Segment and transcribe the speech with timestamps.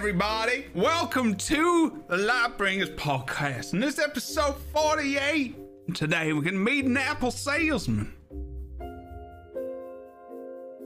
[0.00, 0.64] everybody.
[0.74, 3.74] Welcome to the Lightbringers podcast.
[3.74, 5.54] And this is episode 48.
[5.92, 8.10] Today we're going to meet an apple salesman.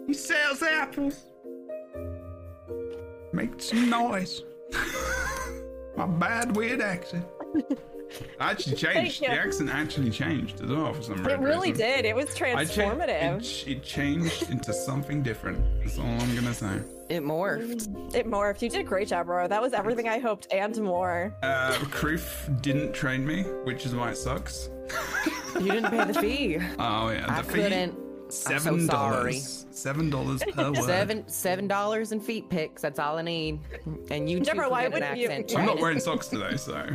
[0.08, 1.26] He sells apples.
[3.32, 4.42] Make some noise.
[5.96, 7.24] My bad weird accent.
[8.40, 9.20] Actually changed.
[9.22, 11.26] The accent actually changed as well for some reason.
[11.26, 11.44] It reason.
[11.44, 12.04] really did.
[12.04, 13.36] It was I cha- transformative.
[13.38, 15.58] it, ch- it changed into something different.
[15.82, 16.80] That's all I'm gonna say.
[17.10, 18.14] It morphed.
[18.14, 18.62] It morphed.
[18.62, 19.46] You did a great job, bro.
[19.46, 21.34] That was everything I hoped and more.
[21.42, 24.70] Uh, Kroof didn't train me, which is why it sucks.
[25.54, 26.58] You didn't pay the fee.
[26.78, 27.38] Oh yeah, the fee.
[27.38, 28.32] I fee couldn't.
[28.32, 29.22] seven sorry.
[29.32, 29.66] dollars.
[29.70, 30.76] Seven dollars per word.
[30.84, 32.80] Seven seven dollars in feet picks.
[32.82, 33.60] That's all I need.
[34.10, 35.58] And you too Deborah, can why an wouldn't you- accent.
[35.58, 36.86] I'm not wearing socks today, so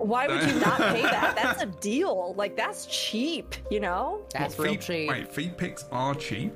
[0.00, 1.34] Why would you not pay that?
[1.42, 2.34] That's a deal.
[2.36, 4.22] Like that's cheap, you know?
[4.32, 5.08] That's What, real feet, cheap.
[5.10, 6.52] Wait, feed picks are cheap.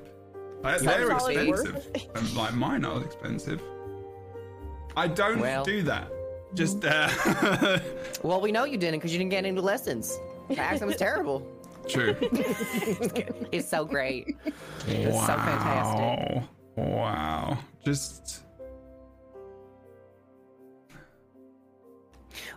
[0.62, 1.88] Uh, Sounds they're expensive.
[2.14, 3.60] And, like mine are expensive.
[4.96, 5.64] I don't Well.
[5.64, 6.10] do that.
[6.54, 7.08] Just uh,
[8.22, 10.18] Well, we know you didn't because you didn't get any lessons.
[10.48, 11.46] The accent was terrible.
[11.88, 12.16] true.
[13.52, 14.36] It's so great.
[14.86, 16.00] It's so fantastic.
[16.00, 16.48] Wow.
[16.76, 17.58] Wow.
[17.84, 18.43] Just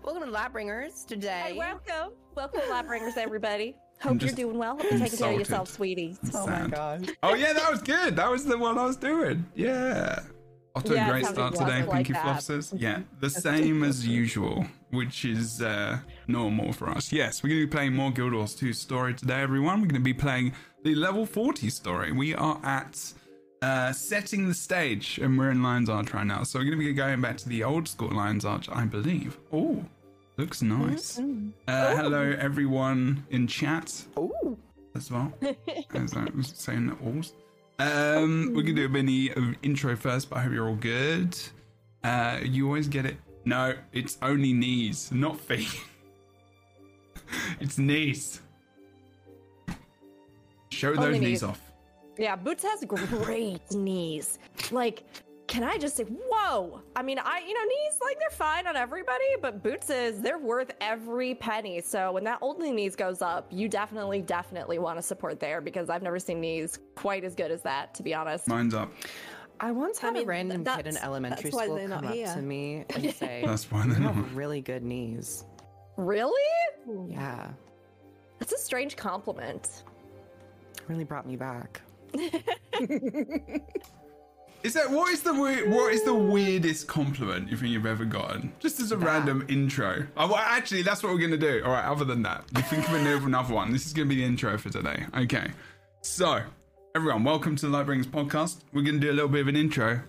[0.07, 1.47] Welcome to Lightbringers today.
[1.47, 2.13] Hey, welcome.
[2.33, 3.75] Welcome to Lightbringers, everybody.
[3.99, 4.77] Hope you're doing well.
[4.77, 5.73] Hope you're taking care of yourself, insulted.
[5.73, 6.17] sweetie.
[6.33, 6.71] oh my sad.
[6.71, 7.11] god.
[7.23, 8.15] Oh yeah, that was good.
[8.15, 9.45] That was the one I was doing.
[9.53, 10.21] Yeah.
[10.77, 12.23] Off to Yeah, a great start today, like Pinky that.
[12.23, 12.73] Fluff says.
[12.77, 17.11] Yeah, the same as usual, which is uh, normal for us.
[17.11, 19.81] Yes, we're going to be playing more Guild Wars 2 story today, everyone.
[19.81, 20.53] We're going to be playing
[20.85, 22.13] the level 40 story.
[22.13, 23.11] We are at
[23.61, 26.43] uh, setting the stage, and we're in Lion's Arch right now.
[26.43, 29.37] So we're going to be going back to the old school Lion's Arch, I believe.
[29.51, 29.83] Oh,
[30.37, 31.19] looks nice.
[31.67, 34.57] Uh, hello, everyone in chat Ooh.
[34.95, 35.33] as well.
[35.93, 37.33] as I was saying that alls.
[37.79, 41.37] Um, we're gonna do a mini intro first, but I hope you're all good.
[42.03, 43.17] Uh, you always get it.
[43.45, 45.79] No, it's only knees, not feet.
[47.59, 48.41] it's knees.
[50.69, 51.43] Show those knees knees.
[51.43, 51.61] off.
[52.17, 54.39] Yeah, Boots has great knees.
[54.71, 55.03] Like,
[55.47, 56.81] can I just say, whoa?
[56.95, 60.37] I mean, I, you know, knees, like, they're fine on everybody, but Boots is, they're
[60.39, 61.79] worth every penny.
[61.81, 65.89] So when that only knees goes up, you definitely, definitely want to support there because
[65.89, 68.47] I've never seen knees quite as good as that, to be honest.
[68.49, 68.91] Mine's up.
[69.59, 72.27] I once had mean, a random kid in elementary school come not up here.
[72.33, 75.45] to me and say, That's why "You they're have really good knees."
[75.95, 76.43] Really?
[77.09, 77.49] Yeah,
[78.37, 79.83] That's a strange compliment.
[80.87, 81.81] really brought me back.
[84.67, 88.51] Is that what is the what is the weirdest compliment you think you've ever gotten?
[88.59, 90.05] Just as a random intro.
[90.17, 91.61] Oh, well, actually, that's what we're gonna do.
[91.63, 91.85] All right.
[91.85, 93.71] Other than that, you think of another another one.
[93.71, 95.05] This is gonna be the intro for today.
[95.19, 95.51] Okay.
[96.01, 96.41] So,
[96.93, 98.57] everyone, welcome to the Lightbringers podcast.
[98.73, 100.01] We're gonna do a little bit of an intro.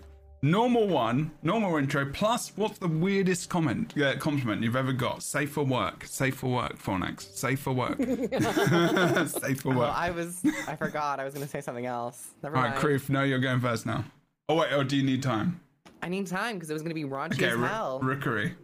[0.42, 2.06] Normal one, normal intro.
[2.06, 5.22] Plus, what's the weirdest comment uh, compliment you've ever got?
[5.22, 6.04] Safe for work.
[6.04, 6.82] Safe for work.
[6.82, 7.32] Fornax.
[7.32, 7.96] Safe for work.
[9.28, 9.94] Safe for Well, work.
[9.96, 11.20] I was, I forgot.
[11.20, 12.30] I was gonna say something else.
[12.42, 12.84] Never All right, mind.
[12.84, 13.08] Kroof.
[13.08, 14.02] No, you're going first now.
[14.48, 14.68] Oh wait.
[14.72, 15.60] oh do you need time?
[16.02, 18.00] I need time because it was gonna be raunchy Okay, as Ro- hell.
[18.02, 18.54] Rookuri.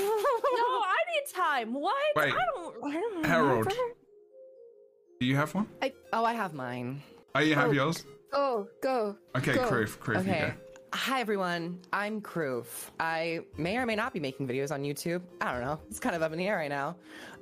[0.00, 1.74] no, I need time.
[1.74, 1.94] What?
[2.16, 2.32] Wait.
[2.34, 3.66] I don't, I don't Harold.
[3.66, 3.72] remember.
[5.20, 5.68] Do you have one?
[5.80, 7.02] I oh, I have mine.
[7.34, 7.72] Oh, you have Oh.
[7.72, 8.04] yours?
[8.32, 9.16] Oh, go.
[9.36, 9.70] Okay, Go.
[9.70, 10.40] Kroof, Kroof, you Okay.
[10.40, 10.52] go.
[10.94, 12.66] Hi everyone, I'm Kroof.
[13.00, 15.22] I may or may not be making videos on YouTube.
[15.40, 15.78] I don't know.
[15.88, 16.96] It's kind of up in the air right now.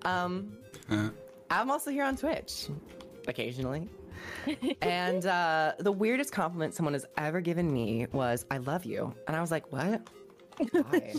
[0.04, 0.56] Um,
[0.90, 1.08] Uh,
[1.50, 2.68] I'm also here on Twitch,
[3.26, 3.88] occasionally.
[4.82, 9.36] and uh, the weirdest compliment someone has ever given me was "I love you," and
[9.36, 10.08] I was like, "What?
[10.72, 11.14] Why?"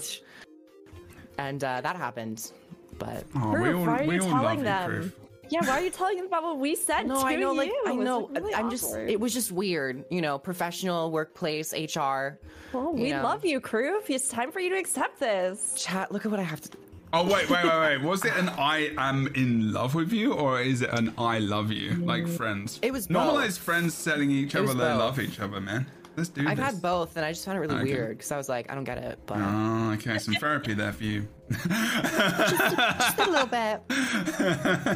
[1.37, 2.51] and uh, that happened.
[2.99, 4.91] But oh, we Kroof, all, why are we you telling love you, them?
[4.91, 5.11] Kroof.
[5.49, 7.67] Yeah, why are you telling them about what we said no, to I know, like
[7.67, 7.83] you?
[7.85, 8.29] I know.
[8.31, 8.95] Like really I'm just.
[8.95, 12.39] It was just weird, you know, professional workplace HR.
[12.71, 13.21] Well, we know.
[13.21, 14.09] love you, Kroof.
[14.09, 15.73] It's time for you to accept this.
[15.75, 16.09] Chat.
[16.11, 16.77] Look at what I have to.
[17.13, 18.01] Oh, wait, wait, wait, wait.
[18.01, 21.71] Was it an I am in love with you or is it an I love
[21.71, 21.91] you?
[21.95, 22.37] Like mm.
[22.37, 22.79] friends?
[22.81, 23.57] It was Normalize both.
[23.57, 24.99] friends telling each other they both.
[24.99, 25.85] love each other, man.
[26.15, 26.65] Let's do I've this.
[26.65, 27.83] had both, and I just found it really Okay.
[27.93, 29.19] weird because I was like, I don't get it.
[29.25, 30.17] But Oh, okay.
[30.17, 31.27] Some therapy there for you.
[31.51, 33.81] just a little bit.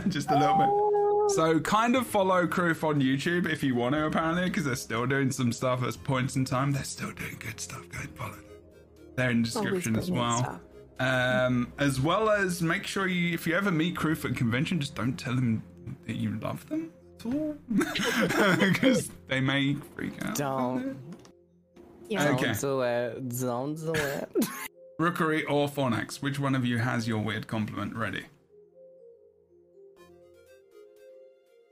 [0.09, 1.31] Just a little bit.
[1.35, 5.05] So, kind of follow Kroof on YouTube if you want to, apparently, because they're still
[5.07, 6.71] doing some stuff at points in time.
[6.71, 7.81] They're still doing good stuff.
[7.89, 8.43] Go and follow them.
[9.15, 10.61] They're in the description as well.
[10.99, 14.79] Um, as well as make sure you, if you ever meet Kroof at a convention,
[14.79, 15.61] just don't tell them
[16.07, 17.55] that you love them at all,
[18.59, 20.35] because they may freak out.
[20.35, 20.97] Don't.
[22.07, 22.29] Yeah.
[22.29, 22.53] Okay.
[22.53, 23.39] Don't do it.
[23.39, 24.29] Don't do it.
[24.99, 28.23] Rookuri or Fornax, which one of you has your weird compliment ready?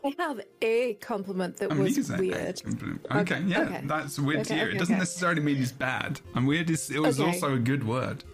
[0.06, 2.62] I have a compliment that I mean, was can say weird.
[2.66, 3.82] Okay, okay, yeah, okay.
[3.86, 4.62] that's weird to you.
[4.64, 5.00] okay, it doesn't okay.
[5.00, 6.20] necessarily mean it's bad.
[6.36, 7.30] And weird is it was Okay.
[7.30, 8.26] also a good word.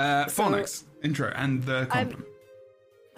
[0.00, 2.26] Uh, Fornax intro and the compliment.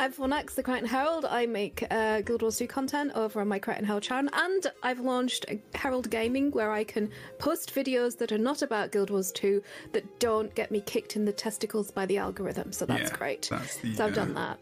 [0.01, 1.25] I'm Fornax, the Krytan Herald.
[1.25, 4.99] I make uh, Guild Wars 2 content over on my Krytan Herald channel, and I've
[4.99, 5.47] launched
[5.77, 7.09] Herald Gaming where I can
[7.39, 9.63] post videos that are not about Guild Wars 2
[9.93, 12.73] that don't get me kicked in the testicles by the algorithm.
[12.73, 13.47] So that's Yeah, great.
[13.49, 14.59] that's the, so I've uh, done that,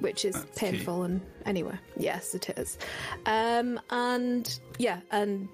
[0.00, 0.70] which is that's key.
[0.72, 2.76] painful and anyway, yes, it is.
[3.26, 5.48] Um, and yeah, and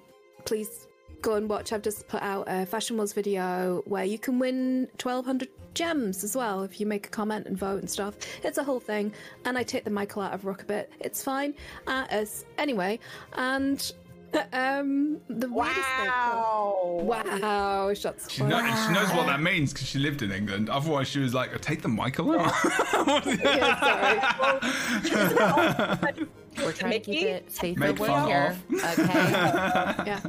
[0.45, 0.86] please
[1.21, 1.71] go and watch.
[1.73, 6.35] I've just put out a Fashion Wars video where you can win 1200 gems as
[6.35, 8.15] well if you make a comment and vote and stuff.
[8.43, 9.13] It's a whole thing,
[9.45, 10.91] and I take the Michael out of Rook a bit.
[10.99, 11.53] It's fine.
[11.85, 12.99] Uh, as anyway,
[13.33, 13.91] and
[14.53, 16.07] um, the weirdest thing.
[16.07, 16.99] Wow.
[17.03, 20.69] Wow, shots She, know, she knows what that means because she lived in England.
[20.69, 22.53] Otherwise, she was like, take the Michael out.
[23.25, 24.39] Yeah,
[26.01, 26.27] sorry.
[26.57, 28.57] We're trying to keep it safe Make for fun here.
[28.73, 29.05] Okay.
[29.05, 30.19] yeah.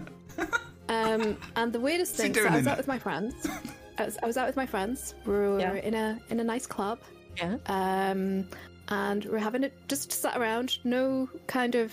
[0.88, 2.76] Um, and the weirdest thing, so I was out there?
[2.76, 3.34] with my friends.
[3.98, 5.14] I was, I was out with my friends.
[5.26, 5.74] We were Yeah.
[5.74, 7.00] in a in a nice club.
[7.36, 7.56] Yeah.
[7.66, 8.48] Um,
[8.88, 11.92] and we're having it just sat around, no kind of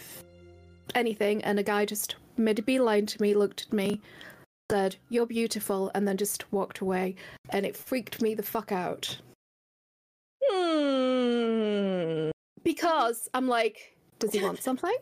[0.94, 1.44] anything.
[1.44, 4.00] And a guy just made a beeline to me, looked at me,
[4.72, 7.16] said, "You're beautiful," and then just walked away.
[7.50, 9.20] And it freaked me the fuck out
[10.52, 12.30] Hmm.
[12.64, 14.96] because I'm like, does he want something?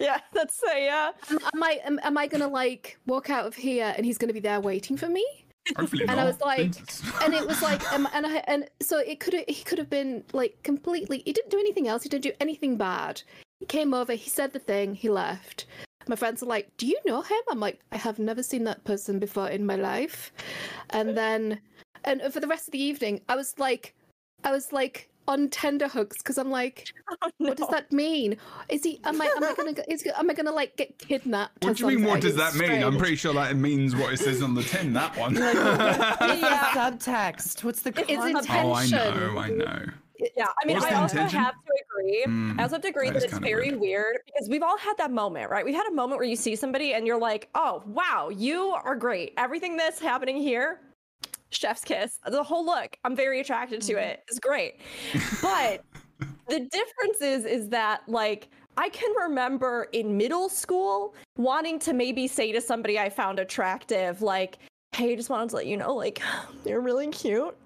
[0.00, 1.10] Yeah, that's a yeah.
[1.30, 4.32] Am, am I am, am I gonna like walk out of here and he's gonna
[4.32, 5.24] be there waiting for me?
[5.76, 6.20] Hopefully And not.
[6.20, 9.44] I was like- and it was like um, and I, and so it could have
[9.46, 12.76] he could have been like completely he didn't do anything else he didn't do anything
[12.76, 13.22] bad
[13.60, 15.66] he came over he said the thing he left
[16.08, 18.82] my friends are like do you know him i'm like i have never seen that
[18.84, 20.32] person before in my life
[20.90, 21.60] and then
[22.04, 23.94] and for the rest of the evening i was like
[24.44, 26.88] i was like on tender hooks because i'm like
[27.38, 28.36] what does that mean
[28.68, 31.76] is he am i am i gonna is, am i gonna like get kidnapped What
[31.76, 32.06] do you mean?
[32.08, 32.82] What does that mean?
[32.82, 34.92] I'm pretty sure that it means what it says on the tin.
[34.92, 35.34] That one.
[35.34, 37.64] What's the subtext?
[37.64, 38.50] What's the It's context?
[38.50, 39.38] oh, I know.
[39.38, 39.84] I know.
[40.36, 41.40] Yeah, I mean, I the also intention?
[41.40, 42.24] have to agree.
[42.26, 43.80] Mm, I also have to agree that that, is it's very weird.
[43.80, 44.16] weird.
[44.26, 45.64] because we've all had that moment, right?
[45.64, 48.96] We've had a moment where you see somebody and you're like, "Oh, wow, you are
[48.96, 49.32] great.
[49.38, 50.80] Everything that's happening here,
[51.50, 52.18] chef's kiss.
[52.26, 54.04] The whole look, I'm very attracted to mm-hmm.
[54.04, 54.24] it.
[54.28, 54.80] It's great."
[55.42, 55.84] But
[56.48, 62.26] the difference is is that like I can remember in middle school wanting to maybe
[62.26, 64.58] say to somebody I found attractive, like,
[64.92, 66.22] hey, just wanted to let you know, like,
[66.64, 67.56] you're really cute.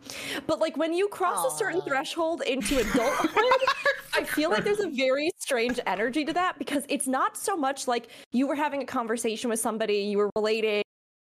[0.47, 3.45] But like when you cross a certain threshold into adulthood,
[4.15, 7.87] I feel like there's a very strange energy to that because it's not so much
[7.87, 10.83] like you were having a conversation with somebody, you were relating,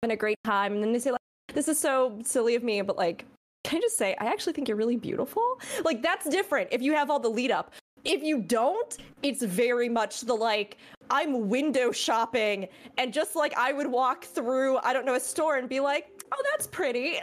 [0.02, 1.20] having a great time, and then they say, like,
[1.54, 3.24] this is so silly of me, but like,
[3.62, 5.58] can I just say, I actually think you're really beautiful?
[5.84, 7.72] Like, that's different if you have all the lead up.
[8.04, 10.76] If you don't, it's very much the like,
[11.10, 12.68] I'm window shopping,
[12.98, 16.10] and just like I would walk through, I don't know, a store and be like,
[16.32, 17.20] oh, that's pretty.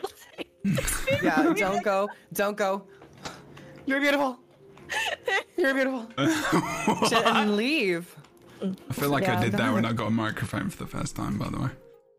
[1.24, 2.08] Yeah, don't go.
[2.34, 2.84] Don't go.
[3.88, 4.38] You're beautiful.
[5.58, 6.08] You're beautiful.
[7.26, 8.16] And leave.
[8.62, 11.40] I feel like I did that when I got a microphone for the first time.
[11.40, 11.70] By the way,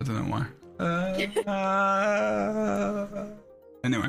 [0.00, 0.46] I don't know why.
[0.82, 1.14] Uh,
[3.84, 4.08] anyway,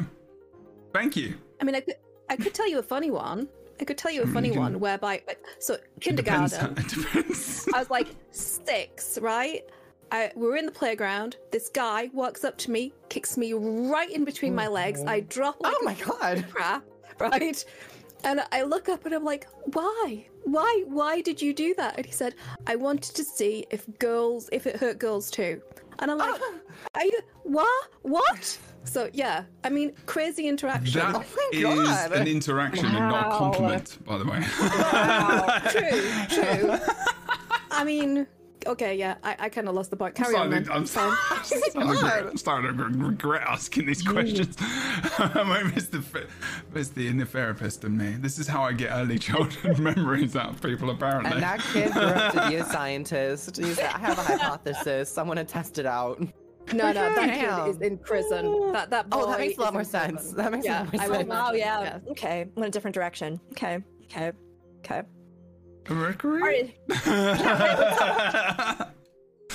[0.93, 1.35] thank you.
[1.61, 1.95] I mean, I could,
[2.29, 3.47] I could tell you a funny one.
[3.81, 5.21] I could tell you a funny you can- one whereby,
[5.59, 6.53] so depends.
[6.55, 7.67] kindergarten, depends.
[7.73, 9.63] I was like six, right?
[10.11, 11.37] I, we're in the playground.
[11.51, 15.03] This guy walks up to me, kicks me right in between my legs.
[15.05, 16.45] I drop like Oh my god.
[16.51, 16.83] crap,
[17.19, 17.65] right?
[18.23, 20.27] And I look up and I'm like, why?
[20.43, 20.83] Why?
[20.87, 21.97] Why did you do that?
[21.97, 22.35] And he said,
[22.67, 25.61] I wanted to see if girls, if it hurt girls too.
[26.03, 26.41] And I'm like,
[26.95, 27.87] are you, what?
[28.01, 28.57] What?
[28.83, 30.99] So yeah, I mean, crazy interaction.
[30.99, 32.11] That Oh my is God.
[32.11, 34.41] an interaction and not a compliment, by the way.
[34.59, 35.59] Wow.
[35.69, 36.77] true, true.
[37.71, 38.27] I mean,
[38.67, 40.15] okay, yeah, I, I kind of lost the point.
[40.15, 40.71] Carry on, starting, then.
[40.71, 44.57] I'm, starting, I'm, starting to regret, I'm starting to regret asking these questions.
[45.17, 46.27] where's the th-
[46.71, 48.15] where's the inner therapist in me?
[48.19, 51.31] This is how I get early childhood memories out of people, apparently.
[51.31, 53.57] And that kid grew up to be a scientist.
[53.57, 55.17] He said, I have a hypothesis.
[55.17, 56.19] I want to test it out.
[56.71, 57.65] No, no, that Damn.
[57.65, 58.71] kid is in prison.
[58.71, 60.21] That that boy Oh, that makes a lot more sense.
[60.21, 60.37] prison.
[60.37, 61.27] That makes a lot more I will sense.
[61.29, 61.81] Wow, imagine, oh, yeah.
[61.81, 62.01] yes.
[62.11, 63.39] Okay, went a different direction.
[63.51, 64.31] Okay, okay,
[64.79, 65.01] okay.
[65.89, 66.75] Mercury?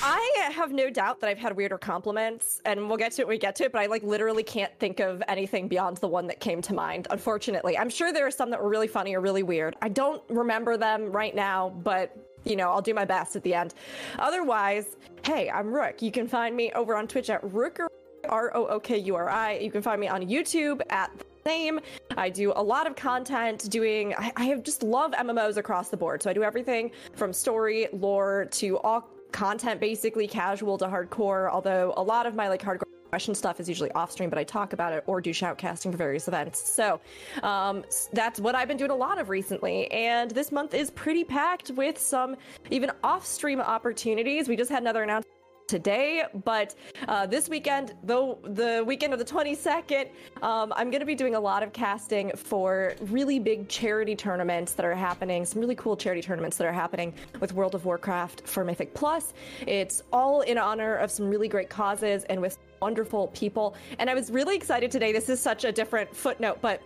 [0.00, 3.34] I have no doubt that I've had weirder compliments, and we'll get to it when
[3.34, 6.26] we get to it, but I like literally can't think of anything beyond the one
[6.28, 7.76] that came to mind, unfortunately.
[7.76, 9.76] I'm sure there are some that were really funny or really weird.
[9.82, 13.54] I don't remember them right now, but you know, I'll do my best at the
[13.54, 13.74] end.
[14.18, 16.00] Otherwise, hey, I'm Rook.
[16.00, 17.88] You can find me over on Twitch at Rookuri
[18.28, 19.58] R O O K U R I.
[19.58, 21.10] You can find me on YouTube at
[21.48, 21.80] same.
[22.16, 25.96] I do a lot of content doing, I, I have just love MMOs across the
[25.96, 26.22] board.
[26.22, 31.50] So I do everything from story, lore to all content, basically casual to hardcore.
[31.50, 34.44] Although a lot of my like hardcore question stuff is usually off stream, but I
[34.44, 36.68] talk about it or do shoutcasting for various events.
[36.70, 37.00] So
[37.42, 39.90] um, that's what I've been doing a lot of recently.
[39.90, 42.36] And this month is pretty packed with some
[42.70, 44.48] even off stream opportunities.
[44.48, 45.37] We just had another announcement
[45.68, 46.74] today but
[47.06, 50.08] uh, this weekend though the weekend of the 22nd
[50.42, 54.72] um, i'm going to be doing a lot of casting for really big charity tournaments
[54.72, 58.46] that are happening some really cool charity tournaments that are happening with world of warcraft
[58.46, 59.34] for mythic plus.
[59.66, 63.74] It's all in honor of some really great causes and with wonderful people.
[63.98, 65.12] And i was really excited today.
[65.12, 66.82] This is such a different footnote but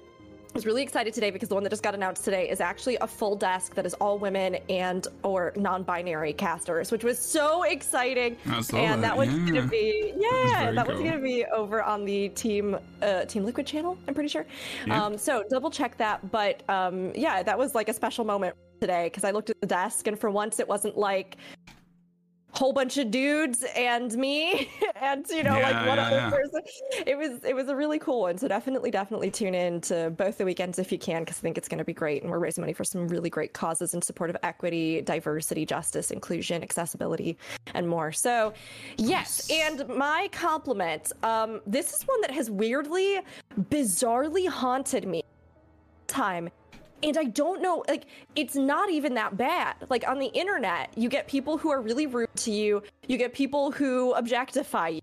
[0.53, 2.97] I was really excited today because the one that just got announced today is actually
[2.97, 8.37] a full desk that is all women and or non-binary casters, which was so exciting.
[8.45, 9.47] And that, that, one's yeah.
[9.47, 10.31] gonna be yeah,
[10.65, 11.09] very that one's cool.
[11.09, 13.97] gonna be over on the team uh, Team Liquid channel.
[14.07, 14.45] I'm pretty sure.
[14.87, 15.03] Yeah.
[15.03, 16.31] Um, so double check that.
[16.31, 19.67] But um, yeah, that was like a special moment today because I looked at the
[19.67, 21.39] desk and for once it wasn't like
[22.53, 26.31] whole bunch of dudes and me and you know Yeah, like one yeah, other yeah.
[26.31, 26.61] person.
[27.07, 28.37] It was it was a really cool one.
[28.39, 31.57] So definitely definitely tune in to both the weekends if you can because i think
[31.57, 34.03] it's going to be great and we're raising money for some really great causes in
[34.03, 37.39] support of equity diversity justice inclusion accessibility
[37.75, 38.13] and more.
[38.13, 38.53] So
[38.99, 43.21] yes and my compliment um this is one that has weirdly
[43.71, 45.23] bizarrely haunted me.
[46.07, 46.51] Time
[47.03, 48.05] and I don't know, like,
[48.37, 49.77] it's not even that bad.
[49.89, 53.33] Like, on the internet, you get people who are really rude to you, you get
[53.33, 55.01] people who objectify you.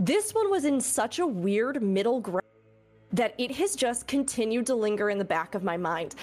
[0.00, 2.42] This one was in such a weird middle ground
[3.12, 6.16] that it has just continued to linger in the back of my mind.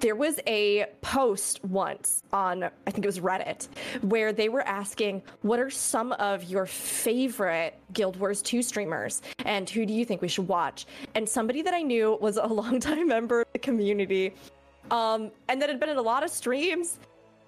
[0.00, 3.66] There was a post once on, I think it was Reddit,
[4.02, 9.22] where they were asking, What are some of your favorite Guild Wars 2 streamers?
[9.44, 10.86] And who do you think we should watch?
[11.16, 14.34] And somebody that I knew was a longtime member of the community
[14.90, 16.98] um, and that had been in a lot of streams,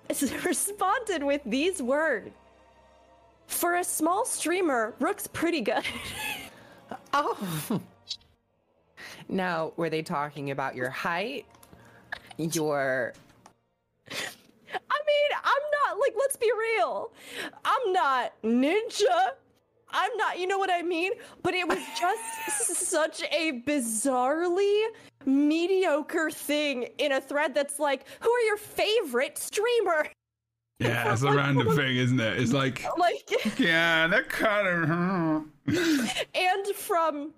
[0.44, 2.30] responded with these words.
[3.46, 5.84] For a small streamer, Rook's pretty good.
[7.12, 7.80] Oh.
[9.28, 11.46] Now, were they talking about your height?
[12.36, 13.14] Your
[14.10, 17.12] I mean, I'm not like, let's be real.
[17.64, 19.30] I'm not ninja.
[19.92, 21.12] I'm not, you know what I mean?
[21.42, 24.84] But it was just such a bizarrely
[25.26, 30.06] mediocre thing in a thread that's like, who are your favorite streamer?
[30.78, 32.38] Yeah, it's a random thing, isn't it?
[32.38, 35.44] It's like, Like, yeah, that kind of.
[36.34, 37.32] and from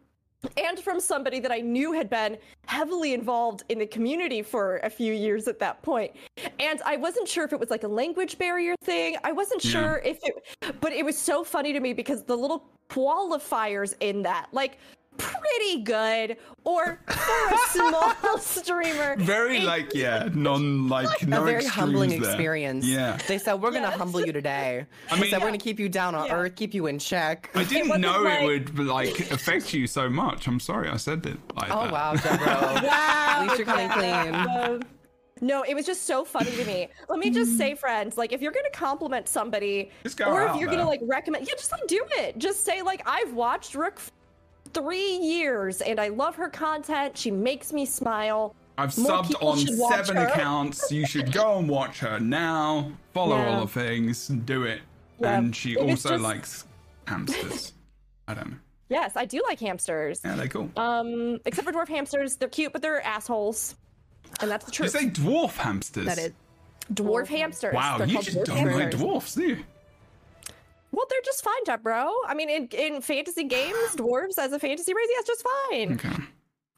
[0.56, 4.90] and from somebody that I knew had been heavily involved in the community for a
[4.90, 6.12] few years at that point.
[6.58, 9.16] And I wasn't sure if it was like a language barrier thing.
[9.24, 9.70] I wasn't Yeah.
[9.70, 10.34] sure if it
[10.80, 14.78] but it was so funny to me because the little qualifiers in that, like
[15.22, 19.16] pretty good or for a small streamer.
[19.16, 22.18] Very it- like yeah, non like a no very humbling there.
[22.30, 22.84] experience.
[22.86, 23.18] Yeah.
[23.28, 24.86] They said we're gonna humble you today.
[25.10, 26.34] I they mean- said we're gonna keep you down on Yeah.
[26.36, 27.50] earth, keep you in check.
[27.54, 30.46] I didn't wasn't know like- it would like affect you so much.
[30.46, 31.92] I'm sorry I said it like Oh that.
[31.92, 32.80] wow, Deborah.
[32.82, 33.38] Wow.
[33.42, 34.34] At least you're coming clean.
[34.34, 34.82] Um,
[35.40, 36.86] no, it was just so funny to me.
[37.08, 40.78] Let me just say, friends, like if you're gonna compliment somebody, or if you're there.
[40.78, 42.38] gonna like recommend, yeah, just like do it.
[42.38, 44.12] Just say like I've watched Rook f-
[44.74, 47.16] three years and I love her content.
[47.16, 48.54] She makes me smile.
[48.78, 49.58] I've More subbed on
[49.90, 50.90] seven accounts.
[50.90, 52.90] You should go and watch her now.
[53.12, 53.54] Follow Yeah.
[53.56, 54.80] all the things, do it.
[55.20, 55.38] Yeah.
[55.38, 56.64] And she It also just- likes
[57.06, 57.72] hamsters.
[58.28, 58.56] I don't know.
[58.88, 60.20] Yes, I do like hamsters.
[60.24, 60.70] Yeah, they're cool.
[60.76, 63.74] Um, except for dwarf hamsters, they're cute, but they're assholes,
[64.40, 64.92] and that's the truth.
[64.94, 66.04] you say dwarf hamsters?
[66.04, 66.32] That is
[66.92, 67.72] dwarf hamsters.
[67.74, 69.00] Wow, They're you just don't like hamsters.
[69.00, 69.64] dwarfs, do you?
[70.92, 72.12] Well, they're just fine, Jeff, bro.
[72.26, 75.92] I mean, in, in fantasy games, dwarves as a fantasy race, yeah, it's just fine.
[75.94, 76.22] Okay.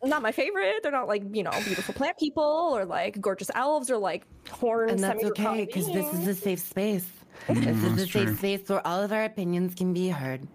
[0.04, 0.76] Not my favorite.
[0.83, 4.90] They're not like, you know, beautiful plant people or like gorgeous elves or like horned
[4.90, 7.06] and that's okay because this is a safe space.
[7.49, 8.26] this is a Mm, that's true.
[8.28, 10.47] safe space where all of our opinions can be heard.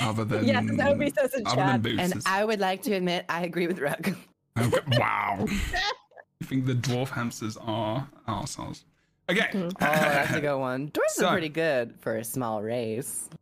[0.00, 1.82] Other than Yes, that would be so in other chat.
[1.82, 2.14] than And.
[2.26, 4.08] I would like to admit I agree with Rook.
[4.58, 5.44] Okay, wow.
[5.46, 8.84] you think the dwarf hamsters are arseholes?
[9.30, 9.40] Okay.
[9.52, 9.68] Mm-hmm.
[9.68, 10.90] Oh, that's a good one.
[10.90, 13.28] Dwarves So- are pretty good for a small race.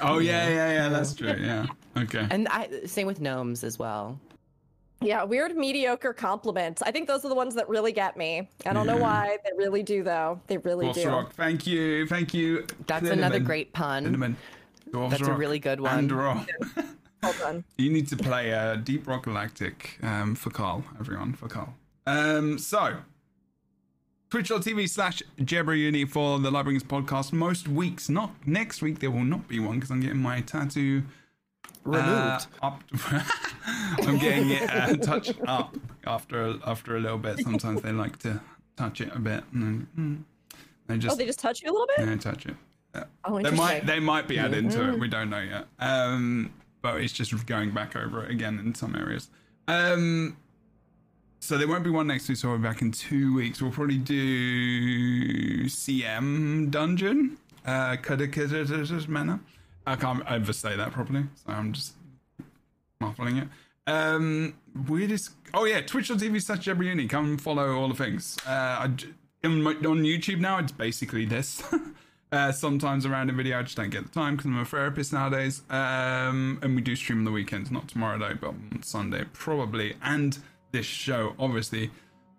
[0.00, 0.88] Oh yeah, yeah, yeah.
[0.88, 1.34] That's true.
[1.38, 1.66] Yeah.
[1.96, 2.26] Okay.
[2.30, 4.18] And I same with gnomes as well.
[5.02, 6.80] Yeah, weird mediocre compliments.
[6.82, 8.48] I think those are the ones that really get me.
[8.64, 9.36] I don't know why.
[9.44, 10.40] They really do though.
[10.46, 11.08] They really Dwarfs do.
[11.10, 11.32] rock.
[11.34, 12.06] Thank you.
[12.06, 12.66] Thank you.
[12.86, 13.18] That's Cinnamon.
[13.18, 14.04] another great pun.
[14.04, 14.36] Cinnamon.
[14.90, 16.18] Dwarfs That's a really good And one.
[16.18, 16.48] rock.
[17.22, 17.64] Well done.
[17.76, 21.74] You need to play uh, Deep Rock Galactic um, for Karl, everyone, for Karl.
[22.06, 22.96] Um, so,
[24.30, 27.32] twitch.tv slash Uni for the Lightbringers podcast.
[27.32, 31.02] Most weeks, not next week, there will not be one because I'm getting my tattoo
[31.84, 32.46] Removed.
[32.62, 32.82] Uh, up.
[34.02, 37.38] I'm getting it uh, touched up after after a little bit.
[37.40, 38.40] Sometimes they like to
[38.76, 41.72] touch it a bit, and then mm, they Oh, just they just touch you a
[41.72, 42.06] little bit.
[42.06, 42.56] yeah, touch it.
[43.24, 44.98] Oh, They might they might be added to it.
[44.98, 45.66] We don't know yet.
[45.78, 49.30] Um, but it's just going back over it again in some areas.
[49.66, 50.36] Um,
[51.40, 52.38] so there won't be one next week.
[52.38, 53.60] So we'll be back in two weeks.
[53.62, 57.38] We'll probably do CM dungeon.
[57.64, 57.96] Uh,
[59.08, 59.40] manner.
[59.86, 61.94] I can't ever say that properly, so I'm just
[63.00, 63.48] muffling it.
[63.86, 64.54] Um,
[64.86, 65.30] weirdest.
[65.54, 67.08] Oh yeah, Twitch.tv slash Uni.
[67.08, 68.36] Come follow all the things.
[68.46, 68.90] Uh, I
[69.44, 71.62] on, on YouTube now, it's basically this.
[72.32, 73.58] uh, sometimes around a video.
[73.58, 75.62] I just don't get the time because I'm a therapist nowadays.
[75.70, 79.96] Um, and we do stream on the weekends, not tomorrow though, but on Sunday probably.
[80.02, 80.38] And
[80.72, 81.90] this show, obviously.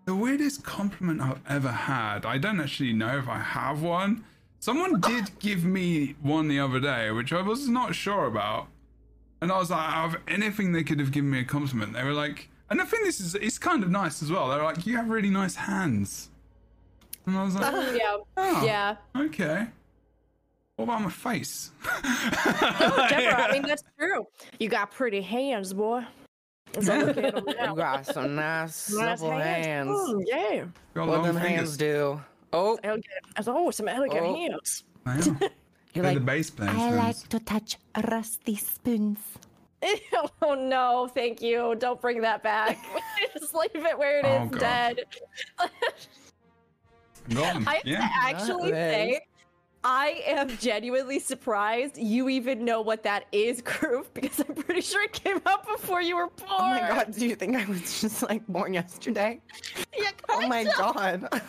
[0.06, 2.26] The weirdest compliment I've ever had.
[2.26, 4.24] I don't actually know if I have one.
[4.60, 8.68] Someone did give me one the other day, which I was not sure about.
[9.42, 12.04] And I was like, out of anything they could have given me a compliment, they
[12.04, 14.50] were like, and I think this is it's kind of nice as well.
[14.50, 16.30] They're like, you have really nice hands.
[17.26, 18.18] And I was like, Yeah.
[18.38, 18.96] oh, Yeah.
[19.16, 19.68] okay.
[20.76, 21.72] What about my face?
[22.04, 24.26] No, Deborah, I mean that's true.
[24.60, 26.04] You got pretty hands, boy.
[26.82, 27.70] So look at 'em now.
[27.72, 29.90] You got some nice, Nice supple hands.
[29.90, 30.66] Mm, yeah.
[30.94, 31.50] Got What long them fingers.
[31.52, 32.22] hands do?
[32.54, 33.06] Oh, Elegant.
[33.48, 34.36] Oh, some elegant Oh.
[34.36, 34.84] hands.
[35.06, 35.24] I know.
[35.40, 35.50] you're
[35.94, 36.72] They're like, the bass players.
[36.76, 36.96] I hands.
[36.98, 37.78] like to touch
[38.10, 39.20] rusty spoons.
[40.42, 41.76] oh no, thank you.
[41.80, 42.78] Don't bring that back.
[43.34, 44.60] Just leave it where it is, Oh, God.
[44.60, 45.00] dead.
[47.34, 47.68] Got 'em.
[47.68, 47.98] I have yeah.
[48.00, 49.20] to actually That say, is-
[49.84, 55.02] I am genuinely surprised you even know what that is, Kroof, because I'm pretty sure
[55.04, 56.50] it came out before you were born.
[56.52, 59.40] Oh my god, do you think I was just like born yesterday?
[59.98, 60.74] Yeah, Oh my kinda.
[60.78, 61.42] god.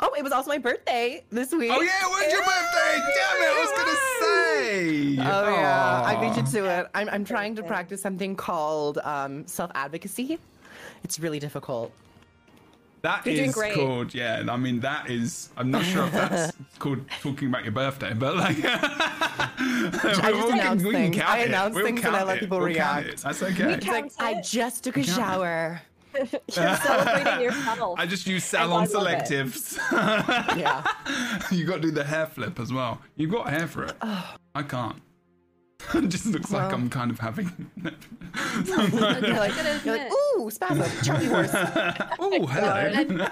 [0.00, 1.70] oh, it was also my birthday this week.
[1.72, 2.94] Oh yeah, when's your birthday?
[2.94, 5.16] Damn it, I was gonna say.
[5.20, 6.46] Oh yeah, I beat you Aw.
[6.52, 6.86] to it.
[6.94, 10.38] I'm, I'm trying to practice something called um, self advocacy.
[11.04, 11.92] It's really difficult.
[13.04, 13.74] That You're is great.
[13.74, 14.42] called, yeah.
[14.48, 15.50] I mean, that is.
[15.58, 18.56] I'm not sure if that's called talking about your birthday, but like.
[18.64, 21.20] I just announce things.
[21.20, 23.22] I announce things and I let people react.
[23.22, 23.74] That's okay.
[23.74, 25.82] It's like I just took a shower.
[26.14, 27.98] You're celebrating yourself.
[27.98, 29.26] I just use I salon love it.
[29.28, 29.76] selectives.
[30.56, 30.82] Yeah.
[31.50, 33.02] you got to do the hair flip as well.
[33.16, 33.96] You've got hair for it.
[34.00, 34.34] Oh.
[34.54, 34.96] I can't.
[35.94, 37.50] it just looks like I'm kind of having.
[38.66, 38.76] You're
[39.36, 41.50] like, you're like ooh, spasm, Charlie horse.
[41.54, 43.28] oh, hello.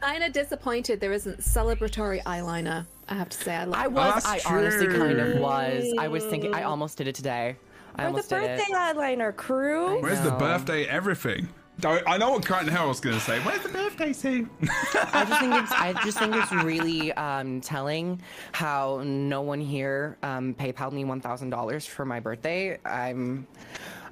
[0.00, 2.86] Kind of disappointed there isn't celebratory eyeliner.
[3.08, 4.24] I have to say, I like I was.
[4.24, 5.94] that's I honestly kind of was.
[5.98, 6.54] I was thinking.
[6.54, 7.56] I almost did it today.
[7.94, 8.74] I Or the almost did birthday it.
[8.74, 10.00] eyeliner crew.
[10.00, 11.48] Where's the birthday everything?
[11.80, 13.40] Don't, I know what Krytan Herald's going to say.
[13.40, 14.48] Where's the birthday scene?
[14.60, 15.72] I just think it's.
[15.72, 18.20] I just think it's really um, telling
[18.52, 22.78] how no one here um, PayPal me one thousand dollars for my birthday.
[22.84, 23.46] I'm.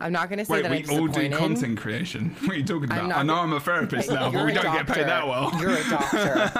[0.01, 2.35] I'm not gonna say Wait, that we I'm all do content creation.
[2.41, 3.13] What are you talking about?
[3.13, 5.53] I know I'm a therapist now, but we don't get paid that well.
[5.61, 6.51] You're a doctor.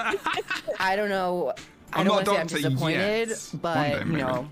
[0.79, 1.53] I don't know.
[1.93, 3.49] I I'm don't not want a to say I'm disappointed, yet.
[3.61, 4.47] But you maybe.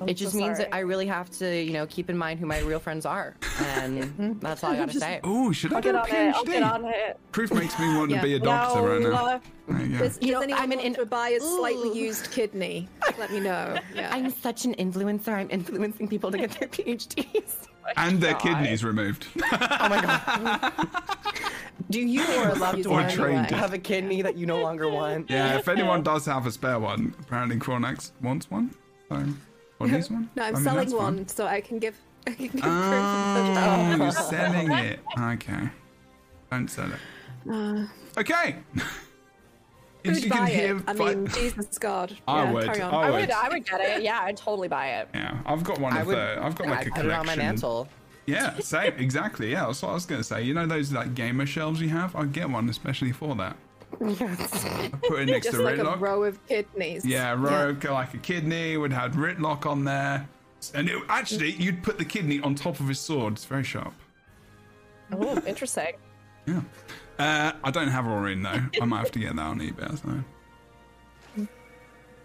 [0.00, 2.40] Know, it just so means that I really have to, you know, keep in mind
[2.40, 5.20] who my real friends are, and that's all I gotta say.
[5.22, 6.34] Oh, should I I'll do get a on it.
[6.34, 6.72] I'll get PhD?
[6.72, 7.18] on it.
[7.32, 8.20] Kroof makes me want Yeah.
[8.20, 9.26] to be a doctor no, right now.
[9.26, 10.04] uh, There you go.
[10.04, 11.94] Does, You know, I'm an want in- to buy a slightly Ooh.
[11.94, 12.88] used kidney?
[13.18, 13.76] Let me know.
[13.94, 14.08] Yeah.
[14.14, 15.34] I'm such an influencer.
[15.34, 17.66] I'm influencing people to get their PhDs.
[17.96, 18.40] and their God.
[18.42, 19.26] kidneys removed.
[19.36, 20.72] Oh my god.
[21.90, 23.50] Do you or a loved Or one trained.
[23.50, 25.28] have a kidney that you no longer want?
[25.28, 28.70] yeah, if anyone does have a spare one, apparently Fornax wants one.
[29.08, 29.24] So,
[29.80, 30.30] or needs one.
[30.36, 31.02] no, I'm I mean, selling that's fine.
[31.16, 31.96] one so I can give.
[32.26, 35.00] I can give Oh, you're selling it.
[35.18, 35.68] Okay.
[36.50, 37.50] Don't sell it.
[37.50, 37.86] Uh,
[38.18, 38.56] Okay.
[40.04, 40.54] who'd You buy can it?
[40.54, 42.16] hear I fi- mean, Jesus God.
[42.28, 43.20] I Yeah, would, I I would.
[43.20, 44.02] would, I would get it.
[44.02, 45.08] Yeah, I'd totally buy it.
[45.14, 46.16] Yeah, I've got one I of would.
[46.16, 46.38] the.
[46.42, 47.10] I've got like I'd a put collection.
[47.10, 47.88] it on my mantle.
[48.26, 49.50] Yeah, same, exactly.
[49.52, 50.42] Yeah, that's what I was gonna say.
[50.42, 52.14] You know those like gamer shelves you have?
[52.14, 53.56] I'd get one especially for that.
[53.98, 57.04] Put it next Just to like a row of kidneys.
[57.04, 60.28] Yeah, a row of like a kidney would have Rytlock on there,
[60.74, 63.34] and it, actually you'd put the kidney on top of his sword.
[63.34, 63.94] It's very sharp.
[65.12, 65.94] Oh, interesting.
[66.46, 66.60] Yeah.
[67.18, 68.62] Uh, I don't have Aurene though.
[68.80, 69.98] I might have to get that on eBay.
[71.36, 71.46] So.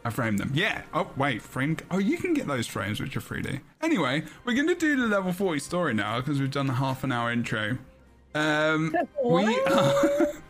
[0.05, 0.51] I framed them.
[0.53, 0.83] Yeah.
[0.93, 1.77] Oh wait, frame.
[1.89, 3.59] Oh, you can get those frames which are 3D.
[3.81, 7.03] Anyway, we're going to do the level 40 story now because we've done a half
[7.03, 7.77] an hour intro.
[8.35, 9.45] Um, we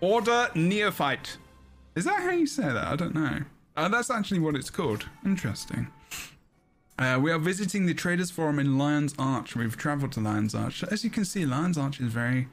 [0.00, 1.36] Order Neophyte.
[1.94, 2.86] Is that how you say that?
[2.86, 3.40] I don't know.
[3.76, 5.08] Uh, that's actually what it's called.
[5.24, 5.88] Interesting.
[6.98, 9.56] Uh, we are visiting the Traders Forum in Lion's Arch.
[9.56, 10.84] We've travelled to Lion's Arch.
[10.84, 12.48] As you can see, Lion's Arch is very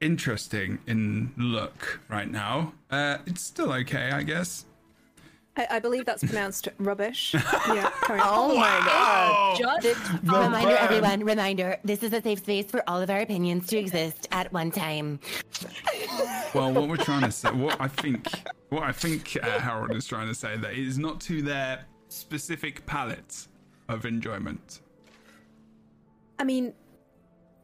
[0.00, 2.74] interesting in look right now.
[2.90, 4.66] Uh, it's still okay, I guess.
[5.56, 7.34] I, I believe that's pronounced rubbish.
[7.66, 7.90] Yeah.
[8.02, 8.20] carry.
[8.22, 9.82] Oh my god.
[9.82, 10.78] Just Reminder, burn.
[10.80, 14.52] everyone, reminder, this is a safe space for all of our opinions to exist at
[14.52, 15.20] one time.
[16.54, 18.26] Well, what we're trying to say, what I think,
[18.70, 21.84] what I think uh, Herald is trying to say, that it is not to their
[22.08, 23.46] specific palette
[23.88, 24.80] of enjoyment.
[26.38, 26.72] I mean,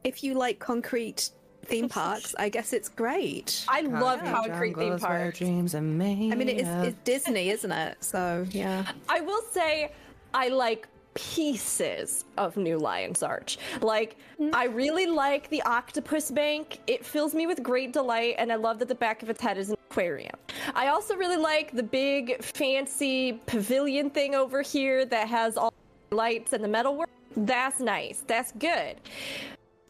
[0.03, 1.31] if you like concrete
[1.65, 3.65] theme parks, I guess it's great.
[3.67, 5.37] I love Concrete concrete theme jungles where parks.
[5.39, 7.97] Dreams are made I mean, it is it's Disney, isn't it?
[8.03, 8.91] So yeah.
[9.09, 9.91] I will say
[10.33, 13.57] I like pieces of New Lion's Arch.
[13.81, 14.17] Like,
[14.53, 16.79] I really like the octopus bank.
[16.85, 19.57] It fills me with great delight, and I love that the back of its head
[19.57, 20.35] is an aquarium.
[20.75, 25.73] I also really like the big, fancy pavilion thing over here that has all
[26.11, 27.09] the lights and the metalwork.
[27.35, 28.23] That's nice.
[28.27, 28.97] That's good.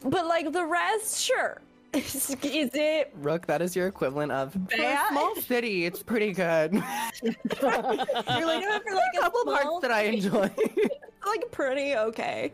[0.00, 1.60] But, like, the rest, sure.
[1.94, 5.08] is it Rook, that is your equivalent of for a Bad?
[5.08, 5.86] small city.
[5.86, 6.72] It's pretty good.
[7.22, 7.32] you're
[7.62, 10.50] like, "Oh, for like a couple parts that I enjoy.
[11.26, 12.52] like pretty okay.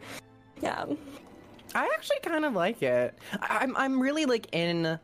[0.63, 0.85] Yeah.
[1.75, 3.19] I actually kind of like it.
[3.41, 4.99] I- I'm I'm really like in.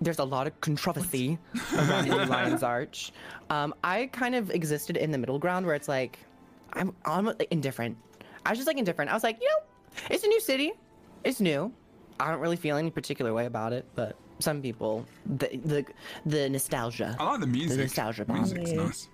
[0.00, 1.38] There's a lot of controversy
[1.72, 3.12] around Lion's Arch.
[3.50, 6.18] Um, I kind of existed in the middle ground where it's like
[6.72, 7.96] I'm I'm like, indifferent.
[8.44, 9.12] I was just like indifferent.
[9.12, 10.72] I was like, you know, it's a new city.
[11.22, 11.72] It's new.
[12.20, 15.84] I don't really feel any particular way about it, but some people, the the
[16.24, 17.16] the nostalgia.
[17.18, 17.76] I like the music.
[17.76, 18.36] The nostalgia bomb.
[18.38, 19.08] Music's nice.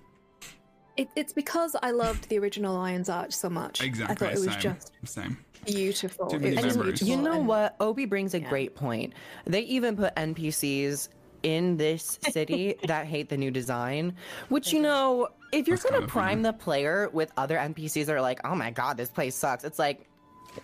[0.95, 3.81] It, it's because I loved the original Lion's Arch so much.
[3.81, 4.13] Exactly.
[4.13, 4.61] I thought it was same.
[4.61, 5.37] just same.
[5.65, 6.27] beautiful.
[6.27, 7.01] Too It many was just memories.
[7.01, 7.75] You know and- what?
[7.79, 9.13] Obi brings a great point.
[9.45, 11.09] They even put NPCs
[11.41, 14.15] in this city that hate the new design,
[14.49, 18.05] which you know, if you're That's gonna kind of prime the player with other NPCs
[18.05, 20.07] that are like, "Oh my god, this place sucks," it's like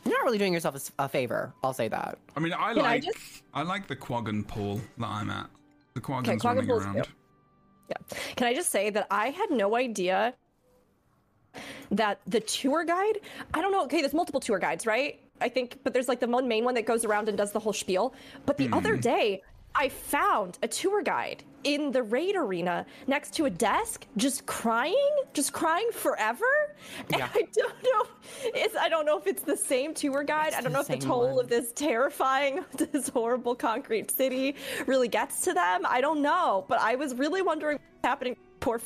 [0.05, 1.53] you're not really doing yourself a favor.
[1.63, 2.17] I'll say that.
[2.35, 5.49] I mean, I Can I like just- I like the Quaggan pool that I'm at.
[5.95, 6.93] The Quaggan's Okay, Quaggan running pool's around.
[6.95, 7.09] cute.
[7.89, 8.17] Yeah.
[8.35, 10.33] Can I just say that I had no idea
[11.91, 13.19] that the tour guide,
[13.53, 15.19] I don't know, okay, there's multiple tour guides, right?
[15.41, 17.59] I think, but there's like the one main one that goes around and does the
[17.59, 18.13] whole spiel.
[18.45, 19.01] But the other Hmm.
[19.01, 19.41] day,
[19.73, 25.09] I found a tour guide in the raid arena next to a desk, just crying,
[25.33, 26.45] just crying forever.
[27.09, 27.29] And Yeah.
[27.35, 28.05] I don't know,
[28.43, 30.53] it's, I don't know if it's the same tour guide.
[30.53, 31.43] I don't the know if the toll one.
[31.43, 35.85] of this terrifying, this horrible concrete city really gets to them.
[35.87, 38.35] I don't know, but I was really wondering what's happening.
[38.59, 38.81] Poor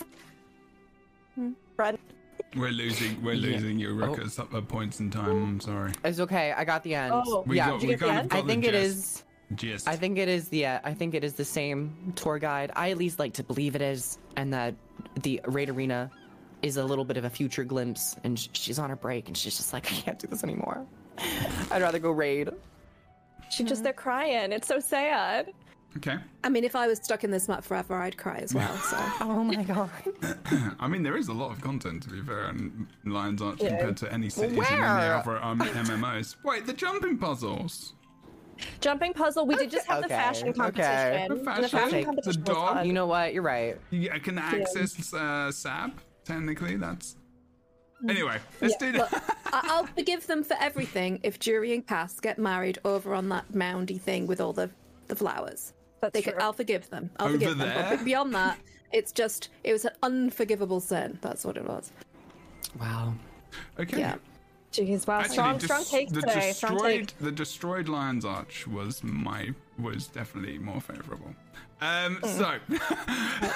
[1.35, 1.51] hmm.
[1.75, 1.97] friend.
[2.55, 3.21] We're losing.
[3.23, 3.53] We're Yeah.
[3.53, 4.23] losing you, Rook, Oh.
[4.23, 5.43] at some- points in time.
[5.43, 5.91] I'm sorry.
[6.03, 6.51] It's okay.
[6.51, 7.13] I got the end.
[7.15, 7.43] Oh.
[7.47, 8.29] We yeah, got, you we get the end?
[8.29, 8.97] got I think it gist.
[8.97, 9.22] is.
[9.55, 9.87] Gist.
[9.87, 10.65] I think it is the.
[10.65, 12.71] Uh, I think it is the same tour guide.
[12.75, 14.73] I at least like to believe it is, and that
[15.21, 16.09] the raid arena
[16.61, 18.15] is a little bit of a future glimpse.
[18.23, 20.85] And sh- she's on her break, and she's just like, I can't do this anymore.
[21.71, 22.49] I'd rather go raid.
[23.51, 24.51] She's just there crying.
[24.51, 25.51] It's so sad.
[25.97, 26.17] Okay.
[26.43, 28.75] I mean, if I was stuck in this map forever, I'd cry as well.
[28.77, 29.91] So Oh my god.
[30.79, 33.69] I mean, there is a lot of content to be fair in Lions Arch Yeah.
[33.69, 36.37] compared to any cities in any other um, MMOs.
[36.43, 37.93] Wait, the jumping puzzles.
[38.81, 39.45] Jumping puzzle.
[39.45, 40.57] We did just have the Okay, fashion okay.
[40.59, 41.37] competition.
[41.37, 42.87] The fashion- the fashion the competition was dog- fun.
[42.87, 43.33] You know what?
[43.33, 43.77] You're right.
[43.91, 45.99] You I can access uh, SAB.
[46.25, 47.17] Technically, that's.
[48.07, 49.13] Anyway, let's do that.
[49.53, 53.53] I- I'll forgive them for everything if Jory and Kas get married over on that
[53.55, 54.69] moundy thing with all the,
[55.07, 55.73] the flowers.
[56.01, 56.33] That's They true.
[56.33, 57.09] could, I'll forgive them.
[57.17, 57.69] I'll Over forgive them.
[57.69, 57.87] there?
[57.97, 58.57] But beyond that,
[58.91, 61.17] it's just it was an unforgivable sin.
[61.21, 61.93] That's what it was.
[62.79, 63.13] Wow.
[63.79, 63.99] Okay.
[63.99, 64.15] Yeah.
[64.73, 65.19] Jeez, wow.
[65.19, 66.47] Actually, strong, strong takes the today.
[66.49, 67.17] Destroyed take.
[67.19, 71.33] the destroyed Lions Arch was my was definitely more favourable.
[71.81, 72.37] Um, Mm.
[72.37, 72.59] so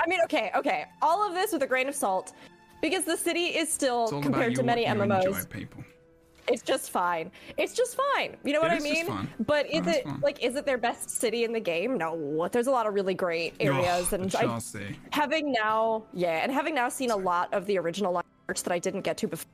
[0.00, 0.86] I mean, okay, okay.
[1.02, 2.32] All of this with a grain of salt,
[2.80, 5.48] because the city is still compared about to many MMOs.
[5.48, 5.84] people.
[6.50, 7.30] It's just fine.
[7.58, 8.36] It's just fine.
[8.42, 9.28] You know what It I mean?
[9.46, 11.98] But is it's it like is it their best city in the game?
[11.98, 12.48] No.
[12.50, 14.58] There's a lot of really great areas, Oh, and I,
[15.12, 18.72] having now, yeah, and having now seen a lot of the original Lion's Arch that
[18.72, 19.44] I didn't get to before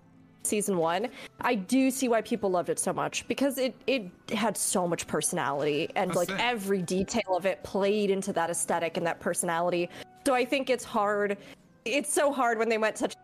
[0.47, 1.09] season one,
[1.41, 5.07] I do see why people loved it so much because it it had so much
[5.07, 6.37] personality and That's like it.
[6.41, 9.89] every detail of it played into that aesthetic and that personality.
[10.27, 11.37] So I think it's hard.
[11.85, 13.15] It's so hard when they went such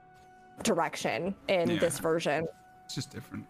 [0.62, 1.78] direction in Yeah.
[1.78, 2.46] this version.
[2.84, 3.46] It's just different.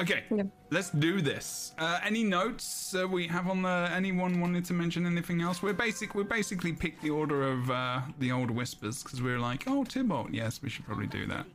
[0.00, 0.44] Okay, Yeah.
[0.70, 1.74] let's do this.
[1.76, 3.90] Uh, any notes uh, we have on the?
[3.92, 5.60] Anyone wanted to mention anything else?
[5.62, 6.14] We're basic.
[6.14, 9.82] We basically picked the order of uh, the old whispers because we were like, oh,
[9.84, 10.30] Tybalt.
[10.32, 11.46] Yes, we should probably do that.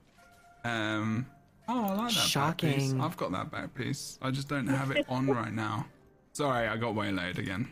[0.66, 1.26] Um.
[1.68, 2.34] Oh, I like that.
[2.34, 2.82] Back piece.
[2.84, 3.02] Shocking.
[3.02, 4.18] I've got that back piece.
[4.22, 5.86] I just don't have it on right now.
[6.34, 7.68] Sorry, I got waylaid again.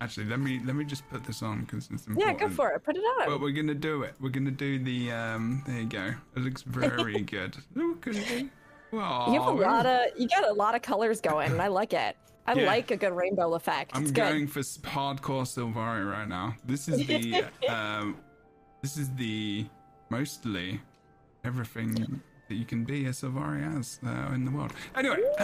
[0.00, 2.38] Actually, let me let me just put this on because it's important.
[2.40, 2.82] Yeah, go for it.
[2.84, 3.26] Put it on.
[3.26, 4.14] But we're gonna do it.
[4.20, 5.62] We're gonna do the um.
[5.66, 6.14] There you go.
[6.36, 7.56] It looks very good.
[7.74, 8.46] Look at it.
[8.90, 11.68] Well, You have a lot of you got a lot of colors going, and I
[11.68, 12.16] like it.
[12.46, 12.66] I Yeah.
[12.66, 13.92] like a good rainbow effect.
[13.94, 14.50] I'm it's going good.
[14.52, 16.54] for s- hardcore Sylvari right now.
[16.66, 18.16] This is the um.
[18.82, 19.64] this is the
[20.10, 20.80] mostly
[21.44, 24.72] everything that you can be a Sylvari as uh, in the world.
[24.96, 25.16] Anyway,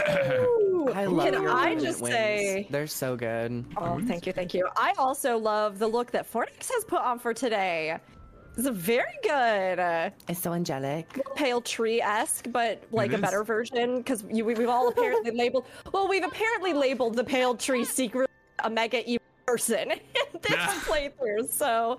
[0.95, 2.15] I love Can your I just wings.
[2.15, 3.65] say- they're so good.
[3.77, 4.69] Oh, thank you, thank you.
[4.77, 7.97] I also love the look that Fornax has put on for today.
[8.57, 11.07] It's a very good uh, It's so angelic.
[11.37, 15.67] pale tree esque, but like It a better version because we, we've all apparently labeled.
[15.93, 18.29] Well, we've apparently labeled the pale tree secret
[18.63, 19.99] a mega evil person in
[20.43, 20.69] this Yeah.
[20.85, 21.49] playthrough.
[21.49, 21.99] So,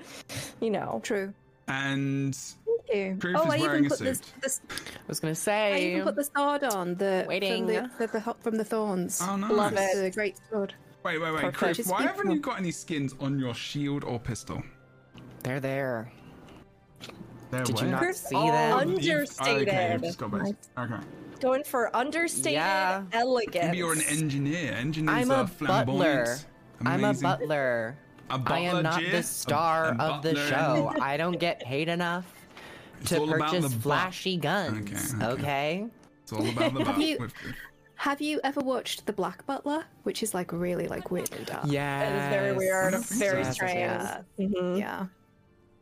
[0.59, 0.99] you know.
[1.03, 1.33] True.
[1.71, 3.15] And Thank you.
[3.19, 4.33] Proof oh, is I wearing even put this, suit.
[4.41, 4.61] this.
[4.71, 5.73] I was gonna say.
[5.73, 5.91] I say.
[5.91, 7.65] even put the sword on the Waiting.
[7.65, 9.21] from the, the, the from the thorns.
[9.23, 9.51] oh nice.
[9.51, 9.95] Love it.
[10.01, 10.73] The great sword.
[11.03, 11.57] Wait, wait, wait, Perfect.
[11.57, 11.87] Chris.
[11.87, 14.61] Why keep haven't you got any skins on your shield or pistol?
[15.43, 16.11] They're there.
[17.49, 17.91] There, Did you where?
[17.91, 18.77] not Chris, see all them?
[18.77, 19.67] un- You've- Understated.
[19.69, 20.53] Okay, you've just got base.
[20.77, 20.95] Okay.
[21.41, 23.03] Going for understated Yeah.
[23.13, 23.65] elegance.
[23.65, 24.73] Maybe you're an engineer.
[24.73, 25.87] Engineers I'm are a flamboyant.
[25.87, 26.37] butler.
[26.81, 27.23] I'm a Amazing.
[27.23, 27.97] butler.
[28.31, 29.11] A I butler, am not Gia?
[29.11, 30.93] the A- star a of the show.
[31.01, 32.25] I don't get paid enough
[33.05, 35.13] to purchase flashy guns.
[35.13, 35.33] Okay, Okay.
[35.33, 35.87] okay.
[36.23, 36.97] It's all about the butt.
[36.99, 37.27] you-
[37.95, 41.65] Have you ever watched The Black Butler, which is like really like weirdly dark?
[41.65, 42.01] Yeah.
[42.01, 43.75] It is very weird, very Yes, strange.
[43.79, 44.79] yes, Mhm.
[44.79, 45.05] Yeah.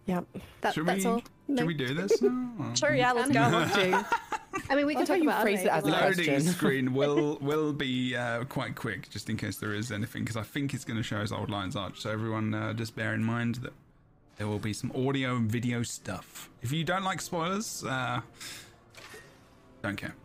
[0.10, 0.26] Yep.
[0.62, 1.12] That, Should that's we?
[1.12, 1.22] all.
[1.56, 2.20] Should we do this?
[2.24, 2.74] now?
[2.74, 3.40] Sure, yeah, let's go.
[4.70, 5.92] I mean, we can talk about phrase it as if a.
[5.92, 6.42] Loading question.
[6.54, 10.42] screen will will be uh, quite quick, just in case there is anything, because I
[10.42, 12.00] think it's going to show us Old Lions Arch.
[12.02, 13.74] So everyone, uh, just bear in mind that
[14.38, 16.50] there will be some audio and video stuff.
[16.64, 18.22] If you don't like spoilers, uh,
[19.84, 20.16] don't care.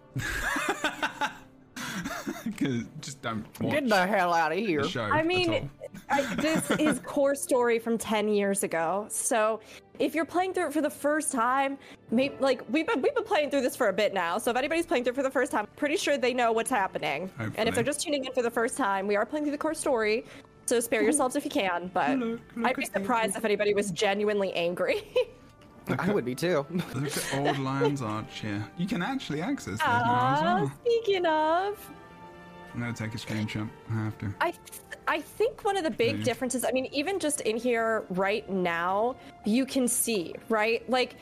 [2.56, 4.82] 'Cause just don't watch Get the hell out of here.
[4.82, 5.02] the show.
[5.04, 5.68] I at mean, all.
[6.10, 9.06] I, this is core story from 10 years ago.
[9.08, 9.60] So
[9.98, 11.78] if you're playing through it for the first time,
[12.10, 14.38] maybe like we've been we've been playing through this for a bit now.
[14.38, 16.70] So if anybody's playing through it for the first time, pretty sure they know what's
[16.70, 17.30] happening.
[17.56, 19.58] And if they're just tuning in for the first time, we are playing through the
[19.58, 20.24] core story.
[20.66, 23.90] So spare yourselves if you can, but Look, look I'd be surprised if anybody was
[23.90, 25.02] genuinely angry.
[25.98, 26.64] I would be too.
[26.94, 28.66] Look at Old Lions Arch here.
[28.78, 30.72] You can actually access this now as Ah, well.
[30.82, 31.90] speaking of,
[32.72, 33.68] I'm gonna take a screenshot.
[33.90, 34.34] I have to.
[34.40, 36.24] I th- I think one of the big Mhm.
[36.24, 40.88] differences, I mean, even just in here right now, you can see, right?
[40.88, 41.16] Like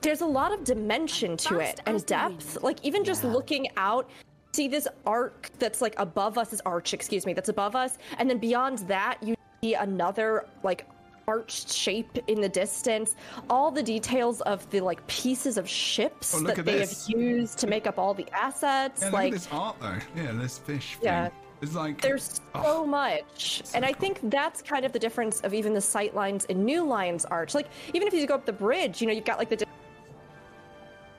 [0.00, 2.62] there's a lot of dimension to it and depth.
[2.62, 4.08] Like even just looking out,
[4.52, 8.30] see this arc that's like above us, this arch, excuse me, that's above us, and
[8.30, 10.86] then beyond that, you see another like
[11.26, 13.14] arched shape in the distance.
[13.50, 17.06] All the details of the like pieces of ships Oh, look that they this.
[17.06, 19.02] have used to make up all the assets.
[19.02, 19.96] Yeah, look like at this art though.
[20.16, 20.96] Yeah, this fish.
[20.96, 21.30] Thing.
[21.60, 21.66] Yeah.
[21.66, 22.62] It's like there's Oh.
[22.62, 26.44] so much and i think that's kind of the difference of even the sight lines
[26.46, 29.24] in new lions arch like even if you go up the bridge you know you've
[29.24, 29.64] got like the di-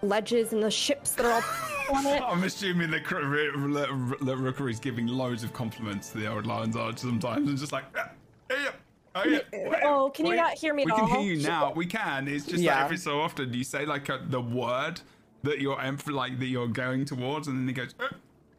[0.01, 1.43] ledges and the ships that are
[1.89, 6.45] all on it I'm assuming that Rookuri is giving loads of compliments to the old
[6.45, 8.09] Lions Arch sometimes, and just like, "Ah,
[8.49, 8.69] yeah,
[9.15, 9.39] oh yeah.
[9.51, 11.19] wait, Oh, can you wait." not hear me We at can all?
[11.21, 11.73] hear you now.
[11.75, 12.27] We can.
[12.27, 12.75] It's just Yeah.
[12.75, 15.01] like every so often you say like a, the word
[15.43, 15.75] that you're
[16.07, 17.93] like that you're going towards, and then it goes.
[17.99, 18.09] "Ah."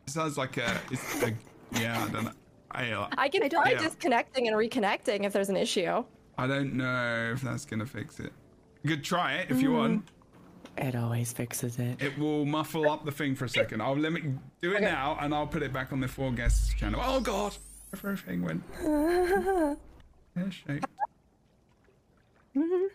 [0.07, 0.81] It sounds like a.
[0.91, 1.33] It's a
[1.73, 2.33] yeah, I don't know.
[2.73, 3.79] I, uh, i can I try Yeah.
[3.83, 6.05] disconnecting and reconnecting if there's an issue
[6.39, 8.33] I don't know if that's gonna fix it.
[8.83, 10.09] You could try it if you want.
[10.79, 12.01] It always fixes it.
[12.01, 13.83] It will muffle up the thing for a second.
[13.83, 14.23] I'll let me
[14.63, 14.85] do it Okay.
[14.85, 17.01] now, and I'll put it back on the four guests channel.
[17.05, 17.55] Oh god,
[17.93, 19.77] everything went pear
[20.51, 20.87] shaped.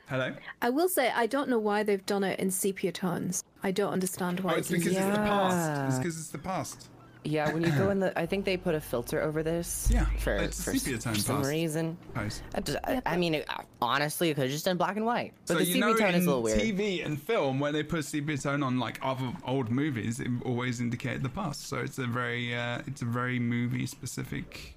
[0.08, 0.34] Hello.
[0.62, 3.44] I will say I don't know why they've done it in sepia tones.
[3.62, 4.54] I don't understand why.
[4.54, 5.82] Oh, it's in because it's the past.
[5.90, 6.90] It's because it's the past.
[7.26, 9.90] Yeah, when you go in the, I think they put a filter over this.
[9.96, 11.50] Yeah, for, it's for, sepia tone for some past.
[11.50, 11.98] reason.
[12.14, 12.44] Post.
[12.54, 13.48] I, just- I- I mean, it,
[13.82, 15.34] honestly, it could have just done black and white.
[15.48, 16.60] But so the you sepia know, tone in is a little weird.
[16.60, 20.80] TV and film, when they put sepia tone on like other old movies, it always
[20.80, 21.68] indicated the past.
[21.68, 24.76] So it's a very, uh, it's a very movie specific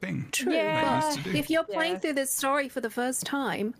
[0.00, 0.28] thing.
[0.32, 1.00] True, Yeah.
[1.00, 1.38] They used but to do.
[1.38, 1.98] if you're playing Yeah.
[2.00, 3.74] through this story for the first time,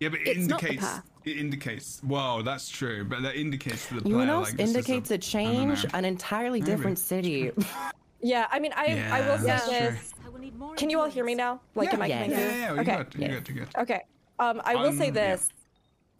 [0.00, 1.00] Yeah, but it It's not the indicates.
[1.24, 2.00] It indicates.
[2.02, 4.26] Well, that's true, but that indicates to the You player.
[4.26, 5.86] know what like, indicates a, I don't change?
[5.94, 7.50] An entirely different city.
[8.22, 9.86] yeah i mean i i will say Yeah, that's true.
[9.90, 10.14] this
[10.76, 12.60] can you all hear me now like am i yeah, coming yeah, through?
[12.60, 13.76] yeah, you okay got, you got, you got.
[13.76, 14.00] Okay.
[14.38, 15.36] Um, I will say Um, yeah.
[15.36, 15.50] this.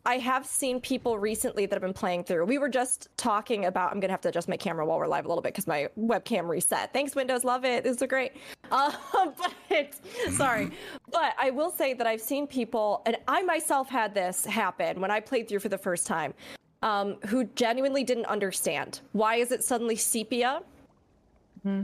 [0.06, 2.44] I have seen people recently that have been playing through.
[2.44, 3.90] We were just talking about.
[3.90, 5.88] I'm gonna have to adjust my camera while we're live a little bit because my
[5.98, 6.92] webcam reset.
[6.92, 7.42] Thanks, Windows.
[7.42, 7.82] Love it.
[7.82, 8.32] This is great.
[8.70, 8.92] Uh,
[9.68, 9.94] but
[10.30, 10.70] sorry,
[11.10, 15.10] but I will say that I've seen people, and I myself had this happen when
[15.10, 16.34] I played through for the first time,
[16.82, 20.62] um, who genuinely didn't understand why is it suddenly sepia.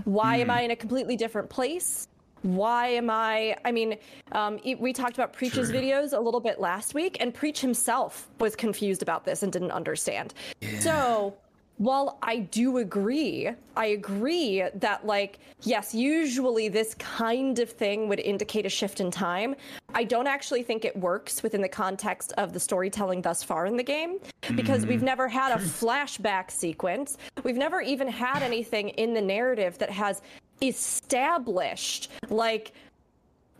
[0.05, 2.07] Why am I in a completely different place?
[2.43, 3.57] Why am I?
[3.65, 3.97] I mean,
[4.33, 5.81] um, we talked about Preach's True.
[5.81, 9.71] videos a little bit last week, and Preach himself was confused about this and didn't
[9.71, 10.35] understand.
[10.81, 11.35] So,
[11.83, 18.21] while I do agree, I agree that, like, yes, usually this kind of thing would
[18.21, 19.57] indicate a shift in time.
[19.93, 23.77] I don't actually think it works within the context of the storytelling thus far in
[23.77, 24.21] the game
[24.55, 25.07] because we've mm-hmm.
[25.07, 27.19] never had a flashback sequence.
[27.43, 30.23] We've never even had anything in the narrative that has
[30.63, 32.75] established, like,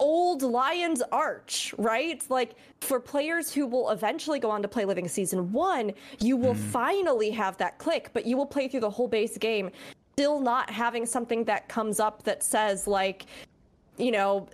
[0.03, 2.23] old Lion's Arch, right?
[2.29, 6.55] Like for players who will eventually go on to play Living Season 1, you will
[6.55, 6.61] hmm.
[6.61, 9.71] finally have that click, but you will play through the whole base game
[10.13, 13.25] still not having something that comes up that says like
[13.99, 14.49] you know,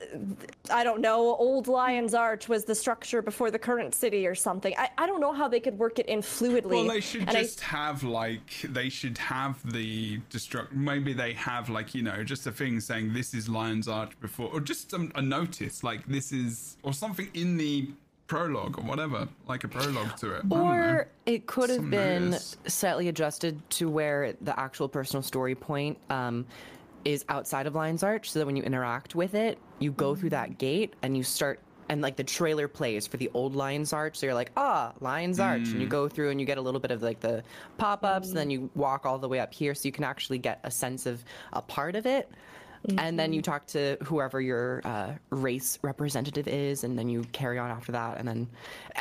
[0.70, 4.74] I don't know, old Lion's Arch was the structure before the current city or something.
[4.76, 6.70] I, I don't know how they could work it in fluidly.
[6.70, 10.72] Well, they should and I- just have like they should have the destruct.
[10.72, 14.50] Maybe they have like you know just a thing saying this is Lion's Arch before,
[14.52, 17.88] or just some, a notice like this is or something in the
[18.26, 20.38] prologue or whatever, like a prologue to it.
[20.44, 20.64] I don't know.
[20.66, 22.56] Or it could have been notice.
[22.66, 26.44] slightly adjusted to where the actual personal story point um,
[27.08, 30.30] is outside of Lion's Arch, so that when you interact with it, you go through
[30.30, 31.60] that gate and you start.
[31.90, 35.40] And like the trailer plays for the old Lion's Arch, so you're like, ah, Lion's
[35.40, 35.90] Arch, and you Mm.
[35.90, 37.42] go through and you get a little bit of like the
[37.78, 40.60] pop-ups, and then you walk all the way up here, so you can actually get
[40.64, 42.30] a sense of a part of it.
[42.98, 47.58] And then you talk to whoever your uh, race representative is, and then you carry
[47.58, 48.18] on after that.
[48.18, 48.48] And then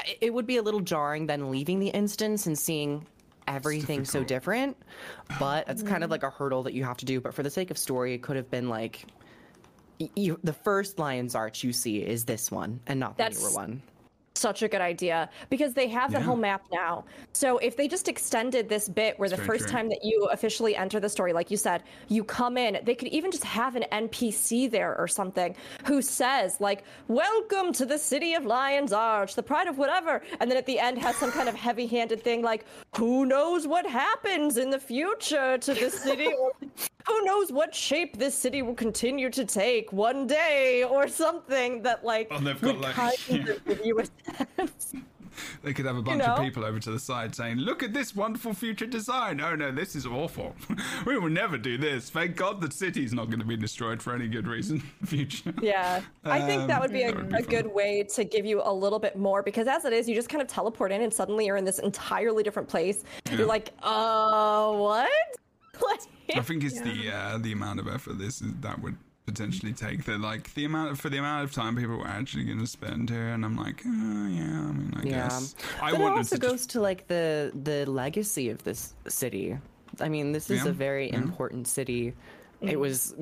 [0.05, 3.05] it- it would be a little jarring then leaving the instance and seeing
[3.47, 4.77] everything so different.
[5.39, 7.19] But it's kind of like a hurdle that you have to do.
[7.21, 9.05] But for the sake of story, it could have been like
[10.15, 13.51] you, the first Lion's Arch you see is this one, and not the That's- newer
[13.51, 13.81] one.
[14.37, 16.25] Such a good idea because they have that Yeah.
[16.25, 17.03] whole map now.
[17.33, 19.71] So if they just extended this bit where the first true.
[19.73, 23.07] time that you officially enter the story, like you said, you come in, they could
[23.09, 28.33] even just have an NPC there or something who says like, "Welcome to the city
[28.35, 31.49] of Lion's Arch, the pride of whatever," and then at the end has some kind
[31.49, 36.51] of heavy-handed thing like, "Who knows what happens in the future to the city?" or
[37.07, 42.03] who knows what shape this city will continue to take one day or something that
[42.03, 43.79] like Oh, they've got, like- kind of
[44.27, 44.95] give you a sense.
[45.63, 46.43] They could have a bunch of know?
[46.43, 49.95] people over to the side saying, "Look at this wonderful future design." Oh no, this
[49.95, 50.55] is awful.
[51.05, 52.09] we will never do this.
[52.09, 54.79] Thank God the city's not going to be destroyed for any good reason.
[55.05, 55.53] Future.
[55.61, 58.23] Yeah, I think that Um, would be a, that would be a good way to
[58.23, 60.91] give you a little bit more because as it is, you just kind of teleport
[60.91, 63.03] in and suddenly you're in this entirely different place.
[63.29, 65.09] You're like, uh, what?
[66.35, 68.95] I think it's the uh, the amount of effort this is, that would
[69.27, 70.05] potentially take.
[70.05, 72.65] That like the amount of, for the amount of time people were actually going to
[72.65, 74.43] spend here, and I'm like, oh, yeah.
[74.43, 75.27] I mean, I Yeah.
[75.27, 78.95] guess I but it also to goes just to like the the legacy of this
[79.07, 79.57] city.
[79.99, 81.17] I mean, this is Yeah, a very yeah.
[81.17, 82.13] important city.
[82.61, 83.13] It was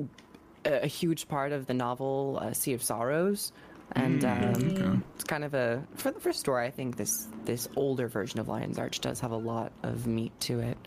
[0.64, 3.52] a, a huge part of the novel uh, Sea of Sorrows,
[3.92, 5.00] and um, okay.
[5.16, 6.66] it's kind of a for the first story.
[6.66, 10.32] I think this this older version of Lion's Arch does have a lot of meat
[10.40, 10.78] to it.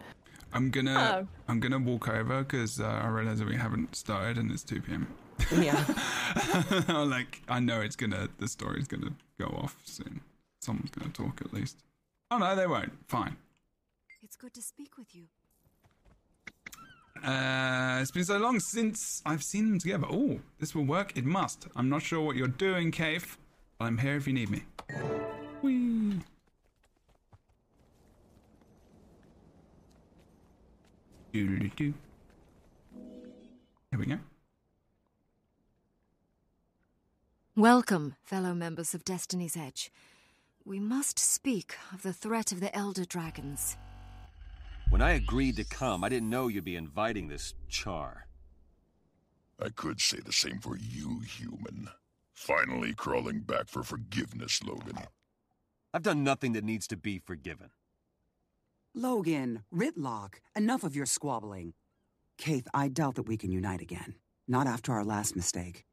[0.54, 1.28] I'm gonna Oh.
[1.48, 4.82] I'm gonna walk over because uh, I realize that we haven't started and it's 2
[4.82, 5.08] p.m.
[5.56, 5.84] Yeah,
[6.90, 10.22] like I know it's gonna the story's gonna go off soon.
[10.62, 11.78] Someone's gonna talk at least.
[12.32, 12.92] Oh no, they won't.
[13.08, 13.38] Fine.
[14.22, 15.26] It's good to speak with you.
[17.24, 20.08] Uh, it's been so long since I've seen them together.
[20.10, 21.18] Oh, this will work.
[21.18, 21.68] It must.
[21.76, 23.36] I'm not sure what you're doing, Caithe,
[23.78, 24.64] but I'm here if you need me.
[25.62, 26.20] Whee.
[31.40, 31.94] Here
[33.98, 34.20] we go.
[37.56, 39.90] Welcome, fellow members of Destiny's Edge.
[40.66, 43.78] We must speak of the threat of the Elder Dragons.
[44.90, 48.28] When I agreed to come, I didn't know you'd be inviting this char.
[49.62, 51.88] I could say the same for you, human.
[52.34, 55.00] Finally crawling back for forgiveness, Logan.
[55.94, 57.70] I've done nothing that needs to be forgiven.
[58.96, 61.74] Logan, Rytlock, enough of your squabbling.
[62.40, 64.16] Caithe, I doubt that we can unite again.
[64.48, 65.86] Not after our last mistake.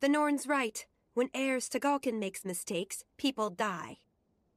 [0.00, 0.86] The Norn's right.
[1.14, 3.98] When Eir Stegalkin makes mistakes, people die.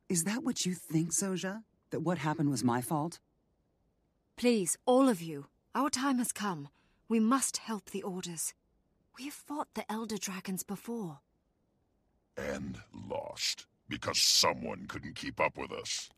[0.10, 1.64] Is that what you think, Zojja?
[1.90, 3.20] That what happened was my fault?
[4.38, 6.70] Please, all of you, our time has come.
[7.10, 8.54] We must help the Orders.
[9.18, 11.20] We have fought the Elder Dragons before.
[12.38, 12.78] And
[13.10, 13.66] lost.
[13.90, 16.10] Because someone couldn't keep up with us.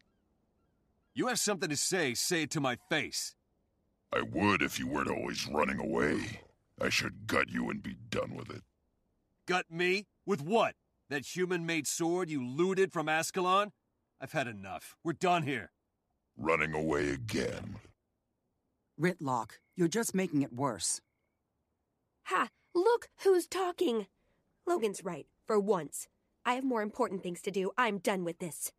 [1.16, 3.36] You have something to say, say it to my face.
[4.12, 6.42] I would if you weren't always running away.
[6.82, 8.64] I should gut you and be done with it.
[9.48, 10.06] Gut me?
[10.26, 10.74] With what?
[11.12, 13.72] That human made sword you looted from Ascalon?
[14.20, 14.96] I've had enough.
[15.04, 15.72] We're done here.
[16.36, 17.76] Running away again.
[19.00, 21.00] Rytlock, you're just making it worse.
[22.26, 22.50] Ha!
[22.74, 24.08] Look who's talking!
[24.66, 26.08] Logan's right, for once.
[26.44, 27.72] I have more important things to do.
[27.78, 28.72] I'm done with this.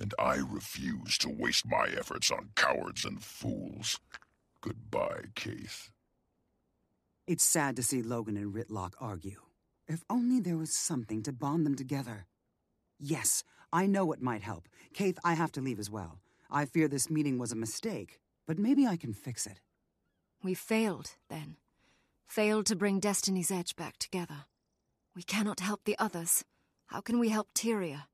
[0.00, 4.00] And I refuse to waste my efforts on cowards and fools.
[4.62, 5.90] Goodbye, Caithe.
[7.26, 9.42] It's sad to see Logan and Rytlock argue.
[9.86, 12.26] If only there was something to bond them together.
[12.98, 14.68] Yes, I know what might help.
[14.94, 16.20] Caithe, I have to leave as well.
[16.50, 19.60] I fear this meeting was a mistake, but maybe I can fix it.
[20.42, 21.56] We failed, then.
[22.26, 24.46] Failed to bring Destiny's Edge back together.
[25.14, 26.44] We cannot help the others.
[26.86, 28.04] How can we help Tyria?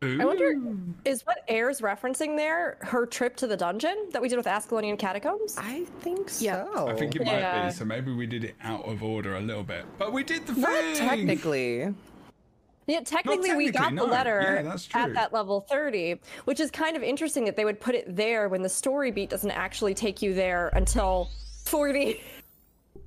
[0.00, 0.54] I wonder,
[1.04, 4.96] is what Eir's referencing there her trip to the dungeon that we did with Ascalonian
[4.96, 5.56] Catacombs?
[5.58, 6.44] I think so.
[6.44, 6.84] Yeah.
[6.84, 7.66] I think it might Yeah.
[7.66, 7.72] be.
[7.72, 10.52] So maybe we did it out of order a little bit, but we did the
[10.52, 10.94] Not thing.
[10.94, 11.92] technically.
[12.86, 16.96] Yeah, technically, we got technically, the letter Yeah, at that level 30, which is kind
[16.96, 20.22] of interesting that they would put it there when the story beat doesn't actually take
[20.22, 21.28] you there until
[21.64, 22.20] 40.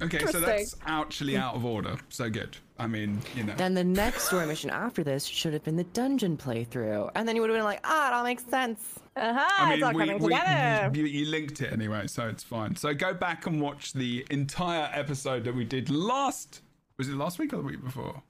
[0.02, 1.98] Okay, so that's actually out of order.
[2.10, 2.58] So good.
[2.80, 3.54] I mean, you know.
[3.56, 7.12] Then the next story mission after this should have been the dungeon playthrough.
[7.14, 9.00] And then you would have been like, ah, it all makes sense.
[9.16, 10.98] Uh-huh, I it's all mean, we, coming we, together.
[10.98, 12.76] you, you linked it anyway, so it's fine.
[12.76, 16.62] So go back and watch the entire episode that we did last.
[16.98, 18.24] Was it last week or the week before?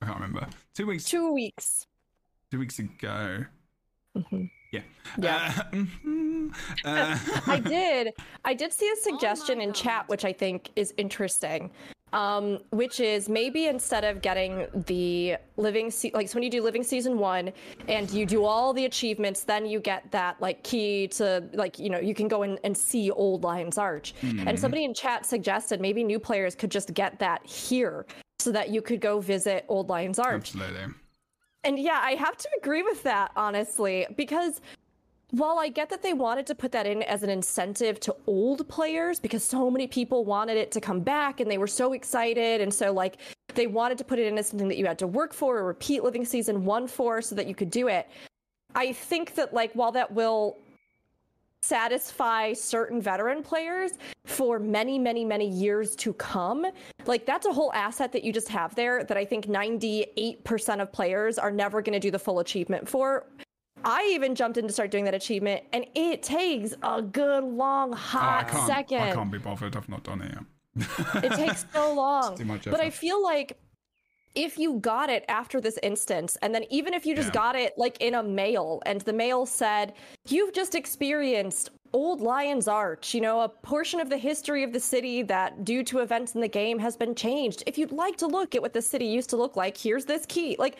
[0.00, 0.46] I can't remember.
[0.74, 1.04] Two weeks.
[1.04, 1.86] Two weeks.
[2.50, 3.44] Two weeks ago.
[4.72, 4.80] Yeah.
[5.18, 5.52] Yeah.
[5.56, 5.62] Uh,
[6.04, 6.54] mhm.
[6.84, 8.12] Uh, I did.
[8.44, 11.70] I did see a suggestion in chat, which I think is interesting.
[12.12, 16.60] Um, which is maybe instead of getting the living, se- like so when you do
[16.60, 17.52] living season one
[17.86, 21.88] and you do all the achievements, then you get that like key to like you
[21.88, 24.14] know you can go in and see Old Lion's Arch.
[24.22, 28.06] And somebody in chat suggested maybe new players could just get that here,
[28.40, 30.34] so that you could go visit Old Lion's Arch.
[30.34, 30.92] absolutely.
[31.64, 34.60] And yeah, I have to agree with that, honestly, because
[35.30, 38.66] while I get that they wanted to put that in as an incentive to old
[38.68, 42.60] players because so many people wanted it to come back and they were so excited.
[42.60, 43.18] And so, like,
[43.54, 45.64] they wanted to put it in as something that you had to work for or
[45.64, 48.08] repeat living season one for so that you could do it.
[48.74, 50.58] I think that, like, while that will
[51.62, 53.92] satisfy certain veteran players
[54.24, 56.66] for many, many, many years to come.
[57.06, 60.92] Like that's a whole asset that you just have there that I think 98% of
[60.92, 63.26] players are never going to do the full achievement for.
[63.84, 67.92] I even jumped in to start doing that achievement, and it takes a good long
[67.92, 69.74] Oh, I hot second I can't be bothered.
[69.74, 71.24] I've not done it yet.
[71.24, 72.36] it takes so long.
[72.36, 73.58] too much but I feel like
[74.34, 77.34] if you got it after this instance, and then even if you just Yeah.
[77.34, 79.94] got it like in a mail, and the mail said,
[80.28, 84.78] You've just experienced Old Lion's Arch, you know, a portion of the history of the
[84.78, 87.64] city that, due to events in the game, has been changed.
[87.66, 90.24] If you'd like to look at what the city used to look like, here's this
[90.26, 90.54] key.
[90.58, 90.76] Like,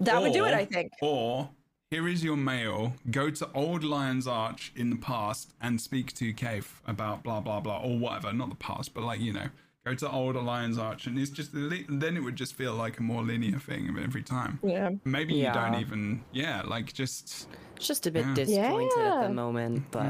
[0.00, 0.90] that would do it, I think.
[1.00, 1.48] Or
[1.90, 2.94] here is your mail.
[3.10, 7.60] Go to Old Lion's Arch in the past and speak to Caithe about blah blah
[7.60, 8.32] blah or whatever.
[8.32, 9.46] Not the past, but like you know,
[9.84, 12.98] go to Old Lion's Arch, and it's just li- then it would just feel like
[12.98, 14.58] a more linear thing every time.
[14.62, 14.90] Yeah.
[15.04, 16.22] Maybe you don't even.
[16.32, 17.48] Yeah, like just.
[17.76, 18.34] It's just a bit Yeah.
[18.34, 20.06] disjointed at the moment, but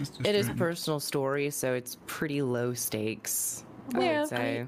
[0.00, 3.64] it's just it is a personal story, so it's pretty low stakes.
[3.94, 4.20] I Yeah.
[4.20, 4.66] would say.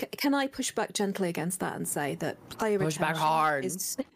[0.00, 3.64] C- can I push back gently against that and say that player Push back hard.
[3.64, 3.96] is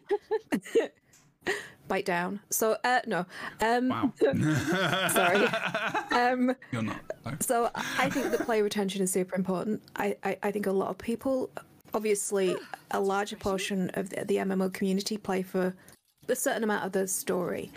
[1.87, 2.39] bite down.
[2.49, 3.25] So uh, no,
[3.61, 4.13] um, Wow.
[5.09, 5.47] sorry.
[6.11, 6.99] Um, You're not.
[7.23, 7.31] though.
[7.39, 9.81] so I think that player retention is super important.
[9.95, 11.49] I, I, I think a lot of people,
[11.93, 12.55] obviously,
[12.91, 15.73] a larger portion of the, the MMO community play for
[16.27, 17.71] a certain amount of the story,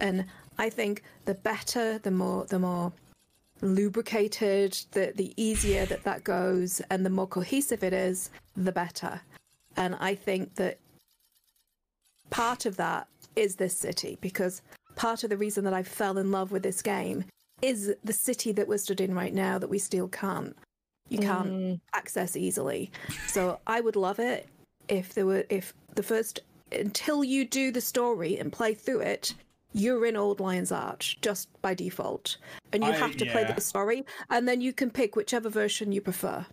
[0.00, 0.24] and
[0.58, 2.92] I think the better, the more, the more
[3.62, 9.20] lubricated, the the easier that that goes, and the more cohesive it is, the better.
[9.76, 10.78] And I think that
[12.30, 13.06] part of that
[13.36, 14.62] is this city because
[14.96, 17.24] part of the reason that I fell in love with this game
[17.62, 20.56] is the city that we're stood in right now that we still can't
[21.08, 21.80] you can't mm.
[21.94, 22.90] access easily.
[23.28, 24.48] So I would love it
[24.88, 26.40] if there were if the first
[26.72, 29.34] until you do the story and play through it,
[29.72, 32.38] you're in Old Lion's Arch just by default.
[32.72, 35.92] And you I- have to play the story and then you can pick whichever version
[35.92, 36.44] you prefer.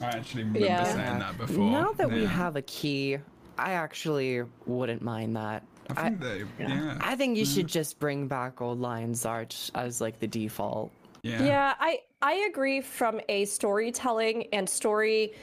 [0.00, 0.84] I actually remember Yeah.
[0.84, 1.70] saying that before.
[1.70, 3.18] Now that we have a key,
[3.58, 5.62] I actually wouldn't mind that.
[5.90, 6.44] I think they.
[6.58, 6.98] Yeah.
[7.00, 7.54] I think you mm-hmm.
[7.54, 10.90] should just bring back Old Lion's Arch as like the default.
[11.22, 11.42] Yeah.
[11.42, 15.34] Yeah, I I agree from a storytelling and story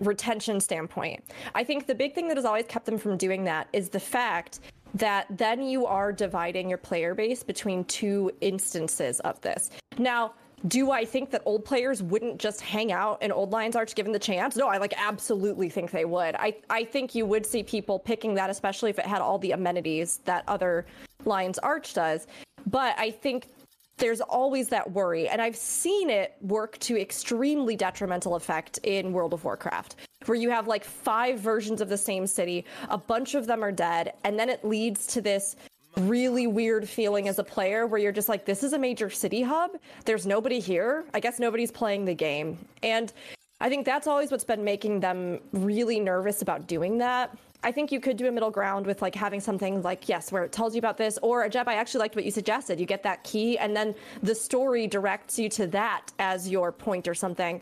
[0.00, 1.22] retention standpoint.
[1.54, 4.00] I think the big thing that has always kept them from doing that is the
[4.00, 4.60] fact
[4.94, 9.70] that then you are dividing your player base between two instances of this.
[9.98, 10.32] Now,
[10.68, 14.12] do I think that old players wouldn't just hang out in Old Lions Arch given
[14.12, 14.56] the chance?
[14.56, 16.34] No, I like absolutely think they would.
[16.36, 19.52] I I think you would see people picking that, especially if it had all the
[19.52, 20.86] amenities that other
[21.24, 22.26] Lions Arch does.
[22.66, 23.48] But I think
[23.96, 29.34] there's always that worry and i've seen it work to extremely detrimental effect in world
[29.34, 29.96] of warcraft
[30.26, 33.72] where you have like five versions of the same city, a bunch of them are
[33.72, 35.56] dead, and then it leads to this
[35.96, 39.42] really weird feeling as a player where you're just like, this is a major city
[39.42, 39.72] hub.
[40.04, 41.04] There's nobody here.
[41.14, 42.58] I guess nobody's playing the game.
[42.82, 43.12] And
[43.60, 47.36] I think that's always what's been making them really nervous about doing that.
[47.62, 50.44] I think you could do a middle ground with like having something like yes, where
[50.44, 52.80] it tells you about this, or Jeb, I actually liked what you suggested.
[52.80, 57.06] You get that key, and then the story directs you to that as your point
[57.06, 57.60] or something.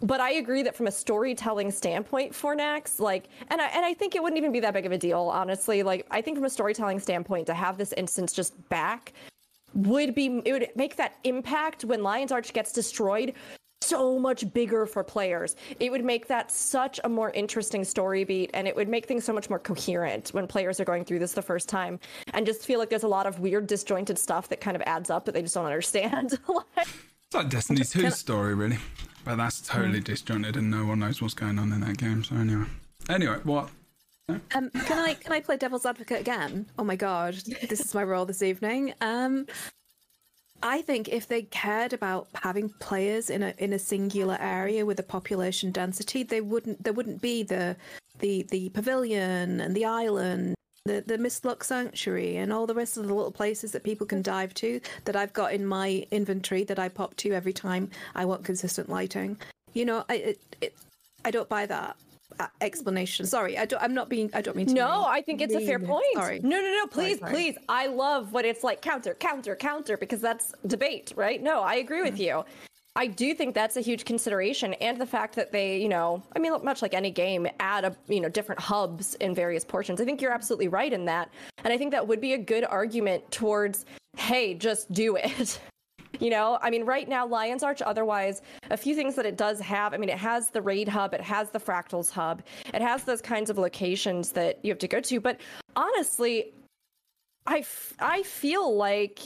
[0.00, 4.14] But I agree that from a storytelling standpoint Fornax, like, and I and I think
[4.14, 5.82] it wouldn't even be that big of a deal, honestly.
[5.82, 9.12] Like, I think from a storytelling standpoint, to have this instance just back
[9.74, 13.34] would be it would make that impact when Lion's Arch gets destroyed
[13.80, 15.56] so much bigger for players.
[15.80, 19.24] It would make that such a more interesting story beat and it would make things
[19.24, 21.98] so much more coherent when players are going through this the first time
[22.34, 25.10] and just feel like there's a lot of weird disjointed stuff that kind of adds
[25.10, 26.38] up that they just don't understand.
[27.28, 28.78] It's like Destiny 2's story, really.
[29.28, 32.24] But that's totally disjointed and no one knows what's going on in that game.
[32.24, 32.64] So, anyway.
[33.10, 33.68] Anyway, what?
[34.54, 36.64] Um, can I can I play devil's advocate again?
[36.78, 37.34] Oh my god,
[37.68, 38.94] this is my role this evening.
[39.02, 39.46] Um,
[40.62, 44.98] I think if they cared about having players in a in a singular area with
[44.98, 47.76] a population density, they wouldn't there wouldn't be the
[48.20, 50.54] the the pavilion and the island,
[50.88, 54.22] the the Mistlock Sanctuary, and all the rest of the little places that people can
[54.22, 58.24] dive to that I've got in my inventory that I pop to every time I
[58.24, 59.38] want consistent lighting.
[59.74, 60.74] You know, I it, it,
[61.24, 61.96] I don't buy that
[62.60, 63.26] explanation.
[63.26, 64.30] Sorry, I don't, I'm not being.
[64.34, 64.74] I don't mean to.
[64.74, 66.04] No, I think it's a fair point.
[66.14, 66.40] Sorry.
[66.40, 66.86] No, no, no.
[66.86, 67.32] Please, sorry.
[67.32, 67.58] please.
[67.68, 71.42] I love what it's like counter, counter, counter because that's debate, right?
[71.42, 72.42] No, I agree with mm-hmm.
[72.42, 72.67] you.
[72.98, 76.40] I do think that's a huge consideration, and the fact that they, you know, I
[76.40, 80.00] mean, much like any game, add a, you know, different hubs in various portions.
[80.00, 81.30] I think you're absolutely right in that,
[81.62, 83.86] and I think that would be a good argument towards,
[84.16, 85.60] hey, just do it.
[86.20, 89.60] You know, I mean, right now, Lion's Arch, otherwise, a few things that it does
[89.60, 89.94] have.
[89.94, 92.42] I mean, it has the raid hub, it has the fractals hub,
[92.74, 95.20] it has those kinds of locations that you have to go to.
[95.20, 95.38] But
[95.76, 96.54] honestly,
[97.46, 99.20] I, f- I feel like,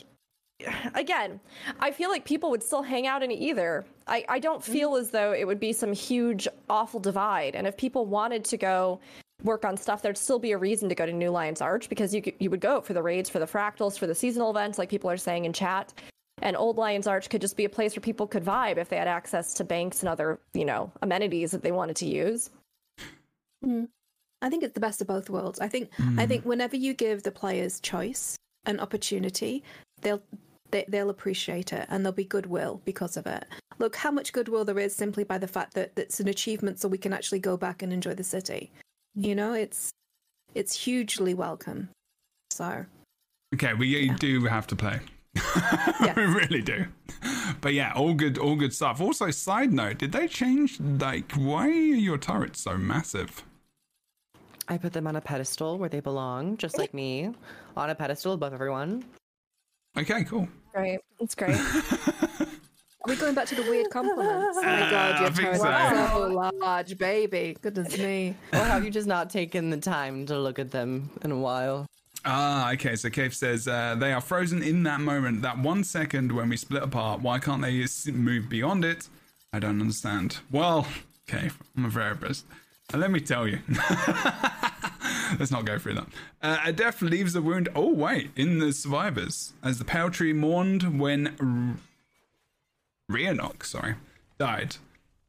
[0.94, 1.40] again,
[1.80, 3.84] I feel like people would still hang out in either.
[4.06, 7.54] I, I don't feel as though it would be some huge, awful divide.
[7.54, 9.00] And if people wanted to go,
[9.42, 12.14] work on stuff, there'd still be a reason to go to New Lion's Arch because
[12.14, 14.88] you you would go for the raids, for the fractals, for the seasonal events, like
[14.88, 15.92] people are saying in chat.
[16.40, 18.96] And Old Lion's Arch could just be a place where people could vibe if they
[18.96, 22.50] had access to banks and other, you know, amenities that they wanted to use.
[23.64, 23.88] Mm.
[24.40, 25.60] I think it's the best of both worlds.
[25.60, 28.36] I think I think whenever you give the players choice
[28.66, 29.62] and opportunity,
[30.00, 30.22] they'll
[30.72, 33.46] they, they'll appreciate it and there'll be goodwill because of it.
[33.78, 36.88] Look how much goodwill there is simply by the fact that it's an achievement, so
[36.88, 38.72] we can actually go back and enjoy the city.
[39.14, 39.90] You know, it's
[40.54, 41.88] it's hugely welcome.
[42.50, 42.86] So
[43.54, 45.00] Okay, we do have to play.
[46.16, 46.86] we really do.
[47.60, 49.00] But yeah, all good, all good stuff.
[49.00, 53.42] Also, side note, did they change like why are your turrets so massive?
[54.68, 57.30] I put them on a pedestal where they belong, just like me,
[57.76, 59.04] on a pedestal above everyone.
[59.96, 60.48] Okay, cool.
[60.74, 61.56] Great, it's great.
[63.04, 64.56] Are we going back to the weird compliments?
[64.58, 65.66] Oh my god, Uh, I your think so.
[65.66, 67.56] are so large, baby.
[67.60, 68.34] Goodness me.
[68.52, 71.86] Or have you just not taken the time to look at them in a while?
[72.24, 72.94] Ah, okay.
[72.94, 76.56] So Caithe says uh, they are frozen in that moment, that one second when we
[76.56, 77.20] split apart.
[77.20, 79.08] Why can't they s- move beyond it?
[79.52, 80.38] I don't understand.
[80.52, 80.86] Well,
[81.26, 82.46] Caithe, I'm a therapist.
[82.92, 83.58] And let me tell you.
[85.38, 86.06] Let's not go through that.
[86.42, 87.68] Uh, a death leaves a wound.
[87.74, 89.54] Oh, wait, in the survivors.
[89.62, 91.76] As the pale tree mourned when R-
[93.62, 93.94] sorry,
[94.38, 94.76] died.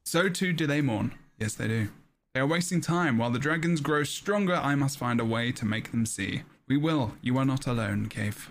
[0.05, 1.13] So too do they mourn.
[1.39, 1.89] Yes, they do.
[2.33, 3.17] They are wasting time.
[3.17, 6.43] While the dragons grow stronger, I must find a way to make them see.
[6.67, 7.13] We will.
[7.21, 8.47] You are not alone, Caithe.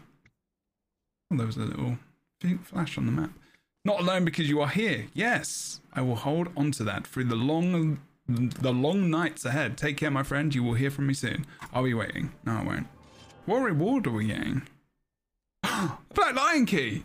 [1.32, 1.98] Oh, there was a little
[2.40, 3.30] pink flash on the map.
[3.84, 5.06] Not alone because you are here.
[5.12, 8.00] Yes, I will hold on to that through the long,
[8.60, 9.76] the long nights ahead.
[9.76, 10.54] Take care, my friend.
[10.54, 11.46] You will hear from me soon.
[11.72, 12.32] Are we waiting?
[12.44, 12.86] No, I won't.
[13.46, 14.62] What reward are we getting?
[15.62, 17.04] Black Lion Key.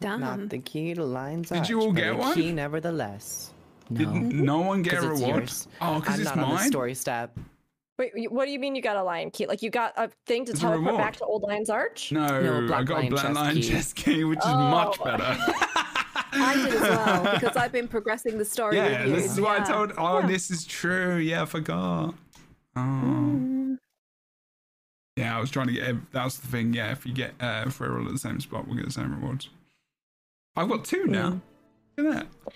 [0.00, 0.20] Damn.
[0.20, 1.48] Not the key to lines.
[1.48, 2.34] Did you all Arch, get a one?
[2.34, 3.52] Key, nevertheless.
[3.90, 3.98] No.
[3.98, 5.40] Did no one get a 'Cause it's reward?
[5.42, 5.68] yours.
[5.80, 6.68] Oh, 'cause I'm it's not on the mine?
[6.70, 7.36] story step.
[7.98, 9.46] Wait, what do you mean you got a lion key?
[9.46, 12.12] Like you got a thing to It's teleport back to Old Lion's Arch?
[12.12, 12.20] No,
[12.66, 13.62] No, I got a Black Lion key.
[13.62, 14.70] chest key, which is Oh.
[14.70, 15.36] much better.
[16.40, 19.16] I did as well because I've been progressing the story yeah, with you.
[19.16, 19.92] this is what I told.
[19.98, 20.26] Oh, Yeah.
[20.26, 21.16] this is true.
[21.16, 22.14] Yeah, I forgot.
[22.76, 22.80] Oh.
[22.80, 23.78] Mm.
[25.16, 25.82] Yeah, I was trying to get.
[25.84, 26.72] ev- That was the thing.
[26.74, 28.92] Yeah, if you get uh, if we're all at the same spot, we'll get the
[28.92, 29.48] same rewards.
[30.56, 31.40] I've got two now.
[31.96, 32.52] Look at that.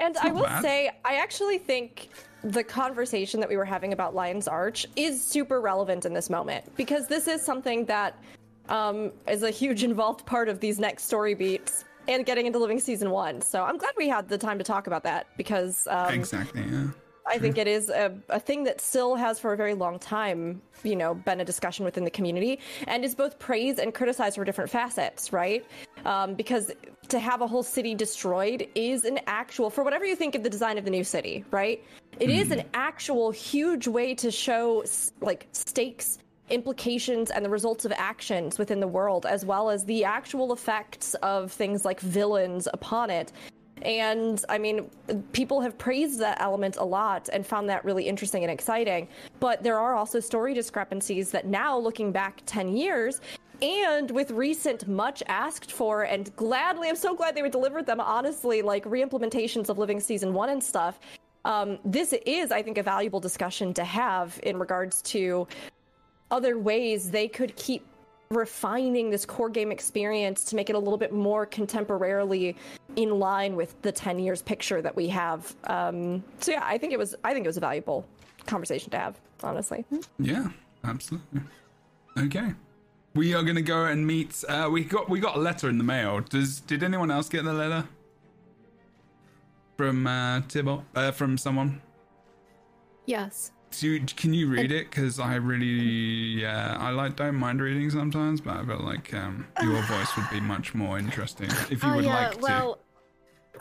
[0.00, 0.62] And I will bad.
[0.62, 2.08] say, I actually think
[2.42, 6.64] the conversation that we were having about Lion's Arch is super relevant in this moment
[6.76, 8.16] because this is something that
[8.68, 11.84] um, is a huge involved part of these next story beats.
[12.08, 13.40] And getting into living season one.
[13.40, 16.62] So I'm glad we had the time to talk about that because um, exactly.
[16.62, 16.88] Yeah.
[17.26, 20.60] I think it is a, a thing that still has for a very long time,
[20.82, 24.44] you know, been a discussion within the community and is both praised and criticized for
[24.44, 25.64] different facets, right?
[26.04, 26.70] Um, because
[27.08, 30.50] to have a whole city destroyed is an actual, for whatever you think of the
[30.50, 31.82] design of the new city, right?
[32.20, 34.84] It is an actual huge way to show
[35.20, 36.18] like stakes
[36.50, 41.14] implications and the results of actions within the world, as well as the actual effects
[41.14, 43.32] of things like villains upon it.
[43.82, 44.90] And I mean,
[45.32, 49.08] people have praised that element a lot and found that really interesting and exciting.
[49.40, 53.20] But there are also story discrepancies that now, looking back 10 years,
[53.62, 58.00] and with recent much asked for and gladly, I'm so glad they were delivered them,
[58.00, 60.98] honestly, like re-implementations of Living Season 1 and stuff.
[61.44, 65.46] Um, this is, I think, a valuable discussion to have in regards to
[66.34, 67.86] other ways they could keep
[68.30, 72.56] refining this core game experience to make it a little bit more contemporarily
[72.96, 76.92] in line with the 10 years picture that we have um, so yeah i think
[76.92, 78.04] it was i think it was a valuable
[78.46, 79.14] conversation to have
[79.44, 79.84] honestly
[80.18, 80.48] Yeah,
[80.82, 81.42] absolutely.
[82.18, 82.52] Okay.
[83.14, 84.42] We are gonna go and meet.
[84.48, 86.20] Uh, we got we got a letter in the mail.
[86.20, 87.84] Does did anyone else get the letter
[89.76, 90.82] from uh, Tybalt?
[90.94, 91.80] Uh, from someone?
[93.06, 93.52] Yes.
[93.80, 94.90] Can you read it?
[94.90, 99.46] Because I really, yeah, I like don't mind reading sometimes, but I feel like um,
[99.62, 102.28] your voice would be much more interesting if you oh would yeah.
[102.28, 102.38] like to.
[102.40, 102.78] well,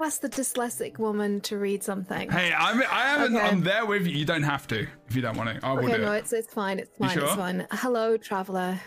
[0.01, 2.29] ask the dyslexic woman to read something.
[2.29, 3.47] Hey, I'm I am Okay.
[3.47, 4.17] I'm there with you.
[4.17, 5.65] You don't have to if you don't want to.
[5.65, 6.19] I will Okay, no, it.
[6.19, 6.79] it's it's fine.
[6.79, 7.17] It's fine.
[7.17, 7.67] It's fine.
[7.71, 8.79] Hello, traveler.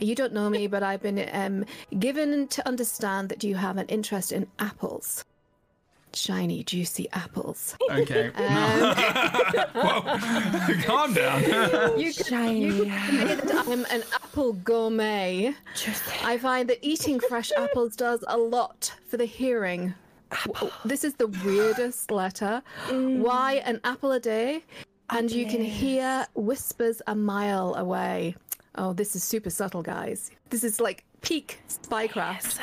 [0.00, 1.64] You don't know me, but I've been um,
[1.98, 5.24] given to understand that you have an interest in apples.
[6.14, 7.76] Shiny, juicy apples.
[7.90, 8.30] Okay.
[8.36, 8.94] Um,
[9.74, 10.18] Whoa.
[10.84, 11.42] Calm down.
[11.98, 15.54] you can, you can say that I'm an apple gourmet.
[16.24, 19.94] I find that eating fresh apples does a lot for the hearing.
[20.46, 22.62] W- This is the weirdest letter.
[22.90, 24.62] Why an apple a day?
[25.10, 28.34] And you can hear whispers a mile away.
[28.76, 30.30] Oh, this is super subtle, guys.
[30.50, 32.58] This is like peak spycraft.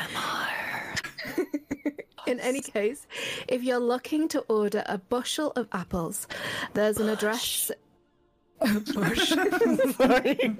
[2.30, 3.08] In any case,
[3.48, 6.28] if you're looking to order a bushel of apples,
[6.76, 7.72] there's an address.
[9.98, 10.56] Sorry.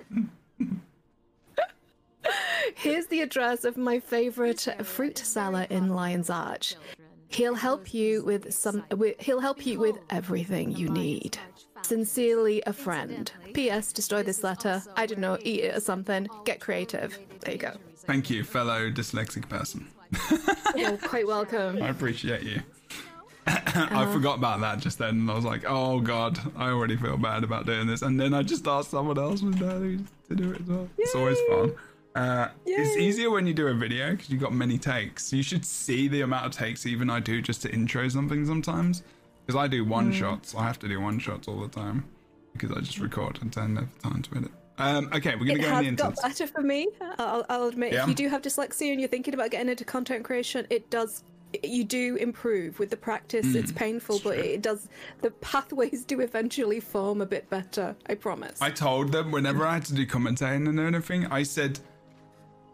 [2.74, 6.74] Here's the address of my favorite fruit seller in Lion's Arch.
[7.28, 8.84] He'll help you with some.
[8.96, 11.38] With, he'll help you with everything you need.
[11.84, 13.32] Sincerely, a friend.
[13.54, 13.94] P.S.
[13.94, 14.82] Destroy this letter.
[14.98, 15.38] I don't know.
[15.44, 16.28] Eat it or something.
[16.46, 17.20] Get creative.
[17.42, 17.74] There you go.
[17.98, 19.88] Thank you, fellow dyslexic person.
[20.76, 21.82] You're quite welcome.
[21.82, 22.62] I appreciate you.
[23.48, 27.18] I forgot about that just then, and I was like, "Oh God, I already feel
[27.18, 30.52] bad about doing this." And then I just asked someone else with that to do
[30.52, 30.90] it as well.
[30.98, 31.74] It's always fun.
[32.16, 35.32] Uh, it's easier when you do a video because you've got many takes.
[35.32, 39.04] You should see the amount of takes even I do just to intro something sometimes.
[39.46, 42.06] Because I do one shots, I have to do one shots all the time
[42.54, 44.52] because I just record and don't have time to edit.
[44.80, 46.22] Um, okay, we're gonna It go in has the got instance.
[46.22, 46.88] better for me.
[47.20, 48.04] I'll, I'll admit, Yeah.
[48.04, 51.24] if you do have dyslexia and you're thinking about getting into content creation, it does.
[51.64, 53.46] You do improve with the practice.
[53.48, 54.88] Mm, it's painful, but it does.
[55.22, 57.96] The pathways do eventually form a bit better.
[58.08, 58.62] I promise.
[58.62, 61.80] I told them whenever I had to do commentating and anything, I said,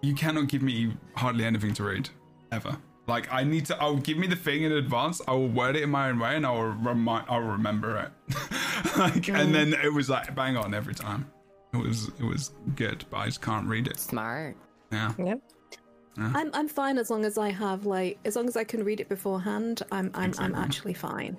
[0.01, 2.09] "You cannot give me hardly anything to read,
[2.51, 2.77] ever.
[3.07, 3.81] Like I need to.
[3.81, 5.21] I'll give me the thing in advance.
[5.27, 7.27] I will word it in my own way, and I will remind.
[7.29, 7.97] I will remember
[8.27, 8.35] it.
[8.97, 11.31] like, and then it was like bang on every time.
[11.83, 13.99] It was it was good, but I just can't read it.
[13.99, 14.55] Smart.
[14.91, 15.13] Yeah.
[15.17, 15.41] Yep.
[16.17, 18.99] I'm I'm fine as long as I have like as long as I can read
[19.01, 19.81] it beforehand.
[19.91, 20.45] I'm I'm Exactly.
[20.55, 21.37] I'm actually fine.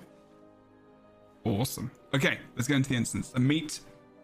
[1.43, 1.89] Awesome.
[2.13, 3.29] Okay, let's go into the instance.
[3.29, 3.79] The meet.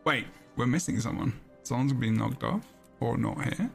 [0.05, 0.25] Wait,
[0.57, 1.33] we're missing someone.
[1.63, 2.61] Someone's been knocked off
[2.99, 3.69] or not here.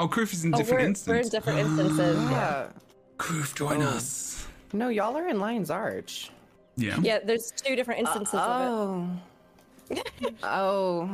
[0.00, 1.08] Oh, Kroof is in Oh, different we're, instances.
[1.08, 2.68] we're in different instances yeah
[3.18, 3.86] Kroof, join Oh.
[3.88, 4.46] us.
[4.72, 6.30] No, y'all are in Lion's Arch.
[6.76, 6.98] Yeah.
[7.00, 8.64] yeah there's two different instances of it.
[8.64, 9.08] Oh.
[10.42, 11.08] Oh.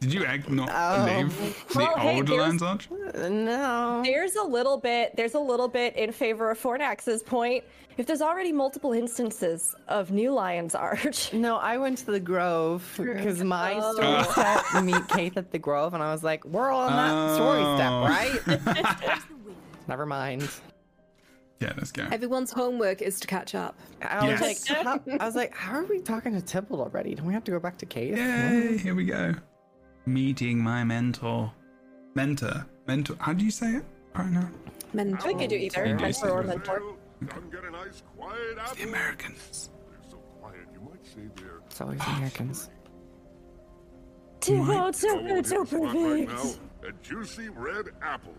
[0.00, 1.04] Did you act not Oh.
[1.04, 2.88] leave the Well, hey, old there's- Lions Arch?
[2.90, 4.00] No.
[4.02, 7.64] there's a little bit there's a little bit in favor of Fornax's point
[7.98, 12.82] if there's already multiple instances of new lion's arch No, I went to the Grove
[12.96, 13.92] because my Oh.
[13.92, 17.34] story set meet Caithe at the Grove, and I was like, we're all on that
[17.34, 17.76] story Oh.
[18.56, 19.18] step, right?
[19.88, 20.48] Never mind.
[21.60, 22.06] Yeah, let's go.
[22.10, 23.78] Everyone's homework is to catch up.
[24.00, 24.68] I was Yes.
[24.70, 27.14] like, how, I was like, how are we talking to Tybalt already?
[27.14, 28.16] Don't we have to go back to Caithe?
[28.16, 29.34] Yay, here we go.
[30.06, 31.52] Meeting my mentor.
[32.14, 32.64] Mentor.
[32.86, 33.16] Mentor.
[33.20, 33.84] How do you say it
[34.16, 34.48] right now?
[34.94, 36.82] Men- i think i do either You do mentor or say mentor
[37.28, 38.74] Come get a nice quiet apple.
[38.76, 39.70] The Americans.
[39.88, 42.70] They're so quiet, you might say they're It's always the Americans.
[44.40, 46.88] too My- good so good so in right now.
[46.88, 48.34] A juicy red apple.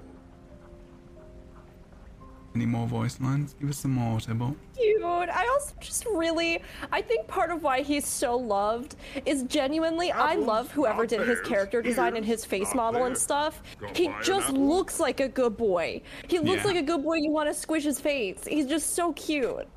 [2.54, 3.56] Any more voice lines?
[3.62, 4.58] Give us some more, Tybalt.
[4.76, 5.02] Cute.
[5.04, 8.96] I also just really, I think part of why he's so loved
[9.26, 13.62] is genuinely, I love whoever did his character design and his face model and stuff.
[13.96, 16.02] He just looks like a good boy.
[16.28, 16.68] He looks Yeah.
[16.68, 17.16] like a good boy.
[17.16, 18.44] You want to squish his face.
[18.46, 19.68] He's just so cute.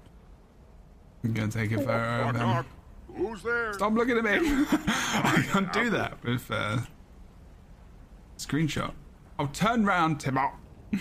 [1.22, 2.72] I'm gonna take a photo of Knock, him.
[3.16, 3.72] Who's there?
[3.74, 4.30] Stop looking at me.
[4.88, 6.78] I can't do that with uh,
[8.36, 8.92] screenshot.
[9.38, 10.52] I'll turn round, Tybalt.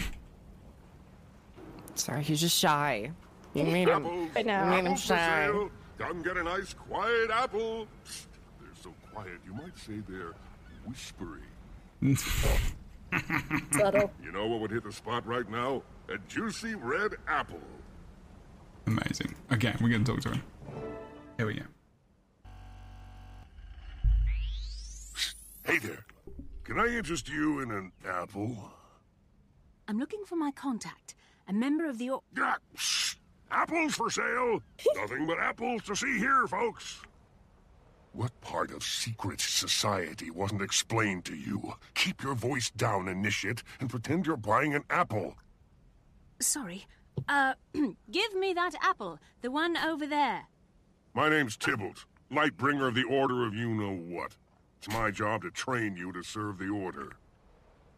[1.96, 3.12] Sorry, he's just shy.
[3.54, 4.06] You made him.
[4.06, 4.30] Apples.
[4.36, 4.64] I know.
[4.64, 5.46] You made him shy.
[5.46, 5.70] sale.
[6.00, 7.88] Come get a nice quiet apple.
[8.06, 8.26] Psst,
[8.60, 10.34] They're so quiet, you might say they're
[10.86, 11.42] whispery.
[13.72, 14.12] Subtle.
[14.24, 15.84] You know what would hit the spot right now?
[16.10, 17.62] A juicy red apple.
[18.88, 19.34] Amazing.
[19.52, 20.44] Okay, we're gonna talk to him.
[21.38, 21.64] Here we go.
[25.66, 26.06] Hey there.
[26.66, 28.72] Can I interest you in an apple?
[29.88, 31.16] I'm looking for my contact,
[31.48, 32.10] a member of the.
[32.12, 32.58] Or- Ah.
[33.52, 34.62] Apples for sale.
[34.96, 37.02] Nothing but apples to see here, folks.
[38.14, 41.74] What part of secret society wasn't explained to you?
[41.96, 45.36] Keep your voice down, initiate, and pretend you're buying an apple.
[46.40, 46.86] Sorry.
[47.28, 47.54] Uh,
[48.12, 50.44] give me that apple, the one over there.
[51.14, 54.36] My name's Tybalt, Lightbringer of the Order of You Know What.
[54.80, 57.14] It's my job to train you to serve the Order.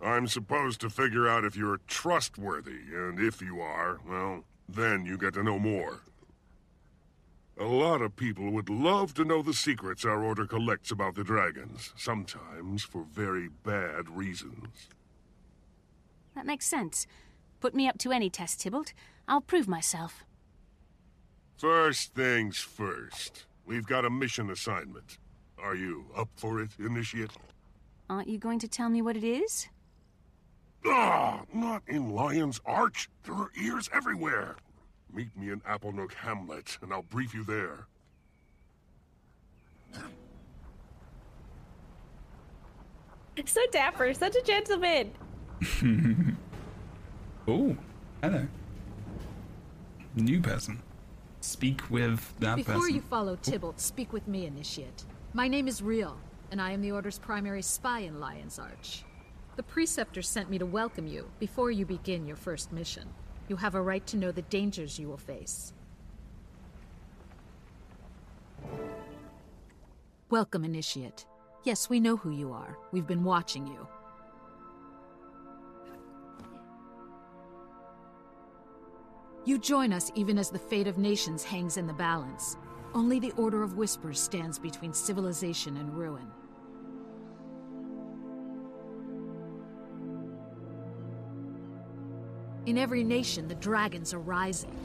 [0.05, 5.17] I'm supposed to figure out if you're trustworthy, and if you are, well, then you
[5.17, 6.01] get to know more.
[7.59, 11.23] A lot of people would love to know the secrets our Order collects about the
[11.23, 14.89] dragons, sometimes for very bad reasons.
[16.35, 17.07] That makes sense.
[17.59, 18.93] Put me up to any test, Tybalt.
[19.27, 20.23] I'll prove myself.
[21.57, 25.17] First things first, we've got a mission assignment.
[25.57, 27.31] Are you up for it, Initiate?
[28.07, 29.67] Aren't you going to tell me what it is?
[30.87, 33.09] Ah, not in Lion's Arch.
[33.23, 34.55] There are ears everywhere.
[35.13, 37.87] Meet me in Applenook Hamlet, and I'll brief you there.
[43.45, 45.11] So dapper, such a gentleman.
[47.47, 47.77] Oh,
[48.23, 48.47] hello.
[50.15, 50.81] New person.
[51.41, 52.95] Speak with that Before person.
[52.95, 55.05] you follow Tybalt, speak with me, Initiate.
[55.33, 56.17] My name is Real,
[56.49, 59.03] and I am the Order's primary spy in Lion's Arch.
[59.55, 63.07] The Preceptor sent me to welcome you before you begin your first mission.
[63.47, 65.71] You have a right to know the dangers you will face.
[70.29, 71.25] Welcome, Initiate.
[71.63, 72.77] Yes, we know who you are.
[72.91, 73.87] We've been watching you.
[79.45, 82.57] You join us even as the fate of nations hangs in the balance.
[82.93, 86.29] Only the Order of Whispers stands between civilization and ruin.
[92.65, 94.75] In every nation, the dragons are rising.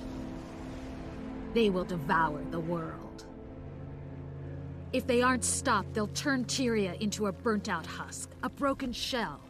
[1.54, 3.24] They will devour the world.
[4.92, 9.40] If they aren't stopped, they'll turn Tyria into a burnt out husk, a broken shell.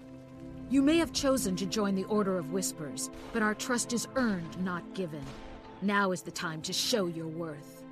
[0.69, 4.63] You may have chosen to join the Order of Whispers, but our trust is earned,
[4.65, 5.25] not given.
[5.83, 7.83] Now is the time to show your worth.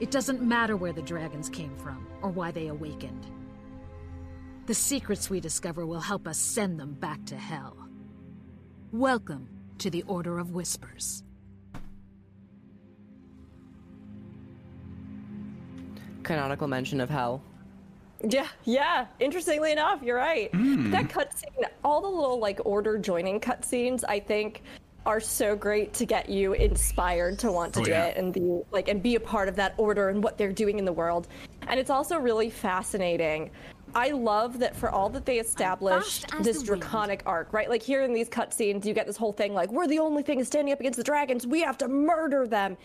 [0.00, 3.26] It doesn't matter where the dragons came from or why they awakened.
[4.66, 7.81] The secrets we discover will help us send them back to hell.
[8.92, 11.24] Welcome to the Order of Whispers.
[16.22, 17.42] Canonical mention of hell.
[18.28, 19.06] Yeah, yeah.
[19.18, 20.54] Interestingly enough, you're right.
[20.54, 20.90] Hmm.
[20.90, 24.62] That cutscene, all the little like order joining cutscenes, I think,
[25.04, 28.04] are so great to get you inspired to want to Oh, do yeah.
[28.04, 30.78] it and be like and be a part of that order and what they're doing
[30.78, 31.26] in the world.
[31.66, 33.50] And it's also really fascinating.
[33.94, 37.68] I love that for all that they established this draconic arc, right?
[37.68, 40.42] Like here in these cutscenes, you get this whole thing like we're the only thing
[40.44, 41.46] standing up against the dragons.
[41.46, 42.76] We have to murder them.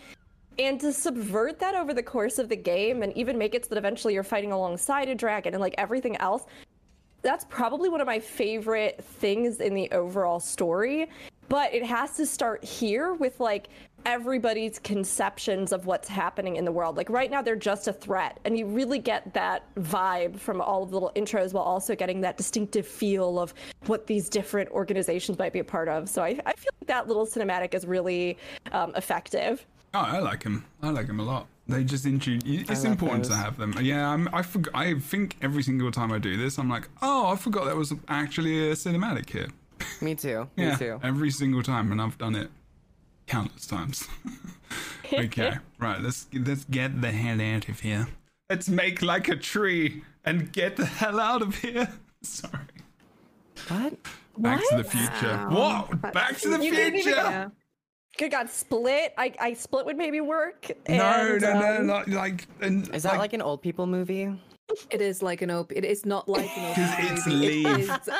[0.58, 3.68] And to subvert that over the course of the game and even make it so
[3.70, 6.46] that eventually you're fighting alongside a dragon and like everything else,
[7.22, 11.08] that's probably one of my favorite things in the overall story.
[11.48, 13.68] But it has to start here with like
[14.08, 16.96] everybody's conceptions of what's happening in the world.
[16.96, 18.40] Like right now, they're just a threat.
[18.46, 22.22] And you really get that vibe from all of the little intros while also getting
[22.22, 23.52] that distinctive feel of
[23.84, 26.08] what these different organizations might be a part of.
[26.08, 28.38] So I, I feel like that little cinematic is really
[28.72, 29.66] um, effective.
[29.92, 30.64] Oh, I like him.
[30.82, 31.46] I like him a lot.
[31.66, 32.62] They just introduce.
[32.70, 33.74] It's love important to have them.
[33.78, 37.26] Yeah, I'm, I forg I think every single time I do this, I'm like, oh,
[37.26, 39.48] I forgot there was actually a cinematic here.
[40.00, 40.48] Me too.
[40.56, 41.00] Yeah, Me too.
[41.02, 42.50] every single time, and I've done it
[43.28, 44.08] countless times.
[45.12, 46.00] okay, right.
[46.00, 48.08] Let's let's get the hell out of here.
[48.50, 51.88] Let's make like a tree and get the hell out of here.
[52.22, 52.64] Sorry.
[53.68, 53.94] What?
[54.38, 55.48] Back to the Future.
[55.50, 55.88] Wow.
[55.88, 56.12] What?
[56.12, 57.16] Back to the You gave me the- Future?
[57.16, 57.48] Yeah.
[58.16, 59.14] Good God, Split.
[59.16, 60.72] I, I Split would maybe work.
[60.88, 64.34] No, and, no, no, um, like, like, and, Is that like, an old people movie?
[64.90, 65.72] It is like an op.
[65.72, 66.76] It is not like an op.
[66.76, 67.26] Because it's.
[67.26, 67.66] It leaf.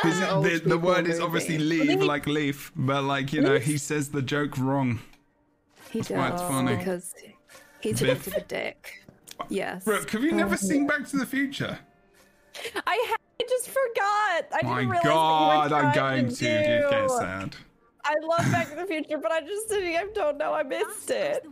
[0.05, 1.23] is an the, the word is movie.
[1.23, 5.01] obviously leave, like leaf, but like you know, he says the joke wrong.
[5.91, 6.77] He That's why it's funny.
[6.77, 7.15] because
[7.81, 8.25] he's a Biff.
[8.25, 9.07] bit of a dick.
[9.49, 9.85] Yes.
[9.85, 11.79] Brooke, have you never seen um, Back to the Future?
[12.87, 14.47] I, ha- I just forgot.
[14.53, 17.09] I My didn't realize God, what you were I'm going to get do.
[17.09, 17.57] sad.
[18.09, 20.55] I love Back to the Future, but I just I don't know.
[20.55, 21.45] I missed it.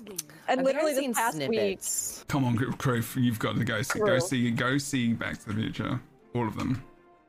[0.49, 1.81] And I've literally seen this past week.
[2.29, 5.55] Come on, Crew, you've got to go see, go see, go see Back to the
[5.55, 6.01] Future,
[6.35, 6.83] all of them.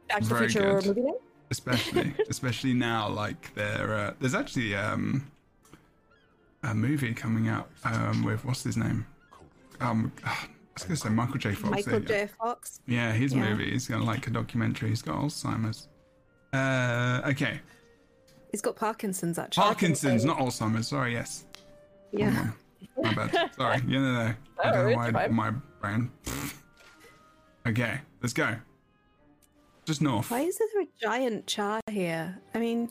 [0.08, 0.86] Back to the Future good.
[0.88, 1.16] movie night.
[1.52, 5.30] especially especially now like there uh, there's actually um
[6.64, 9.06] a movie coming out um with what's his name
[9.82, 12.28] um I was gonna say Michael J Fox Michael there you.
[12.28, 12.30] J.
[12.40, 12.80] Fox.
[12.88, 13.50] yeah his Yeah.
[13.50, 15.88] movie he's got like a documentary he's got Alzheimer's
[16.54, 17.60] uh okay
[18.58, 19.62] He's got Parkinson's actually.
[19.62, 21.46] Parkinson's not Alzheimer's sorry yes
[22.12, 22.50] Yeah.
[22.98, 25.34] Oh, my bad sorry yeah no no I Oh, don't know why fine.
[25.36, 26.10] my brain
[27.68, 28.56] okay let's go
[29.86, 32.36] just north Why is there a giant char here?
[32.56, 32.90] I mean,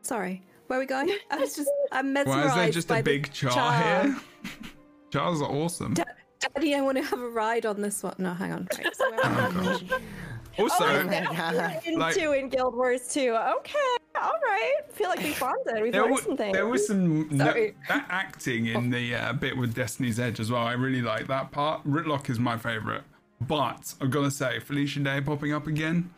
[0.00, 0.42] sorry.
[0.68, 1.10] Where are we going?
[1.30, 4.16] I was just, I'm mesmerized why is there just by a big char, here
[5.10, 8.14] chars are awesome Daddy, I want to have a ride on this one.
[8.16, 8.68] No, hang on.
[8.78, 9.74] Right, so where oh, am I?
[9.74, 10.00] Oh, gosh.
[10.58, 11.86] Also, oh, God.
[11.86, 13.36] into in Guild Wars 2.
[13.58, 13.78] Okay,
[14.20, 14.72] all right.
[14.92, 15.82] feel like we bonded.
[15.82, 16.52] We've there, learned wa- some things.
[16.52, 17.44] there was some no,
[17.88, 20.62] that acting in the uh, bit with Destiny's Edge as well.
[20.62, 21.84] I really like that part.
[21.86, 23.02] Rytlock is my favorite,
[23.40, 26.10] but I've got to say, Felicia Day popping up again.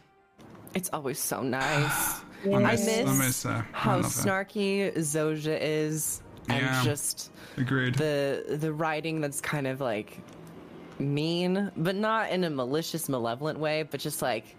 [0.75, 2.21] It's always so nice.
[2.47, 3.67] I I miss, I miss miss her.
[3.75, 6.83] I How love snarky Zojja is, and Yeah.
[6.85, 7.95] just Agreed.
[7.97, 10.19] the the writing that's kind of like
[10.99, 14.55] mean, but not in a malicious, malevolent way, but just like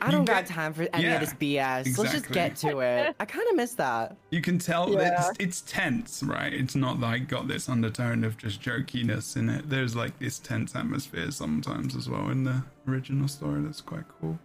[0.00, 1.98] I don't get- got time for any yeah, of this BS.
[1.98, 3.14] Let's just get to it.
[3.18, 4.16] I kind of miss that.
[4.30, 6.52] You can tell that it's, it's tense, right?
[6.52, 9.68] It's not like got this undertone of just jokiness in it.
[9.68, 13.60] There's like this tense atmosphere sometimes as well in the original story.
[13.62, 14.38] That's quite cool.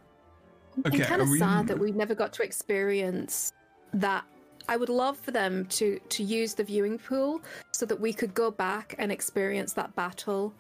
[0.86, 3.54] Okay, I'm kind are of we- sad that we never got to experience
[3.94, 4.26] that.
[4.70, 7.42] I would love for them to to use the viewing pool
[7.74, 10.54] so that we could go back and experience that battle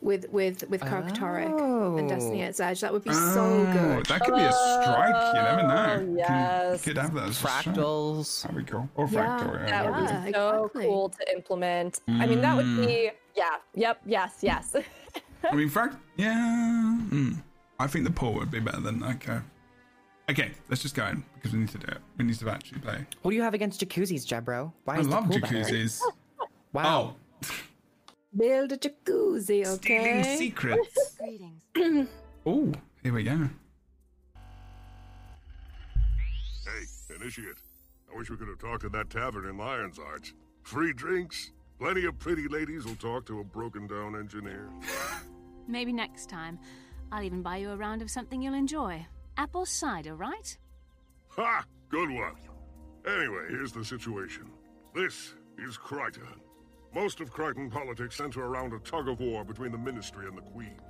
[0.00, 2.46] with with with Kralkatorrik and Destiny Oh.
[2.46, 2.80] at Edge.
[2.82, 4.06] That would be so Oh, good.
[4.06, 5.34] That could be a strike.
[5.34, 5.86] You never know.
[5.92, 6.84] Oh, Can- yes.
[6.84, 7.64] Could have that as a strike.
[7.64, 8.42] Fractals.
[8.42, 8.88] That'd be cool.
[8.94, 9.68] Or Yeah, Fractal.
[9.68, 10.84] that would Yeah, be so exactly.
[10.86, 12.00] cool to implement.
[12.08, 12.86] I mean, that would Mm.
[12.86, 14.74] be yeah, yep, yes, yes.
[15.50, 15.96] I mean, Fract.
[16.16, 16.34] Yeah.
[17.10, 17.36] mm.
[17.80, 19.38] I think the pool would be better than okay.
[20.30, 21.98] Okay, let's just go in because we need to do it.
[22.18, 23.06] We need to actually play.
[23.22, 24.72] What do you have against jacuzzis, Jebro?
[24.84, 25.54] Why I is the love pool better?
[25.56, 26.00] jacuzzis.
[26.74, 27.14] Wow.
[27.42, 27.48] Oh,
[28.36, 29.76] Build a jacuzzi, okay?
[29.76, 30.36] stealing okay?
[30.36, 31.16] secrets.
[31.74, 32.08] Greetings.
[32.44, 32.72] Oh,
[33.02, 33.48] here we go.
[36.64, 37.56] Hey, Initiate.
[38.12, 40.34] I wish we could have talked to that tavern in Lion's Arch.
[40.62, 41.52] Free drinks.
[41.78, 44.68] Plenty of pretty ladies will talk to a broken down engineer.
[45.68, 46.58] Maybe next time.
[47.10, 49.06] I'll even buy you a round of something you'll enjoy.
[49.36, 50.56] Apple cider, right?
[51.30, 51.64] Ha!
[51.88, 52.34] Good one.
[53.06, 54.50] Anyway, here's the situation.
[54.94, 56.40] This is Crichton.
[56.98, 60.42] Most of Krytan politics center around a tug of war between the Ministry and the
[60.42, 60.80] Queen.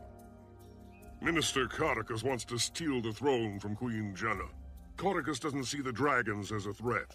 [1.20, 4.48] Minister Caudecus wants to steal the throne from Queen Jennah.
[4.96, 7.14] Caudecus doesn't see the dragons as a threat.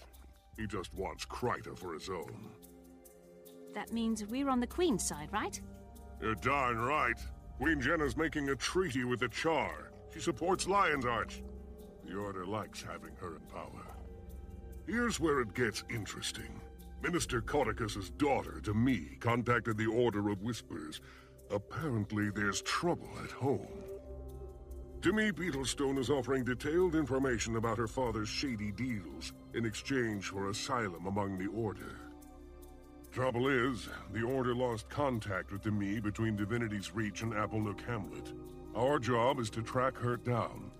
[0.57, 2.51] He just wants Kryta for his own.
[3.73, 5.59] That means we're on the Queen's side, right?
[6.21, 7.17] You're darn right.
[7.57, 9.91] Queen Jennah's making a treaty with the Char.
[10.13, 11.41] She supports Lion's Arch.
[12.05, 13.87] The Order likes having her in power.
[14.85, 16.61] Here's where it gets interesting.
[17.03, 21.01] Minister Caudecus's daughter, Demmi, contacted the Order of Whispers.
[21.51, 23.67] Apparently, there's trouble at home.
[25.01, 31.05] Demmi Beetlestone is offering detailed information about her father's shady deals in exchange for asylum
[31.05, 31.99] among the Order.
[33.11, 38.31] Trouble is, the Order lost contact with Demmi between Divinity's Reach and Applenook Hamlet.
[38.77, 40.71] Our job is to track her down.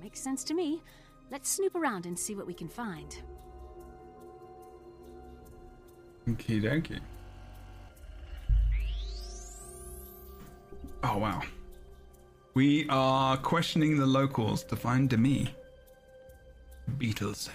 [0.00, 0.82] Makes sense to me.
[1.30, 3.14] Let's snoop around and see what we can find.
[6.28, 7.00] Okie dokie.
[11.02, 11.42] Oh wow.
[12.54, 15.48] We are questioning the locals to find Demmi.
[16.98, 17.48] Beatles.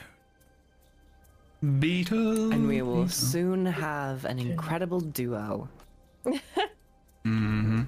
[1.64, 2.54] Beatles.
[2.54, 5.68] And we will soon have an incredible duo.
[6.26, 7.84] Mm-hmm.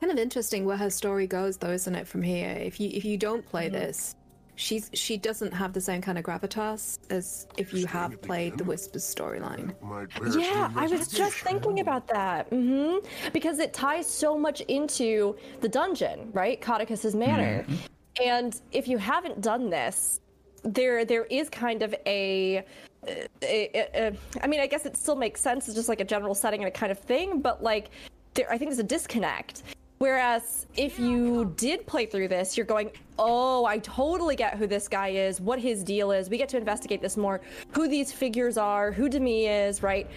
[0.00, 2.06] Kind of interesting where her story goes, though, isn't it?
[2.08, 3.74] From here, if you if you don't play Mm-hmm.
[3.76, 4.14] this,
[4.60, 8.64] she's she doesn't have the same kind of gravitas as if you have played the
[8.64, 9.74] Whispers storyline.
[10.36, 12.50] Yeah, I was just thinking about that.
[12.50, 13.30] Mm-hmm.
[13.32, 16.60] Because it ties so much into the dungeon, right?
[16.60, 17.62] Caudecus's manor.
[17.62, 18.22] Mm-hmm.
[18.22, 20.20] And if you haven't done this,
[20.62, 22.64] there there is kind of a,
[23.06, 25.68] a, a, a I mean, I guess it still makes sense.
[25.68, 27.90] It's just like a general setting and a kind of thing, but like
[28.34, 29.62] there, I think there's a disconnect.
[30.00, 34.88] Whereas if you did play through this, you're going, oh, I totally get who this
[34.88, 36.30] guy is, what his deal is.
[36.30, 37.42] We get to investigate this more,
[37.72, 40.08] who these figures are, who Demmi is, right?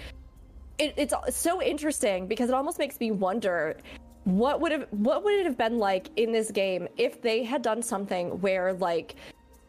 [0.77, 3.75] It, it's so interesting because it almost makes me wonder
[4.23, 7.61] what would have what would it have been like in this game if they had
[7.61, 9.15] done something where like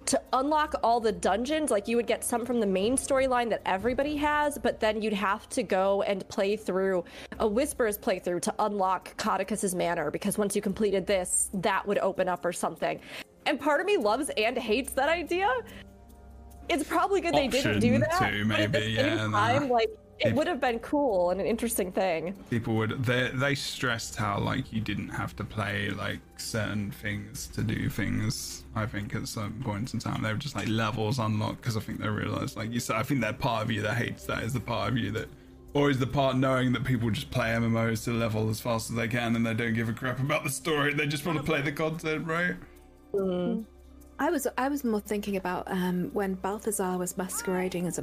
[0.07, 3.63] to unlock all the dungeons like you would get some from the main storyline that
[3.67, 7.05] everybody has but then you'd have to go and play through
[7.41, 12.29] a whispers playthrough to unlock Caudecus's manor because once you completed this that would open
[12.29, 13.01] up or something.
[13.47, 15.51] And part of me loves and hates that idea.
[16.69, 19.17] It's probably good they didn't do Option that too, but at the maybe, same yeah,
[19.17, 19.91] time like
[20.21, 22.35] it If- would have been cool and an interesting thing.
[22.51, 27.47] People would they they stressed how like you didn't have to play like certain things
[27.49, 28.65] to do things.
[28.77, 31.81] I think at certain points in time they were just like levels unlocked because i
[31.81, 34.43] think they realized like you said i think that part of you that hates that
[34.43, 35.29] is the part of you that
[35.75, 38.97] or is the part knowing that people just play mmos to level as fast as
[38.97, 40.93] they can and they don't give a crap about the story.
[40.95, 42.55] They just want to play the content right?
[44.19, 48.03] I was I was more thinking about um, when Balthazar was masquerading as a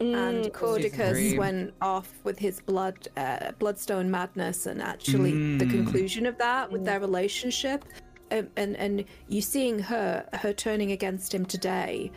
[0.00, 0.28] Masat.
[0.44, 5.70] and Caudecus went off with his blood, uh, bloodstone madness, and actually the Mm.
[5.70, 7.84] conclusion of that with their relationship,
[8.30, 12.10] um, and and you seeing her, her turning against him today,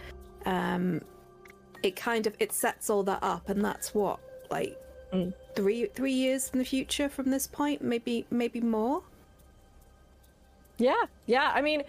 [0.45, 1.01] um,
[1.84, 4.19] it kind of it sets all that up, and that's what
[4.49, 4.77] like
[5.55, 9.03] three three years in the future from this point, maybe maybe more.
[10.77, 11.51] Yeah, yeah.
[11.53, 11.84] I mean,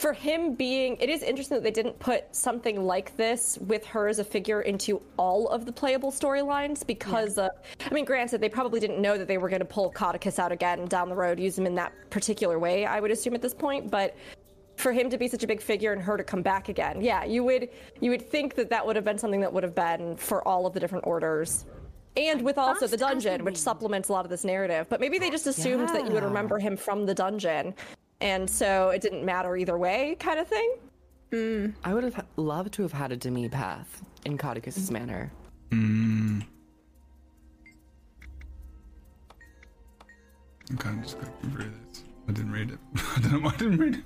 [0.00, 4.08] for him being, it is interesting that they didn't put something like this with her
[4.08, 7.50] as a figure into all of the playable storylines because of,
[7.84, 10.52] I mean, granted, they probably didn't know that they were going to pull Caudecus out
[10.52, 13.52] again down the road, use him in that particular way, I would assume at this
[13.52, 14.16] point, but
[14.76, 17.24] for him to be such a big figure and her to come back again, yeah,
[17.24, 17.68] you would
[18.00, 20.64] you would think that that would have been something that would have been for all
[20.64, 21.66] of the different orders.
[22.16, 24.86] And with also the dungeon, which supplements a lot of this narrative.
[24.88, 27.74] But maybe they just assumed that you would remember him from the dungeon.
[28.20, 30.76] And so it didn't matter either way, kind of thing.
[31.84, 35.30] I would have loved to have had a Demmi path in Caudecus's manor.
[35.70, 36.44] Mm.
[40.68, 42.04] I'm kind of just clicking through this.
[42.28, 42.78] I didn't read it.
[43.16, 44.04] I don't know why I didn't read it.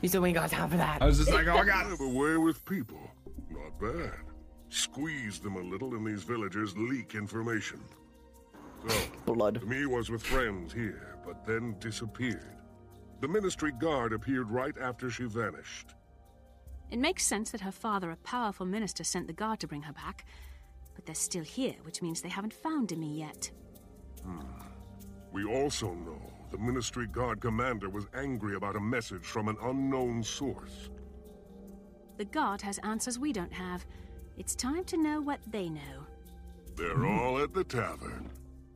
[0.00, 1.02] You said we ain't got time for that.
[1.02, 1.90] I was just like, oh my god.
[1.90, 3.10] Live away with people.
[3.50, 4.12] Not bad.
[4.68, 7.80] Squeeze them a little and these villagers leak information.
[8.86, 9.62] So, Blood.
[9.64, 12.53] me was with friends here, but then disappeared.
[13.24, 15.94] The Ministry Guard appeared right after she vanished.
[16.90, 19.94] It makes sense that her father, a powerful minister, sent the guard to bring her
[19.94, 20.26] back.
[20.94, 23.50] But they're still here, which means they haven't found Demmi yet.
[24.22, 24.42] Hmm.
[25.32, 26.20] We also know
[26.50, 30.90] the Ministry Guard commander was angry about a message from an unknown source.
[32.18, 33.86] The guard has answers we don't have.
[34.36, 36.04] It's time to know what they know.
[36.76, 38.28] They're all at the tavern.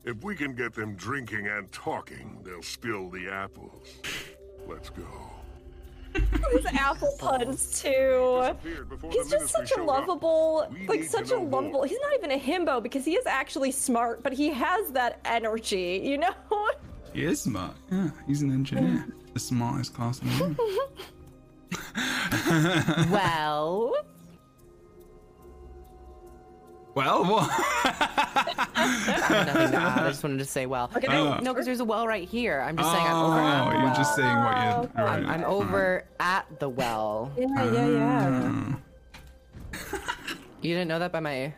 [0.05, 3.99] If we can get them drinking and talking, they'll spill the apples.
[4.69, 5.03] Let's go.
[6.51, 8.55] His apple puns too.
[9.11, 11.61] He's just such a lovable, like such a know more.
[11.61, 11.83] lovable.
[11.83, 16.01] He's not even a himbo because he is actually smart, but he has that energy,
[16.03, 16.33] you know.
[17.13, 17.75] He is smart.
[17.91, 19.05] Yeah, he's an engineer.
[19.33, 20.57] The smartest class in the room.
[23.11, 23.93] well,
[26.95, 27.49] well, what?
[28.89, 29.99] I have nothing to add.
[30.03, 30.89] I just wanted to say well.
[30.95, 31.39] Okay, no, no.
[31.39, 32.61] no, because there's a well right here.
[32.61, 33.95] I'm just saying I'm over oh, at Oh, the you're well.
[33.95, 35.05] just saying what you're.
[35.05, 35.19] Right.
[35.19, 37.31] I'm, I'm over at the well.
[37.37, 38.75] Yeah, yeah, yeah.
[40.61, 41.53] You didn't know that by my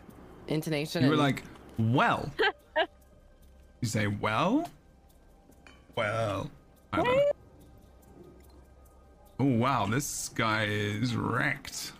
[0.48, 1.02] intonation.
[1.04, 1.44] You were and- like,
[1.80, 2.32] well.
[3.82, 4.70] you say, well?
[5.96, 6.52] Well.
[6.94, 7.32] I don't.
[9.40, 11.94] Oh, wow, this guy is wrecked.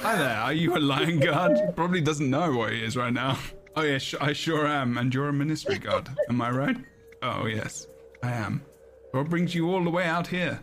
[0.00, 1.58] Hi there, are you a lion guard?
[1.74, 3.38] Probably doesn't know what he is right now.
[3.78, 6.08] Oh, yeah, sh- I sure am, and you're a ministry guard.
[6.30, 6.76] Am I right?
[7.22, 7.86] Oh, yes,
[8.22, 8.62] I am.
[9.10, 10.60] What brings you all the way out here?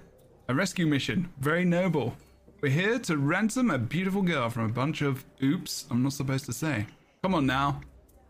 [0.47, 1.29] A rescue mission.
[1.39, 2.15] Very noble.
[2.59, 6.45] We're here to ransom a beautiful girl from a bunch of oops, I'm not supposed
[6.45, 6.87] to say.
[7.21, 7.81] Come on now.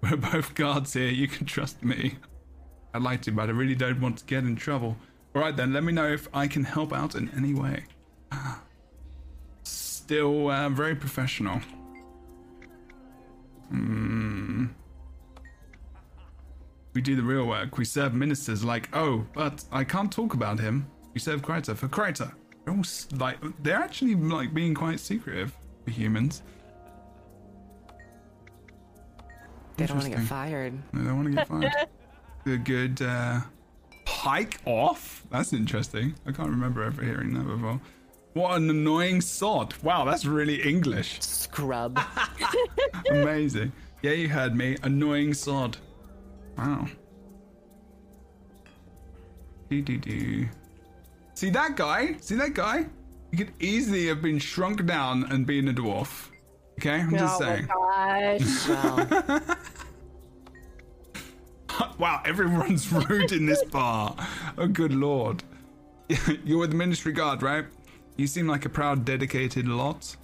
[0.02, 2.18] We're both guards here, you can trust me.
[2.94, 4.98] I'd like to, but I really don't want to get in trouble.
[5.34, 7.86] Alright then, let me know if I can help out in any way.
[9.64, 11.62] Still uh, very professional.
[13.70, 14.66] Hmm.
[16.94, 17.78] We do the real work.
[17.78, 20.88] We serve ministers like, oh, but I can't talk about him.
[21.14, 22.34] We serve Kryta for Kryta.
[22.66, 22.84] They're all
[23.18, 26.44] like, they're actually like being quite secretive for humans.
[29.78, 30.74] they don't want to get fired.
[30.94, 31.88] They don't want to get fired.
[32.46, 33.42] a good uh,
[34.06, 35.24] pike off?
[35.30, 36.16] That's interesting.
[36.26, 37.82] I can't remember ever hearing that before.
[38.34, 39.76] What an annoying sod.
[39.84, 41.22] Wow, that's really English.
[41.22, 42.00] Scrub.
[43.10, 43.72] Amazing.
[44.02, 44.76] Yeah, you heard me.
[44.82, 45.78] Annoying sod.
[46.58, 46.88] Wow.
[49.70, 50.48] Do do do.
[51.36, 52.16] See that guy?
[52.20, 52.86] See that guy?
[53.32, 56.30] He could easily have been shrunk down and been a dwarf.
[56.80, 57.68] Okay, I'm just oh saying.
[57.68, 59.58] my gosh.
[62.00, 64.16] wow, everyone's rude in this bar.
[64.58, 65.44] Oh, good lord.
[66.44, 67.66] You're with the Ministry Guard, right?
[68.16, 70.16] You seem like a proud, dedicated lot.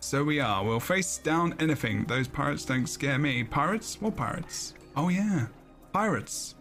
[0.00, 0.64] So we are.
[0.64, 2.04] We'll face down anything.
[2.04, 3.42] Those pirates don't scare me.
[3.44, 4.00] Pirates?
[4.00, 4.74] What pirates?
[4.96, 5.46] Oh, yeah.
[5.92, 6.54] Pirates.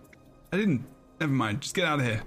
[0.51, 0.85] I didn't.
[1.19, 1.61] Never mind.
[1.61, 2.23] Just get out of here.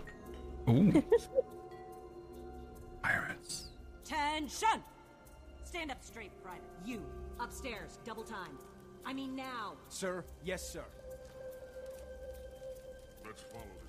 [0.68, 1.02] Ooh.
[3.02, 3.68] Pirates.
[4.04, 4.82] Tension!
[5.64, 6.62] Stand up straight, Private.
[6.84, 7.00] You,
[7.38, 8.58] upstairs, double time.
[9.06, 9.74] I mean now.
[9.88, 10.84] Sir, yes, sir.
[13.24, 13.79] Let's follow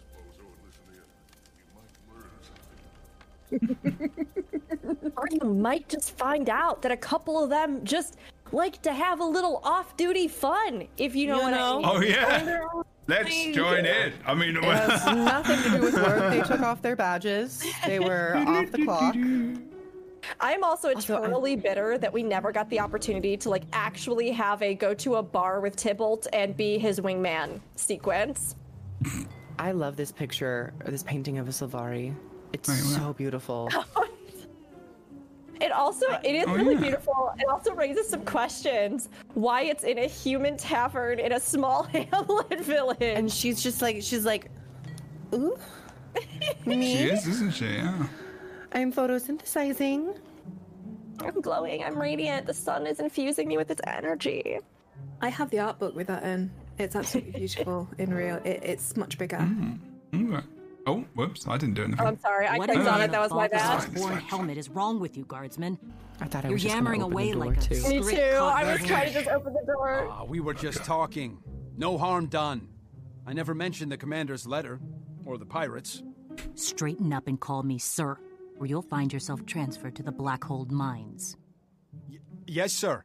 [5.18, 8.18] or you might just find out that a couple of them just
[8.52, 11.84] like to have a little off-duty fun, if you know You what know.
[11.84, 12.16] I mean.
[12.16, 12.66] Oh, yeah.
[13.08, 14.14] Let's join in.
[14.26, 16.32] I mean, It has nothing to do with work.
[16.32, 17.66] They took off their badges.
[17.86, 19.16] They were off the clock.
[20.40, 24.76] I'm also eternally bitter that we never got the opportunity to like actually have a
[24.76, 28.56] go to a bar with Tybalt and be his wingman sequence.
[29.58, 32.14] I love this picture, or this painting of a Sylvari.
[32.54, 32.96] It's Wait, what?
[33.02, 33.70] so beautiful.
[35.62, 36.80] It also it is Oh, really yeah.
[36.82, 37.32] beautiful.
[37.38, 39.10] It also raises some questions.
[39.36, 42.98] Why it's in a human tavern in a small hamlet village.
[43.00, 44.50] And she's just like she's like,
[45.36, 45.56] ooh,
[46.66, 46.96] me.
[46.98, 47.66] She is, isn't she?
[47.68, 48.08] Yeah.
[48.72, 50.18] I'm photosynthesizing.
[51.24, 51.84] I'm glowing.
[51.84, 52.48] I'm radiant.
[52.48, 54.58] The sun is infusing me with its energy.
[55.22, 56.50] I have the art book with that in.
[56.80, 58.38] It's absolutely beautiful in real.
[58.38, 59.38] It, it's much bigger.
[59.38, 60.34] Mm-hmm.
[60.34, 60.42] Ooh.
[60.92, 61.48] Oh, whoops.
[61.48, 62.02] I didn't do anything.
[62.06, 62.48] Oh, I'm sorry.
[62.48, 63.12] I What clicked in on it.
[63.12, 63.98] That was my Balthazar's bad.
[64.02, 65.78] horn helmet is wrong with you, guardsman.
[66.20, 67.90] I thought I You're was just gonna yammering open the away door, like a too.
[67.90, 68.22] Me too.
[68.22, 70.08] I was trying to just open the door.
[70.12, 71.38] Ah, we were just talking.
[71.78, 72.68] No harm done.
[73.26, 74.80] I never mentioned the commander's letter,
[75.26, 76.04] or the pirates.
[76.56, 78.18] Straighten up and call me sir,
[78.60, 81.38] or you'll find yourself transferred to the Blackhold Mines.
[82.48, 83.04] Yes, sir.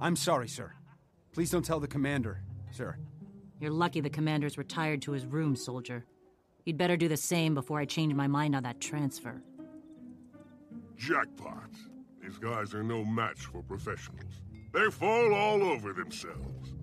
[0.00, 0.72] I'm sorry, sir.
[1.32, 2.96] Please don't tell the commander, sir.
[3.60, 6.04] You're lucky the commander's retired to his room, soldier.
[6.64, 9.42] You'd better do the same before I change my mind on that transfer.
[10.96, 11.70] Jackpot.
[12.22, 14.40] These guys are no match for professionals.
[14.72, 16.74] They fall all over themselves.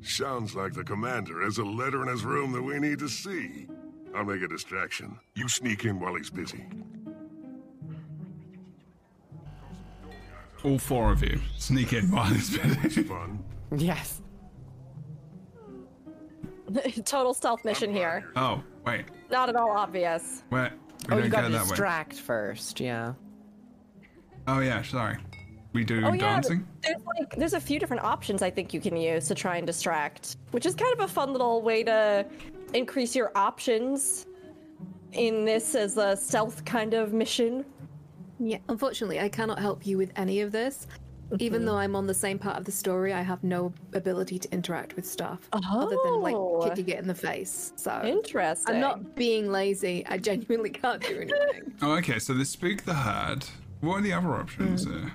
[0.00, 3.68] Sounds like the commander has a letter in his room that we need to see.
[4.14, 5.18] I'll make a distraction.
[5.34, 6.64] You sneak in while he's busy.
[10.64, 13.02] All four of you sneak in while it's busy.
[13.02, 13.44] Fun.
[13.76, 14.20] Yes.
[17.04, 18.30] Total stealth mission here.
[18.36, 19.04] Oh, wait.
[19.30, 20.42] Not at all obvious.
[20.50, 20.72] Where?
[20.72, 21.68] We Oh, don't you got to that way.
[21.68, 22.78] distract first.
[22.80, 23.14] Yeah.
[24.46, 25.18] Oh, yeah, sorry.
[25.72, 26.66] We do Oh yeah, dancing?
[26.82, 29.66] there's like there's a few different options I think you can use to try and
[29.66, 32.26] distract, which is kind of a fun little way to
[32.74, 34.26] increase your options
[35.12, 37.64] in this as a stealth kind of mission.
[38.38, 40.86] Yeah, unfortunately, I cannot help you with any of this.
[41.38, 44.52] Even though I'm on the same part of the story, I have no ability to
[44.52, 46.68] interact with stuff other than like Oh.
[46.68, 47.72] kicking it in the face.
[47.76, 48.74] So Interesting.
[48.74, 50.04] I'm not being lazy.
[50.06, 51.72] I genuinely can't do anything.
[51.82, 53.44] Oh, okay, so the Spook the Herd.
[53.80, 54.92] What are the other options Hmm.
[54.92, 55.12] there?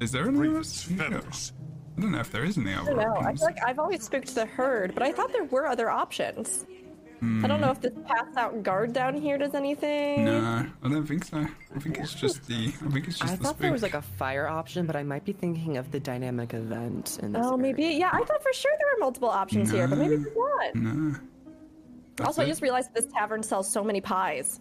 [0.00, 0.62] Is there any other?
[1.96, 3.14] I don't know if there is any I other don't know.
[3.14, 3.40] I options.
[3.40, 6.66] feel like I've always spooked the herd, but I thought there were other options.
[7.22, 7.72] I don't know hmm.
[7.72, 10.26] if this passed out guard down here does anything.
[10.26, 11.46] No, I don't think so.
[11.74, 12.74] I think it's just the.
[12.84, 13.58] I think it's just I the thought spook.
[13.62, 17.18] there was like a fire option, but I might be thinking of the dynamic event
[17.22, 17.42] in this.
[17.44, 17.84] Oh, maybe.
[17.84, 20.74] Yeah, I thought for sure there were multiple options here, but maybe there's not.
[20.74, 21.16] No.
[22.24, 24.60] also, I just realized this tavern sells so many pies.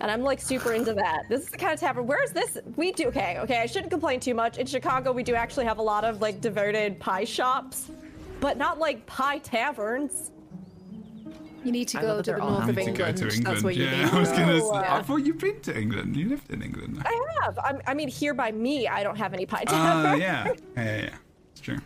[0.00, 1.24] And I'm like super into that.
[1.28, 2.06] This is the kind of tavern.
[2.06, 2.58] Where is this?
[2.76, 3.38] We do okay.
[3.40, 4.58] Okay, I shouldn't complain too much.
[4.58, 7.90] In Chicago, we do actually have a lot of like devoted pie shops,
[8.40, 10.30] but not like pie taverns.
[11.64, 13.16] You need to I go to the north of need go England.
[13.18, 13.46] to England.
[13.46, 14.12] That's what you yeah, need.
[14.14, 14.52] I was gonna.
[14.62, 16.16] Oh, Say, I thought you've been to England.
[16.16, 17.02] You lived in England.
[17.04, 17.58] I have.
[17.64, 20.20] I'm, I mean, here by me, I don't have any pie Ah, tavern.
[20.20, 20.44] yeah.
[20.46, 21.10] yeah, yeah, yeah.
[21.52, 21.78] It's true.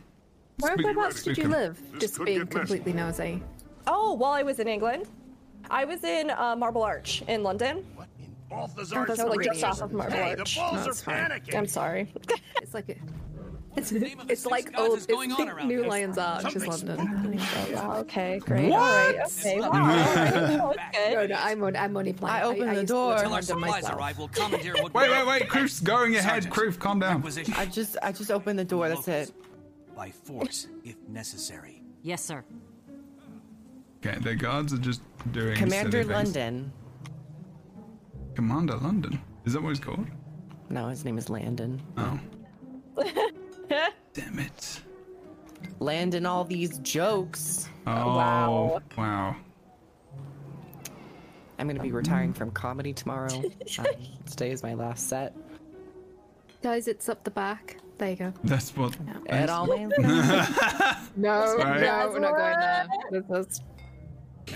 [0.59, 1.81] Where, Speak- whereabouts did you live?
[1.99, 3.43] Just being completely nosy.
[3.87, 5.09] Oh, while I was in England,
[5.71, 7.85] I was in uh, Marble Arch in London.
[7.97, 10.57] What in Balthazar So like just off of Marble Hey, the Arch.
[10.57, 10.75] balls
[11.07, 11.57] No, are panicking.
[11.57, 12.13] I'm sorry.
[12.61, 12.97] It's like a,
[13.77, 14.99] it's, it's like oh, old.
[14.99, 17.41] It's like New Lion's Arch which is London.
[17.77, 18.71] Oh, okay, great.
[18.71, 18.81] What?
[18.81, 19.17] All right.
[19.39, 19.61] Okay.
[19.61, 19.71] Wow.
[19.73, 20.35] all right.
[20.35, 21.13] Oh.
[21.13, 22.35] No, no, I'm on, I'm only playing.
[22.35, 23.09] I opened the used to door.
[23.09, 25.43] live in Till our London supplies arrive, we'll commandeer what Wait, wait, wait.
[25.49, 26.45] Kroof's going ahead.
[26.45, 27.25] Kroof, calm down.
[27.57, 28.89] I just I just opened the door.
[28.89, 29.33] That's it.
[29.97, 31.83] by force if necessary.
[32.03, 32.45] Yes, sir.
[34.05, 35.01] Okay, the guards are just
[35.31, 36.15] doing Commander silly.
[36.15, 36.73] London.
[38.35, 39.21] Commander London.
[39.45, 40.07] Is that what he's called?
[40.69, 41.81] No, his name is Landon.
[41.97, 42.19] Oh.
[44.15, 44.81] Damn it.
[45.81, 47.69] Landon all these jokes.
[47.87, 48.83] Oh, wow.
[48.97, 49.37] Wow.
[51.59, 53.33] I'm going to be retiring from comedy tomorrow.
[53.79, 53.87] um,
[54.27, 55.35] today is my last set.
[56.63, 57.77] Guys, it's up the back.
[57.99, 58.33] There you go.
[58.45, 58.97] That's what.
[59.27, 59.67] It all
[61.17, 61.81] No, Sorry.
[61.81, 62.87] no, we're not going there.
[63.11, 63.61] This is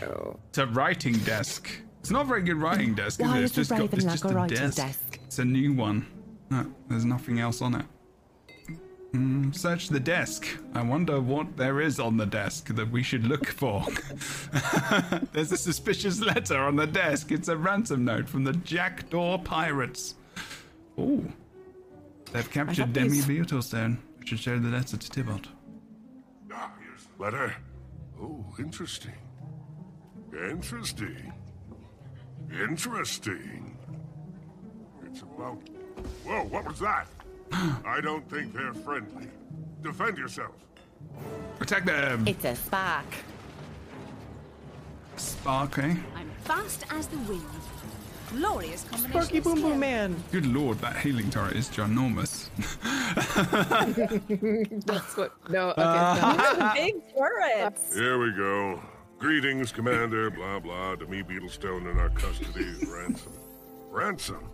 [0.00, 0.38] no.
[0.48, 1.68] It's a writing desk.
[2.00, 3.44] It's not a very good writing desk, is Why it?
[3.44, 4.76] is It's it just got it's like just a a desk.
[4.76, 5.18] desk?
[5.26, 6.06] It's a new one.
[6.50, 7.86] No, there's nothing else on it.
[9.12, 10.46] Mm, search the desk.
[10.74, 13.84] I wonder what there is on the desk that we should look for.
[15.32, 17.32] there's a suspicious letter on the desk.
[17.32, 20.16] It's a ransom note from the Jackdaw Pirates.
[20.98, 21.24] Oh.
[22.32, 23.98] They've captured Demmi these- Beetlestone.
[24.20, 25.46] We should show the letter to Tybalt.
[26.52, 27.54] Ah, here's the letter.
[28.20, 29.12] Oh, interesting.
[30.32, 31.32] Interesting.
[32.52, 33.78] Interesting.
[35.06, 35.60] It's about.
[36.24, 37.06] Whoa, what was that?
[37.84, 39.28] I don't think they're friendly.
[39.82, 40.54] Defend yourself.
[41.60, 42.26] Attack them!
[42.26, 43.06] It's a spark.
[45.16, 45.94] Spark, eh?
[46.14, 47.42] I'm fast as the wind.
[48.30, 49.10] Glorious combination.
[49.12, 49.62] Sparky of Boom.
[49.62, 50.16] Boom Man.
[50.32, 52.48] Good lord, that healing turret is ginormous.
[54.84, 55.32] That's what.
[55.50, 55.82] No, okay.
[55.82, 57.94] Uh, Big turrets.
[57.94, 58.80] Here we go.
[59.18, 60.30] Greetings, Commander.
[60.30, 60.96] Blah blah.
[60.96, 62.74] To me, Beetlestone in our custody.
[62.88, 63.32] Ransom.
[63.90, 64.50] Ransom.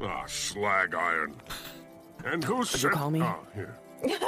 [0.00, 1.36] Ah, slag iron.
[2.24, 2.94] And who sent?
[2.94, 3.20] call me?
[3.20, 3.76] Ah, here.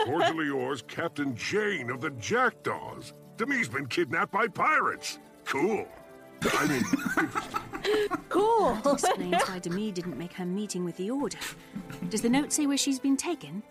[0.05, 3.13] Cordially yours, Captain Jane of the Jackdaws.
[3.37, 5.19] Demmi's been kidnapped by pirates.
[5.45, 5.87] Cool.
[6.53, 6.85] I mean,
[8.29, 8.75] Cool.
[8.83, 11.39] That explains why Demi didn't make her meeting with the Order.
[12.09, 13.63] Does the note say where she's been taken?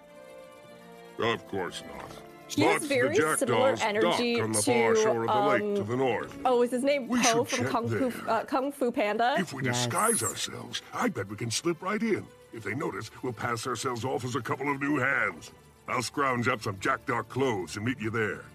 [1.20, 2.12] of course not.
[2.48, 5.28] He has But very the similar Jackdaws energy dock on the far to, shore of
[5.28, 6.38] the lake um, to the north.
[6.45, 9.36] Oh, is his name We Po should from check Kung Fu, uh, Kung Fu Panda?
[9.38, 12.26] If we disguise ourselves, I bet we can slip right in.
[12.54, 15.52] If they notice, we'll pass ourselves off as a couple of new hands.
[15.88, 18.46] I'll scrounge up some jackdaw clothes and meet you there.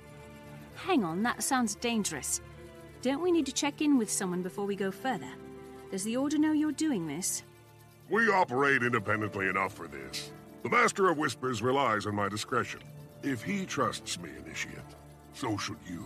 [0.76, 2.40] Hang on, that sounds dangerous.
[3.02, 5.30] Don't we need to check in with someone before we go further?
[5.90, 7.42] Does the Order know you're doing this?
[8.08, 10.30] We operate independently enough for this.
[10.62, 12.80] The Master of Whispers relies on my discretion.
[13.22, 14.78] If he trusts me, Initiate,
[15.34, 16.04] so should you.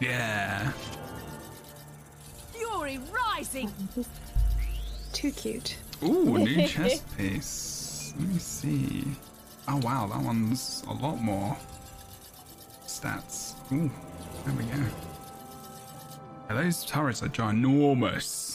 [0.00, 0.72] Yeah.
[2.52, 3.72] Fury rising!
[5.12, 5.76] Too cute.
[6.02, 8.14] Ooh, new chest piece.
[8.18, 9.04] Let me see.
[9.66, 11.56] Oh wow, that one's a lot more
[12.86, 13.54] stats.
[13.72, 13.90] Ooh,
[14.44, 14.82] there we go.
[16.48, 18.47] Yeah, those turrets are ginormous.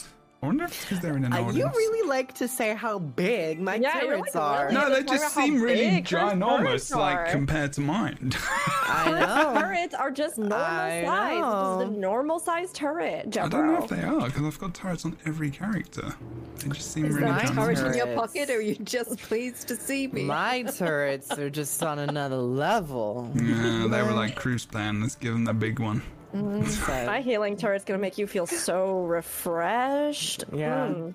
[0.44, 1.56] I wonder if it's because they're in an Uh, audience.
[1.56, 4.62] you really like to say how big my Yeah, you're, turrets like, are.
[4.66, 7.26] really no, they just seem really ginormous, like are.
[7.30, 8.32] compared to mine.
[8.86, 9.58] I know.
[9.60, 11.30] turrets are just normal I size.
[11.30, 11.80] This is know.
[11.80, 15.16] a normal size turret, I don't know if they are because I've got turrets on
[15.24, 16.14] every character.
[16.58, 19.18] They just seem Is really that Mine turret in your pocket, or are you just
[19.18, 20.24] pleased to see me?
[20.24, 23.30] My turrets are just on another level.
[23.34, 25.00] Yeah, they were like cruise plan.
[25.00, 26.02] Let's give them the big one.
[26.34, 30.42] So, My healing turret's gonna make you feel so refreshed.
[30.52, 30.88] Yeah.
[30.88, 31.14] Mm.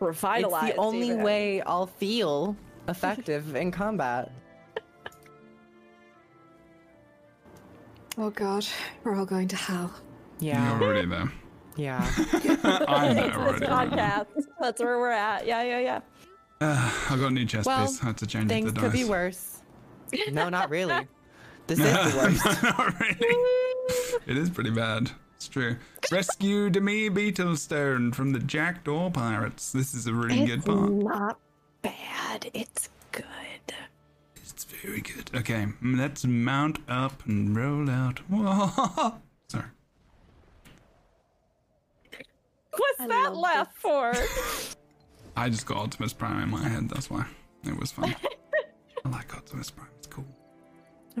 [0.00, 1.22] it's the only even.
[1.22, 2.56] way I'll feel
[2.88, 4.32] effective in combat.
[8.18, 8.66] Oh god,
[9.04, 9.92] we're all going to hell.
[10.38, 10.78] Yeah.
[10.78, 11.30] You're already there.
[11.76, 12.00] Yeah.
[12.88, 13.58] I'm there It's already.
[13.60, 14.26] this podcast.
[14.58, 15.46] That's where we're at.
[15.46, 16.00] Yeah, yeah, yeah.
[16.62, 18.02] Uh, I got a new chest Well, piece.
[18.02, 19.02] I had to change Things the could dice.
[19.02, 19.58] be worse.
[20.32, 21.06] No, not really.
[21.66, 22.62] This is the worst.
[22.62, 23.65] Not really.
[24.26, 25.10] It is pretty bad.
[25.36, 25.76] It's true.
[26.10, 29.70] Rescue Demmi Beetlestone from the Jackdaw Pirates.
[29.72, 30.90] This is a really It's good part.
[30.90, 31.38] It's not
[31.82, 32.50] bad.
[32.54, 33.24] It's good.
[34.36, 35.30] It's very good.
[35.34, 38.20] Okay, let's mount up and roll out.
[38.30, 39.14] Whoa.
[39.48, 39.66] Sorry.
[42.76, 44.14] What's that laugh for?
[45.36, 46.88] I just got Optimus Prime in my head.
[46.88, 47.26] That's why.
[47.64, 48.14] It was fun.
[49.04, 49.88] I like Optimus Prime.
[49.98, 50.24] It's cool.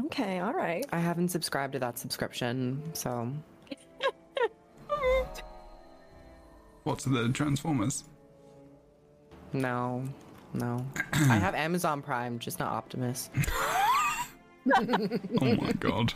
[0.04, 0.84] Okay, all right.
[0.92, 3.32] I haven't subscribed to that subscription, so
[6.84, 8.04] What's the Transformers?
[9.52, 10.04] no,
[10.54, 10.86] no.
[11.12, 13.30] I have Amazon Prime, just not Optimus.
[14.74, 16.12] Oh my god.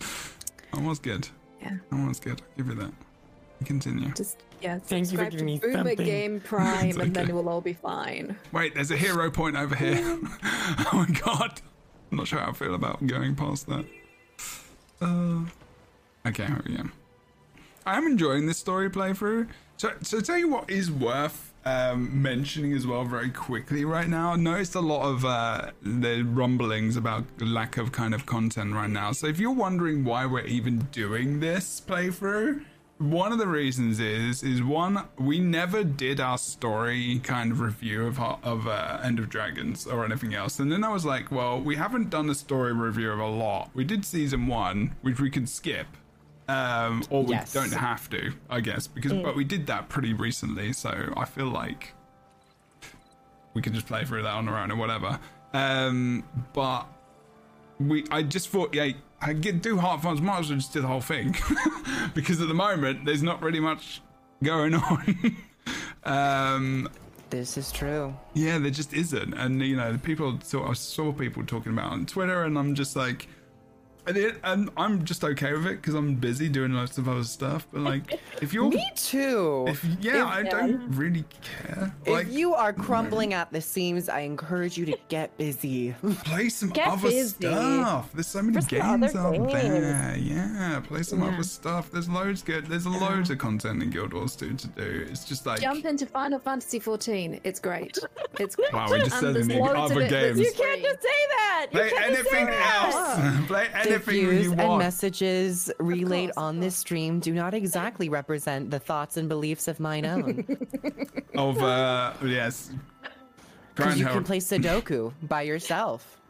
[0.74, 1.26] Almost good.
[1.60, 1.76] Yeah.
[1.90, 2.40] Almost good.
[2.40, 2.92] I'll give you that.
[3.64, 4.12] Continue.
[4.14, 6.06] Just yeah, Thank you for subscribe giving me to Boomer something.
[6.06, 7.32] Game Prime, It's and then okay.
[7.32, 8.36] we'll all be fine.
[8.52, 9.96] Wait, there's a hero point over here.
[10.04, 11.60] oh my god.
[12.14, 13.84] I'm not sure how I feel about going past that.
[15.00, 15.40] Uh,
[16.24, 16.84] okay, here we go.
[17.84, 19.48] I am enjoying this story playthrough.
[19.78, 24.34] So, so tell you what is worth um, mentioning as well very quickly right now.
[24.34, 28.88] I noticed a lot of uh, the rumblings about lack of kind of content right
[28.90, 29.10] now.
[29.10, 32.64] So if you're wondering why we're even doing this playthrough,
[32.98, 38.06] one of the reasons is is one we never did our story kind of review
[38.06, 41.60] of of uh, End of Dragons or anything else, and then I was like, well,
[41.60, 43.70] we haven't done a story review of a lot.
[43.74, 45.88] We did season one, which we can skip,
[46.48, 47.52] um, or we Yes.
[47.52, 49.24] don't have to, I guess, because Mm.
[49.24, 51.94] but we did that pretty recently, so I feel like
[53.54, 55.18] we can just play through that on our own or whatever.
[55.52, 56.86] Um, but
[57.80, 58.90] we, I just thought, yeah,
[59.24, 61.34] I get do Heart Funds, might as well just do the whole thing,
[62.14, 64.02] because at the moment there's not really much
[64.42, 65.36] going on.
[66.04, 66.88] um,
[67.30, 68.14] this is true.
[68.34, 70.38] Yeah, there just isn't, and you know, the people.
[70.42, 73.28] So I saw people talking about on Twitter, and I'm just like.
[74.06, 77.24] And, it, and I'm just okay with it because I'm busy doing lots of other
[77.24, 77.66] stuff.
[77.72, 79.64] But like, if you're Me too.
[79.68, 81.94] If, yeah, If- I don't really care.
[82.04, 85.94] If you are crumbling at the seams, I encourage you to get busy.
[86.24, 87.28] play some Get other busy.
[87.46, 88.10] stuff.
[88.12, 90.16] There's so many For some games other out there.
[90.18, 91.28] Yeah, play some Yeah.
[91.32, 91.90] other stuff.
[91.90, 92.66] There's loads good.
[92.66, 95.06] There's loads of content in Guild Wars 2 to do.
[95.10, 97.40] It's just like Jump into Final Fantasy 14.
[97.44, 97.96] It's great.
[98.38, 98.72] It's great.
[98.72, 100.38] Wow, we just And said the other games.
[100.38, 101.08] You can't just say
[101.38, 101.66] that.
[101.72, 102.84] You play can't say anything that.
[103.40, 103.46] else.
[103.46, 108.78] play anything Diffuse you and messages relayed on this stream do not exactly represent the
[108.78, 110.44] thoughts and beliefs of mine own.
[111.36, 112.70] of uh, yes.
[113.74, 116.20] Because you can play Sudoku by yourself.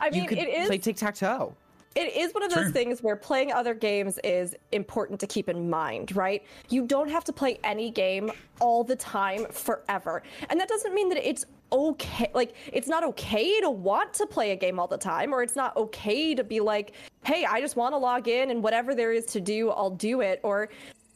[0.00, 1.54] I mean, you could it is play tic tac toe.
[1.96, 2.72] It is one of those True.
[2.72, 6.44] things where playing other games is important to keep in mind, right?
[6.68, 8.30] You don't have to play any game
[8.60, 10.22] all the time forever.
[10.50, 12.30] And that doesn't mean that it's okay.
[12.34, 15.56] Like, it's not okay to want to play a game all the time, or it's
[15.56, 16.92] not okay to be like,
[17.24, 20.20] hey, I just want to log in and whatever there is to do, I'll do
[20.20, 20.40] it.
[20.42, 20.68] Or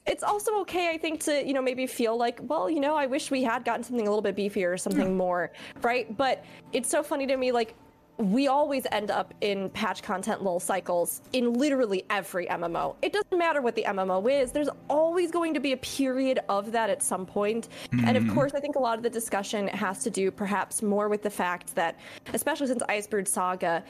[0.07, 3.07] it's also okay, I think, to, you know, maybe feel like, well, you know, I
[3.07, 5.17] wish we had gotten something a little bit beefier or something hmm.
[5.17, 5.53] more,
[5.83, 6.17] right?
[6.17, 7.75] But it's so funny to me, like,
[8.21, 12.95] we always end up in patch content lull cycles in literally every MMO.
[13.01, 16.71] It doesn't matter what the MMO is, there's always going to be a period of
[16.73, 17.71] that at some point.
[17.93, 18.35] And of Mhm.
[18.35, 21.31] course, I think a lot of the discussion has to do perhaps more with the
[21.31, 21.97] fact that,
[22.35, 23.83] especially since Icebrood Saga,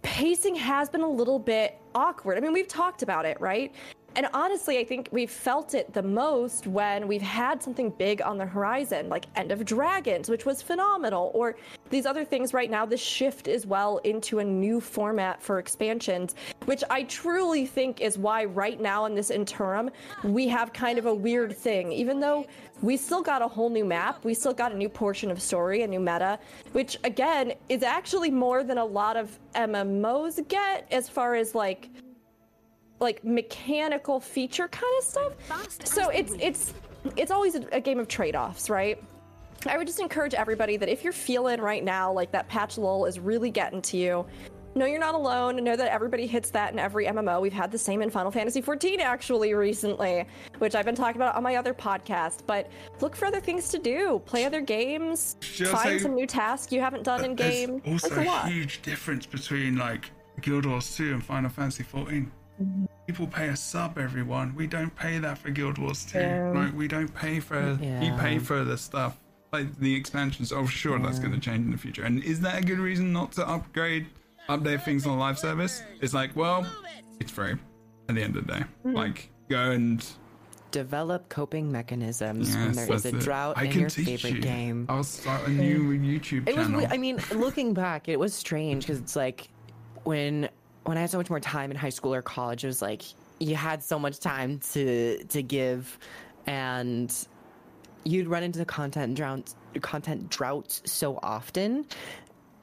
[0.00, 2.38] pacing has been a little bit awkward.
[2.38, 3.74] I mean, we've talked about it, right?
[4.16, 8.38] And honestly, I think we've felt it the most when we've had something big on
[8.38, 11.56] the horizon, like End of Dragons, which was phenomenal, or
[11.90, 16.36] these other things right now, the shift as well into a new format for expansions,
[16.66, 19.90] which I truly think is why right now in this interim,
[20.22, 21.90] we have kind of a weird thing.
[21.90, 22.46] Even though
[22.82, 25.82] we still got a whole new map, we still got a new portion of story,
[25.82, 26.38] a new meta,
[26.70, 31.88] which again is actually more than a lot of MMOs get as far as like
[33.04, 35.32] like mechanical feature kind of stuff.
[35.86, 36.74] So it's it's
[37.16, 39.00] it's always a, a game of trade-offs, right?
[39.66, 43.04] I would just encourage everybody that if you're feeling right now like that patch lull
[43.06, 44.26] is really getting to you,
[44.74, 45.56] know you're not alone.
[45.62, 47.40] Know that everybody hits that in every MMO.
[47.40, 50.26] We've had the same in Final Fantasy XIV actually recently,
[50.58, 52.40] which I've been talking about on my other podcast.
[52.46, 52.70] But
[53.00, 54.20] look for other things to do.
[54.26, 55.36] Play other games.
[55.40, 57.80] Should I find say- some new tasks you haven't done in game.
[57.84, 58.48] There's also That's a a lot.
[58.48, 60.10] huge difference between like
[60.40, 62.30] Guild Wars 2 and Final Fantasy 14.
[63.06, 64.54] People pay a sub, everyone.
[64.54, 66.18] We don't pay that for Guild Wars 2.
[66.18, 66.50] Yeah.
[66.54, 67.60] Like, we don't pay for.
[67.60, 68.16] You Yeah.
[68.20, 69.18] pay for the stuff,
[69.52, 70.52] like the expansions.
[70.52, 72.04] Oh, sure, that's going to change in the future.
[72.04, 74.06] And is that a good reason not to upgrade,
[74.48, 75.82] update things on live service?
[76.00, 76.66] It's like, well,
[77.20, 77.54] it's free
[78.08, 78.64] at the end of the day.
[78.84, 78.94] Mm.
[78.94, 80.04] Like, go and.
[80.70, 83.20] Develop coping mechanisms when there is a it.
[83.20, 84.40] drought I in can your teach favorite you.
[84.42, 84.86] game.
[84.88, 86.66] I'll start a new YouTube It was.
[86.66, 86.80] channel.
[86.80, 89.48] we- I mean, looking back, it was strange because it's like
[90.02, 90.48] when
[90.84, 93.02] when I had so much more time in high school or college, it was like
[93.40, 95.98] you had so much time to to give,
[96.46, 97.14] and
[98.04, 101.86] you'd run into the content drought content droughts so often.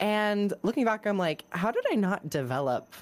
[0.00, 2.92] And looking back, I'm like, how did I not develop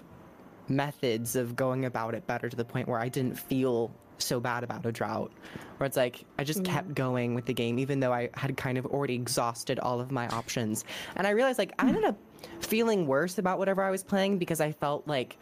[0.68, 3.90] methods of going about it better to the point where I didn't feel
[4.22, 5.32] so bad about a drought?
[5.78, 6.94] Where it's like I just kept mm.
[6.94, 10.28] going with the game, even though I had kind of already exhausted all of my
[10.28, 10.84] options.
[11.16, 12.18] And I realized like I ended up
[12.60, 15.36] feeling worse about whatever I was playing because I felt like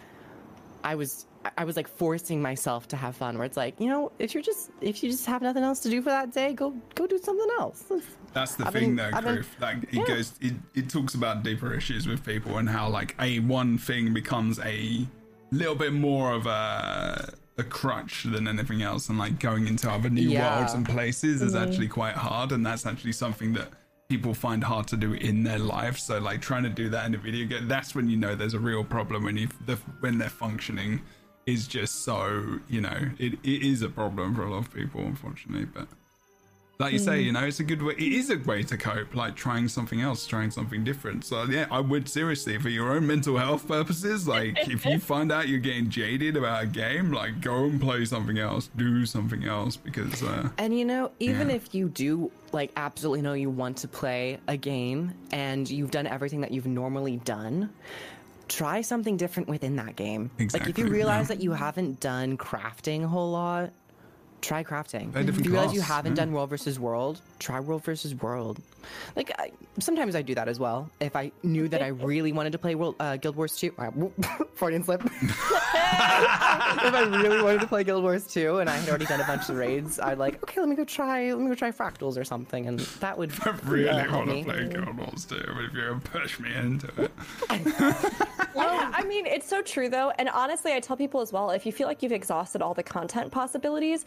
[0.85, 1.27] I was
[1.57, 3.37] I was like forcing myself to have fun.
[3.37, 5.91] Where it's like, you know, if you're just if you just have nothing else to
[5.91, 7.85] do for that day, go go do something else.
[8.33, 9.57] That's the I've thing, been- though, I've been- Griff.
[9.61, 10.05] Like it yeah.
[10.05, 14.13] goes, it, it talks about deeper issues with people and how like a one thing
[14.13, 15.07] becomes a
[15.51, 20.09] little bit more of a a crutch than anything else, and like going into other
[20.09, 20.57] new Yeah.
[20.57, 21.63] worlds and places is Mhm.
[21.63, 23.73] actually quite hard, and that's actually something that
[24.09, 25.99] people find hard to do in their life.
[25.99, 28.55] So like trying to do that in a video game, that's when you know there's
[28.55, 31.03] a real problem when you the, when they're functioning
[31.47, 35.01] is just so you know it, it is a problem for a lot of people,
[35.03, 35.89] unfortunately, but.
[36.81, 37.25] Like you say, Mm.
[37.25, 37.95] you know, it's a good way.
[37.95, 41.25] It is a way to cope, like trying something else, trying something different.
[41.25, 45.33] So yeah, I would seriously, for your own mental health purposes, like if you find
[45.33, 49.43] out you're getting jaded about a game, like go and play something else, do something
[49.45, 51.57] else, because uh, And you know, even Yeah.
[51.57, 56.07] if you do like absolutely know you want to play a game and you've done
[56.07, 57.71] everything that you've normally done,
[58.47, 60.31] try something different within that game.
[60.39, 61.35] Exactly, Like if you realize yeah.
[61.35, 63.71] that you haven't done crafting a whole lot,
[64.41, 65.13] try crafting.
[65.13, 66.25] Play If different you realize you haven't yeah.
[66.25, 68.61] done world versus world, try world versus world.
[69.17, 69.51] Like I,
[69.81, 70.91] sometimes I do that as well.
[71.01, 73.91] If I knew that I really wanted to play world uh, Guild Wars 2, uh,
[74.55, 75.03] Freudian slip.
[75.23, 79.27] if I really wanted to play Guild Wars 2 and I had already done a
[79.27, 82.17] bunch of raids, I'd like, okay, let me go try, let me go try fractals
[82.17, 84.45] or something, and that would I really uh, help want to me.
[84.45, 85.35] play Guild Wars 2.
[85.37, 87.11] But if you're gonna push me into it,
[88.55, 90.11] Yeah, I mean, it's so true though.
[90.19, 92.83] And honestly, I tell people as well if you feel like you've exhausted all the
[92.83, 94.05] content possibilities,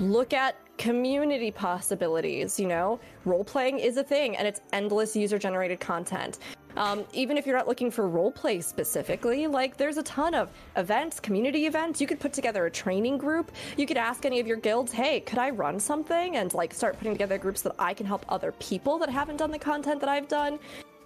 [0.00, 2.58] look at community possibilities.
[2.58, 6.38] You know, role playing is a thing and it's endless user generated content.
[6.76, 10.50] Um, even if you're not looking for role play specifically, like there's a ton of
[10.76, 12.00] events, community events.
[12.00, 13.50] You could put together a training group.
[13.76, 16.36] You could ask any of your guilds, hey, could I run something?
[16.36, 19.50] And like start putting together groups that I can help other people that haven't done
[19.50, 20.58] the content that I've done.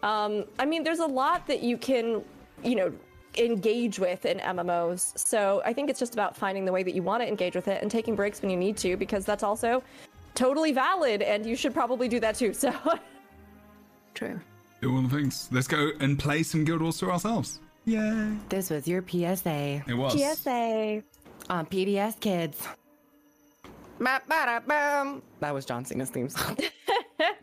[0.02, 2.22] Um, I mean, there's a lot that you can,
[2.62, 2.92] you know,
[3.38, 5.16] engage with in MMOs.
[5.18, 7.68] So I think it's just about finding the way that you want to engage with
[7.68, 9.82] it and taking breaks when you need to, because that's also
[10.34, 12.52] totally valid, and you should probably do that too.
[12.52, 12.72] So
[14.14, 14.40] true.
[14.80, 15.48] do all the things.
[15.52, 17.60] Let's go and play some Guild Wars 2 ourselves.
[17.86, 18.36] Yay!
[18.48, 19.82] This was your PSA.
[19.86, 20.12] It was.
[20.12, 21.02] PSA
[21.50, 22.66] on PBS Kids.
[23.98, 26.56] That was John Cena's theme song.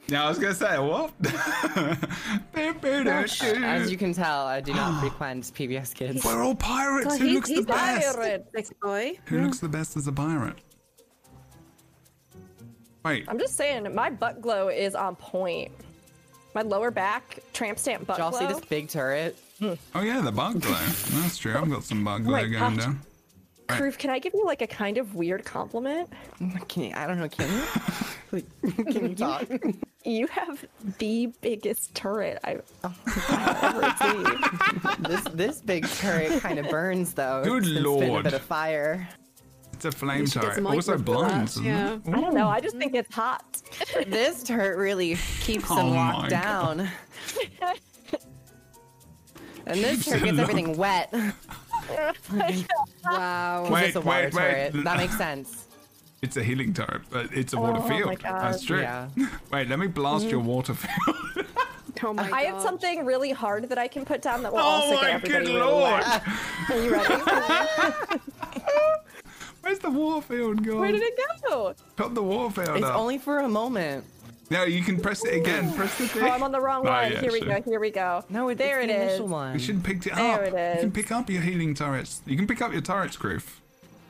[0.07, 1.13] Yeah, I was gonna say what?
[2.53, 6.25] As you can tell, I do not frequent PBS Kids.
[6.25, 7.07] We're all pirates.
[7.07, 8.15] God, Who he's- looks the he's best?
[8.17, 9.17] pirate, Sexy boy.
[9.27, 10.55] Who looks the best as a pirate?
[13.05, 15.71] Wait, I'm just saying, my butt glow is on point.
[16.53, 18.39] My lower back tramp stamp butt Did y'all glow.
[18.41, 19.37] see this big turret?
[19.61, 20.73] oh yeah, the bug glow.
[20.73, 21.55] That's true.
[21.55, 22.77] I've got some bug Oh glow my going gosh.
[22.85, 22.99] down.
[23.67, 26.09] Kroof, can I give you like a kind of weird compliment?
[26.67, 27.63] Can you, I don't know, can you?
[28.33, 28.45] Like,
[28.93, 29.45] can you talk?
[30.05, 30.65] You have
[30.97, 32.59] the biggest turret oh,
[33.27, 35.03] I've ever seen.
[35.03, 37.43] this this big turret kind of burns though.
[37.43, 38.21] Good It's been lord.
[38.21, 39.07] a bit of fire.
[39.73, 40.55] It's a flame You turret.
[40.55, 41.59] some Also ointment blinds.
[41.61, 41.93] yeah.
[41.95, 42.01] it?
[42.07, 42.47] I don't know.
[42.47, 43.61] I just think it's hot.
[44.07, 46.89] this turret really keeps Oh them locked down.
[49.67, 50.49] And this Keeps turret gets locked.
[50.49, 51.13] everything wet.
[51.89, 53.61] Wow.
[53.63, 54.71] 'Cause Wait, it's a water wait, wait.
[54.71, 54.83] turret.
[54.83, 55.65] That makes sense.
[56.21, 58.19] It's a healing turret, but it's a water Oh, oh my field.
[58.21, 58.81] That's true.
[58.81, 59.07] Yeah.
[59.51, 61.47] Wait, let me blast your water field.
[62.03, 64.63] Oh my I have something really hard that I can put down that will Oh
[64.63, 66.01] also my get everybody good really lord.
[66.01, 66.23] wet.
[66.71, 67.15] Are you ready?
[69.61, 70.79] Where's the water field gone?
[70.79, 71.13] Where did it
[71.47, 71.75] go?
[71.95, 72.95] Put the water field It's up.
[72.95, 74.03] only for a moment.
[74.51, 75.73] No, you can press it again.
[75.73, 76.23] Press the oh, thing.
[76.23, 77.09] Oh, I'm on the wrong Oh, one.
[77.09, 77.61] yeah, here we go.
[77.61, 78.21] Here we go.
[78.29, 79.09] No, it, there it's it the is.
[79.13, 79.53] initial one.
[79.53, 80.41] You should have picked it There up.
[80.41, 80.75] it is.
[80.75, 82.21] You can pick up your healing turrets.
[82.25, 83.59] You can pick up your turrets, Kroof.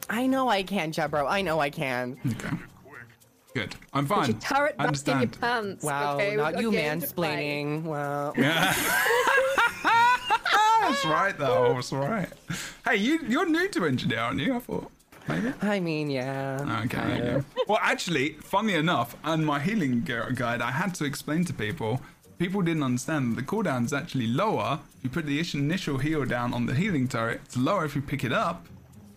[0.09, 1.29] I know I can, Jebro.
[1.29, 2.17] I know I can.
[2.25, 2.57] Okay.
[3.53, 3.75] Good.
[3.93, 4.39] I'm Put your fine.
[4.39, 5.83] turret I back in your pants.
[5.83, 6.35] Wow, okay?
[6.35, 7.83] Not you a game to mansplaining.
[7.83, 8.33] Wow.
[8.37, 8.73] Yeah.
[10.81, 11.73] That's right, though.
[11.75, 12.27] That's right.
[12.85, 14.55] Hey, you you're new to engineer, aren't you?
[14.55, 14.91] I thought
[15.31, 15.53] maybe.
[15.61, 16.57] I mean, yeah.
[16.85, 16.87] Okay.
[16.87, 17.07] kinda.
[17.07, 17.63] there you go.
[17.67, 22.01] Well, actually, funny enough, on my healing guide, I had to explain to people.
[22.39, 26.25] People didn't understand that the cooldown is actually lower if you put the initial heal
[26.25, 27.41] down on the healing turret.
[27.45, 28.65] It's lower if you pick it up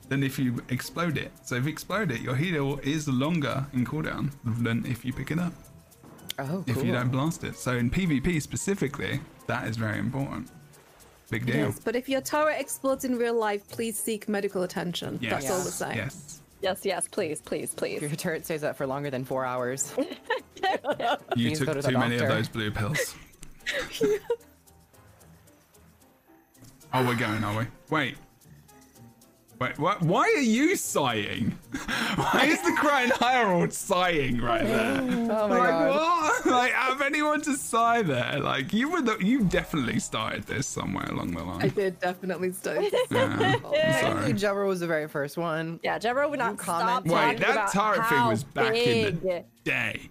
[0.08, 1.32] than if you explode it.
[1.42, 5.30] So if you explode it, your heal is longer in cooldown than if you pick
[5.30, 5.52] it up.
[6.38, 7.56] Oh, If you don't blast it.
[7.56, 10.50] So in PvP specifically, that is very important.
[11.30, 11.56] Big deal.
[11.56, 15.18] Yes, but if your turret explodes in real life, please seek medical attention.
[15.20, 15.32] Yes.
[15.32, 15.96] That's all we're saying.
[15.96, 16.40] Yes.
[16.62, 18.02] Yes, yes, please, please, please.
[18.02, 19.94] If your turret stays up for longer than four hours.
[21.36, 23.14] You Please took to too many of those blue pills.
[26.92, 27.66] oh, we're going, are we?
[27.90, 28.16] Wait.
[29.60, 30.02] Wait, what?
[30.02, 31.56] Why are you sighing?
[32.16, 35.00] Why is the Krytan Herald sighing right there?
[35.00, 35.90] Oh my like God.
[35.90, 36.46] what?
[36.54, 38.38] Like, have anyone to sigh there?
[38.40, 41.62] Like you were the, you definitely started this somewhere along the line.
[41.62, 42.90] I did definitely study.
[43.10, 44.32] Yeah, I'm sorry.
[44.34, 45.80] Jebro was the very first one.
[45.82, 49.20] Yeah, Jebro would not stop comment- Wait, that about turret thing was back in the
[49.20, 50.10] big- day.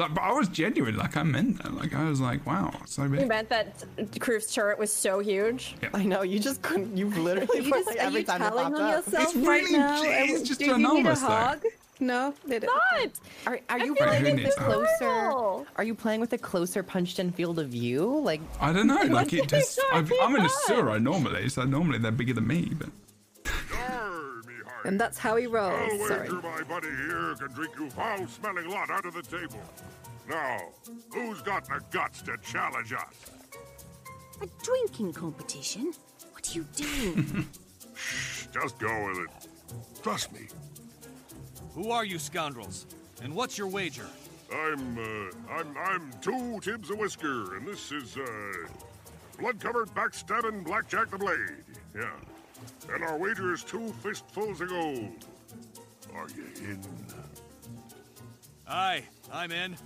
[0.00, 0.96] Like, but I was genuine.
[0.96, 1.74] Like I meant that.
[1.74, 3.20] Like I was like, wow, so big.
[3.20, 3.84] You meant that
[4.18, 5.74] Kroof's turret was so huge.
[5.94, 8.76] I know, you just couldn't, you literally You just, like every time it telling popped
[8.76, 9.06] on up.
[9.06, 10.02] yourself It's right really- now?
[10.02, 11.26] it's And just do you need a enormous, though.
[11.28, 11.64] hug?
[12.02, 13.20] No, they didn't.
[13.46, 15.66] Are, are you feel like playing with a closer?
[15.76, 18.20] Are you playing with a closer punched-in field of view?
[18.24, 19.02] Like, I don't know.
[19.10, 19.78] Like it just.
[19.92, 20.52] I've, I'm in a want?
[20.64, 22.72] sewer normally, so normally they're bigger than me.
[22.78, 22.88] But
[23.76, 24.09] Arr, me
[24.84, 25.74] And that's how he rolls.
[25.74, 26.20] I'll Sorry.
[26.28, 29.60] wager my buddy here can drink you foul-smelling lot out of the table.
[30.28, 30.58] Now,
[31.12, 33.30] who's got the guts to challenge us?
[34.42, 35.92] A drinking competition?
[36.32, 37.46] What are you doing?
[38.52, 39.48] Just go with it.
[40.02, 40.46] Trust me.
[41.74, 42.86] Who are you scoundrels?
[43.22, 44.06] And what's your wager?
[44.52, 48.52] I'm, uh, I'm, I'm two tibs a Whisker, and this is, uh,
[49.38, 51.64] blood-covered backstabbing Blackjack the Blade.
[51.94, 52.10] Yeah.
[52.92, 55.24] And our wager is two fistfuls of gold.
[56.14, 56.80] Are you in?
[58.68, 59.76] Aye, I'm in.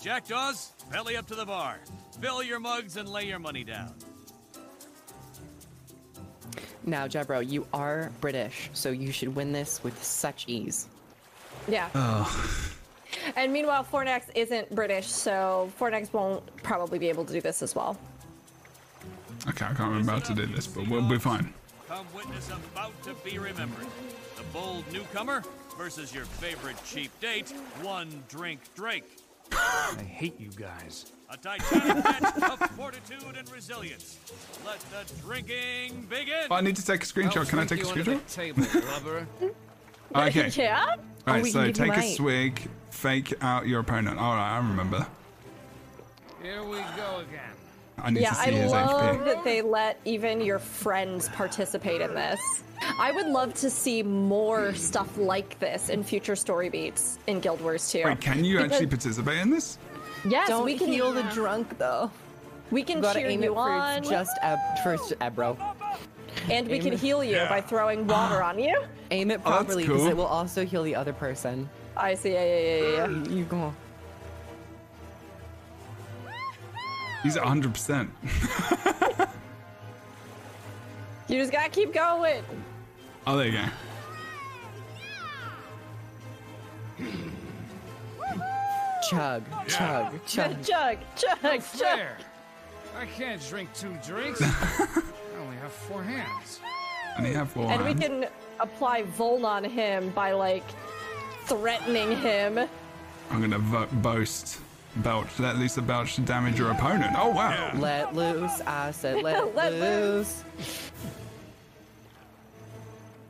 [0.00, 1.78] Jackdaws, belly up to the bar.
[2.20, 3.94] Fill your mugs and lay your money down.
[6.84, 10.88] Now, Jebro, you are British, so you should win this with such ease.
[11.68, 11.88] Yeah.
[11.94, 12.64] Oh.
[13.36, 17.74] And meanwhile, Fornax isn't British, so Fornax won't probably be able to do this as
[17.74, 17.98] well.
[19.48, 21.52] Okay, I can't remember how to do this, but we'll be fine.
[21.88, 23.86] Come witness about to be remembered.
[24.36, 25.42] The bold newcomer
[25.78, 27.48] versus your favorite cheap date,
[27.82, 29.04] one drink Drake.
[29.52, 31.06] I hate you guys.
[31.30, 34.18] A titanic match of fortitude and resilience.
[34.66, 36.46] Let the drinking begin.
[36.50, 37.48] Oh, I need to take a screenshot.
[37.48, 38.32] Can I take a screenshot?
[38.34, 38.62] Table,
[38.92, 39.26] lover.
[40.16, 40.48] Okay.
[40.56, 40.96] yeah?
[41.26, 42.14] All right, Oh, so can give take a mine.
[42.14, 44.18] swig, fake out your opponent.
[44.18, 45.06] All right, I remember.
[46.42, 47.57] Here we go again.
[48.02, 49.24] I need yeah, to see I his love HP.
[49.24, 52.40] that they let even your friends participate in this.
[53.00, 57.60] I would love to see more stuff like this in future story beats in Guild
[57.60, 58.02] Wars 2.
[58.04, 59.78] Wait, can you Because- actually participate in this?
[60.28, 62.10] Yes, Don't we can heal the drunk though.
[62.70, 65.56] We can You gotta cheer aim you it for on, just Eb- first Ebro.
[66.50, 68.80] and we aim can it- heal you by throwing water on you.
[69.10, 70.10] Aim it Oh, properly because cool.
[70.10, 71.68] it will also heal the other person.
[71.96, 72.32] I see.
[72.34, 73.08] Yeah, yeah, yeah, yeah.
[73.08, 73.72] You, you go.
[77.28, 78.08] He's 100%.
[81.28, 82.42] You just gotta keep going.
[83.26, 83.64] Oh, there you go.
[89.10, 90.62] Chug, chug, chug.
[90.62, 90.98] Chug, chug,
[91.44, 91.60] chug.
[91.60, 92.16] Fair.
[92.98, 94.40] I can't drink two drinks.
[94.42, 95.02] I
[95.38, 96.60] only have four hands.
[97.18, 98.24] And he have four And we can
[98.58, 100.64] apply Voln on him by like
[101.44, 102.58] threatening him.
[103.30, 104.60] I'm gonna vo- boast.
[105.02, 105.26] Belch.
[105.38, 107.14] Let loose the belch to damage your opponent.
[107.16, 107.72] Oh wow.
[107.76, 108.60] Let loose.
[108.66, 110.44] I said let, Let loose.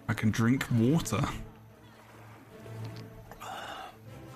[0.08, 1.20] I can drink water.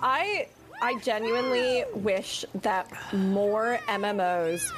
[0.01, 0.47] I
[0.81, 4.71] I genuinely wish that more MMOs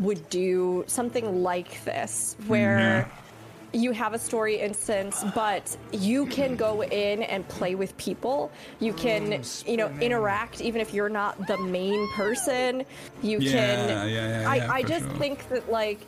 [0.00, 3.10] would do something like this where
[3.72, 8.92] you have a story instance but you can go in and play with people you
[8.92, 12.84] can oh, you know interact even if you're not the main person
[13.22, 15.14] you Yeah, can yeah, yeah, I, yeah, I for just sure.
[15.18, 16.00] think that like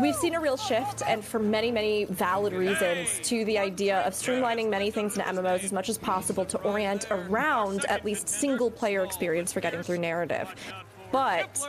[0.00, 4.12] We've seen a real shift, and for many, many valid reasons, to the idea of
[4.12, 8.72] streamlining many things in MMOs as much as possible to orient around at least single
[8.72, 10.52] player experience for getting through narrative.
[11.12, 11.64] But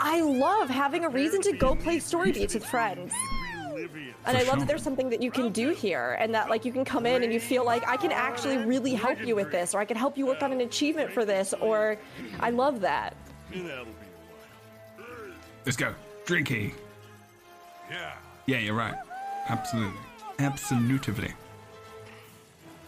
[0.00, 3.12] I love having a reason to go play story beats with friends.
[4.26, 6.72] And I love that there's something that you can do here, and that like you
[6.72, 9.74] can come in and you feel like I can actually really help you with this,
[9.74, 11.96] or I can help you work on an achievement for this, or
[12.40, 13.16] I love that.
[15.64, 15.94] Let's go.
[16.26, 16.72] Drinky.
[17.90, 18.12] Yeah.
[18.46, 18.94] Yeah, you're right.
[19.48, 19.98] Absolutely.
[20.38, 21.32] Absolutely.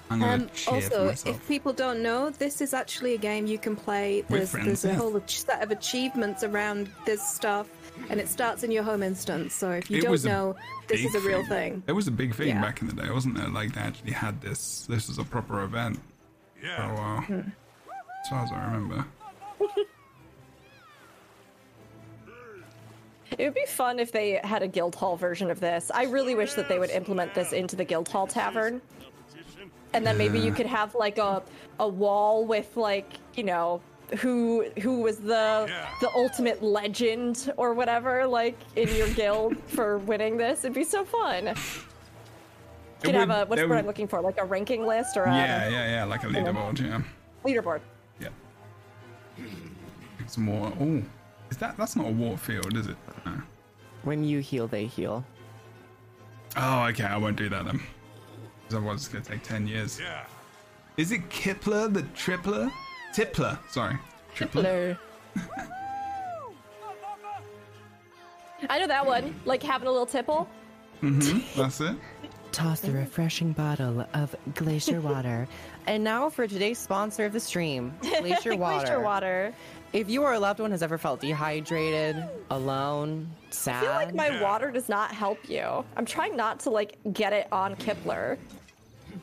[0.08, 4.22] I'm Um, also, if people don't know, this is actually a game you can play.
[4.28, 4.94] There's, friends, there's a yeah.
[4.94, 7.68] whole set of achievements around this stuff,
[8.10, 9.54] and it starts in your home instance.
[9.54, 10.56] So if you It don't know,
[10.88, 11.82] this is a real thing.
[11.86, 12.60] It was a big thing Yeah.
[12.62, 13.52] back in the day, wasn't it?
[13.52, 14.86] Like they actually had this.
[14.88, 16.00] This was a proper event
[16.60, 17.40] for a while, Hmm.
[18.22, 19.04] as far as I remember.
[23.38, 25.90] It would be fun if they had a guild hall version of this.
[25.92, 28.80] I really wish that they would implement this into the guild hall tavern.
[29.92, 31.42] And then maybe you could have like a
[31.80, 33.80] a wall with like, you know,
[34.18, 35.70] who who was the
[36.00, 40.64] the ultimate legend or whatever like in your guild for winning this.
[40.64, 41.46] It'd be so fun.
[41.46, 41.52] You
[43.02, 44.20] could have a what's it the word I'm looking for?
[44.20, 46.80] Like a ranking list or a Yeah, yeah, yeah, like a leaderboard.
[46.80, 47.02] Yeah.
[47.44, 47.80] leaderboard.
[48.20, 48.28] Yeah.
[50.26, 50.72] Some more.
[50.80, 51.02] Oh,
[51.50, 51.76] is that?
[51.76, 52.96] That's not a water field, is it?
[53.24, 53.32] No.
[54.02, 55.24] When you heal, they heal.
[56.56, 57.04] Oh, okay.
[57.04, 57.80] I won't do that then.
[58.62, 60.00] Because otherwise it's gonna take ten years.
[60.00, 60.24] Yeah.
[60.96, 62.72] Is it Kipler the Tripler?
[63.16, 63.58] Tipler.
[63.70, 63.96] Sorry.
[64.36, 64.98] Tripler.
[68.68, 69.34] I know that one.
[69.44, 70.48] Like having a little tipple.
[71.02, 71.60] Mm-hmm.
[71.60, 71.96] That's it.
[72.52, 75.46] Toss the refreshing bottle of glacier water.
[75.86, 78.78] and now for today's sponsor of the stream, Glacier Water.
[78.78, 79.52] Glacier water.
[79.92, 82.16] If you or a loved one has ever felt dehydrated,
[82.50, 85.84] alone, sad, I feel like my water does not help you.
[85.96, 88.38] I'm trying not to like get it on Kipler.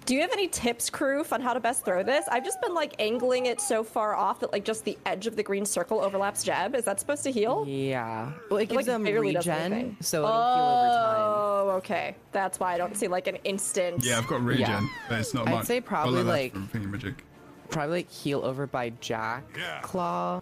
[0.06, 2.26] Do you have any tips, crew, on how to best throw this?
[2.30, 5.36] I've just been like angling it so far off that like just the edge of
[5.36, 6.76] the green circle overlaps Jeb.
[6.76, 7.66] Is that supposed to heal?
[7.68, 8.32] Yeah.
[8.50, 11.16] Well, it Like, gives them barely does regen, so it'll heal over time.
[11.18, 12.16] Oh, okay.
[12.32, 14.04] That's why I don't see like an instant.
[14.04, 14.88] Yeah, I've got regen, Yeah.
[15.10, 15.66] but it's not I'd much.
[15.66, 17.24] say probably, like- magic.
[17.70, 19.44] Probably like heal over by Jack
[19.82, 20.42] Claw,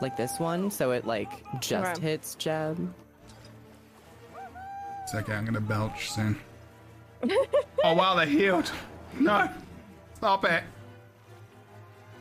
[0.00, 1.30] like this one, so it like
[1.60, 2.00] just Okay.
[2.10, 2.94] hits Jeb.
[5.02, 6.38] It's okay, I'm gonna belch soon.
[7.84, 8.70] oh wow, they're healed.
[9.18, 9.48] No,
[10.14, 10.62] stop it.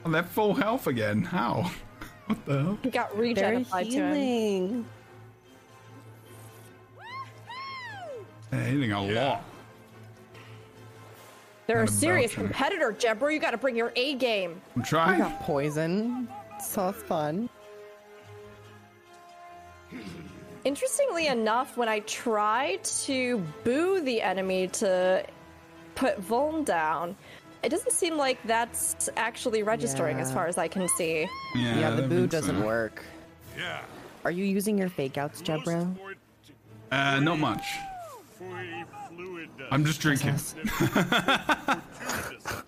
[0.06, 1.24] Oh, they're full health again.
[1.24, 1.70] How?
[2.28, 2.78] What the hell?
[2.84, 4.14] He got regen They're applied to him.
[4.14, 4.86] healing.
[8.52, 9.44] They're healing a lot.
[11.68, 13.34] They're a serious competitor, Jebro.
[13.34, 14.62] You got to bring your A game.
[14.76, 15.22] I'm trying.
[15.22, 16.28] I got poison.
[16.62, 17.50] So it's fun.
[20.64, 25.24] Interestingly enough, when I try to boo the enemy to
[25.96, 27.16] put Vuln down,
[27.64, 31.28] it doesn't seem like that's actually registering as far as I can see.
[31.56, 33.04] Yeah, Yeah, the boo doesn't work.
[33.58, 33.82] Yeah.
[34.26, 35.96] Are you using your fake outs, Jebro?
[36.92, 37.66] Uh, not much.
[39.72, 40.36] I'm just drinking.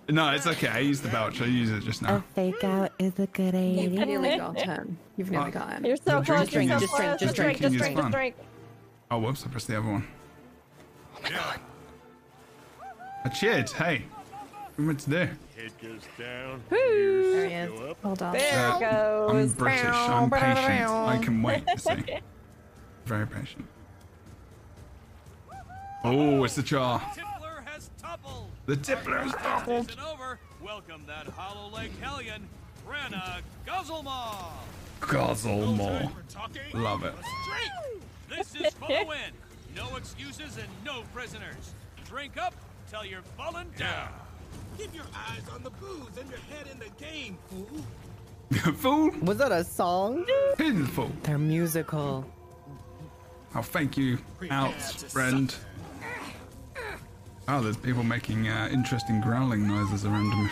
[0.10, 0.68] no, it's okay.
[0.68, 1.42] I used the belch.
[1.42, 2.10] I use it just now.
[2.10, 2.24] A now.
[2.36, 4.06] fake out is a good You've idea.
[4.06, 4.98] nearly got him.
[5.18, 5.86] You've nearly Uh, got him.
[5.86, 6.52] You're so close.
[6.52, 7.60] You're so is- Just drink, just Just drink.
[7.60, 7.96] Just drink.
[7.98, 8.36] Just drink.
[9.12, 9.44] Oh, whoops!
[9.46, 10.08] I pressed the other one.
[11.16, 11.60] Oh my god!
[13.26, 13.70] I cheered.
[13.72, 14.04] Hey,
[14.76, 15.16] what meant to do?
[15.18, 16.62] Head goes down.
[16.70, 17.32] Woo.
[17.34, 17.96] There he is.
[18.04, 18.34] Hold on.
[18.34, 19.52] There Uh, it goes.
[19.52, 19.84] I'm British.
[19.86, 20.90] I'm patient.
[20.92, 21.64] I can wait.
[21.68, 22.20] You see,
[23.06, 23.66] very patient.
[26.04, 27.00] Oh, it's the jar.
[27.14, 28.50] Tippler has toppled.
[28.68, 29.96] The tippler is toppled.
[30.10, 30.40] Over.
[30.64, 32.48] Welcome that hollow leg hellion,
[32.88, 34.46] Brenna Guzzlemaw.
[35.02, 36.12] Guzzle more.
[36.74, 37.14] Love it.
[38.30, 39.34] This is for the win.
[39.76, 41.74] No excuses and no prisoners.
[42.06, 42.54] Drink up
[42.90, 44.10] till you're falling down.
[44.78, 47.68] Keep your eyes on the booze and your head in the game, fool.
[48.78, 49.12] Fool.
[49.22, 50.26] Was that a song?
[50.58, 51.12] Hidden fool.
[51.22, 52.26] They're musical.
[53.54, 54.18] Oh, thank you,
[54.50, 55.54] out, friend.
[57.52, 60.50] Oh, there's people making uh, interesting growling noises around me.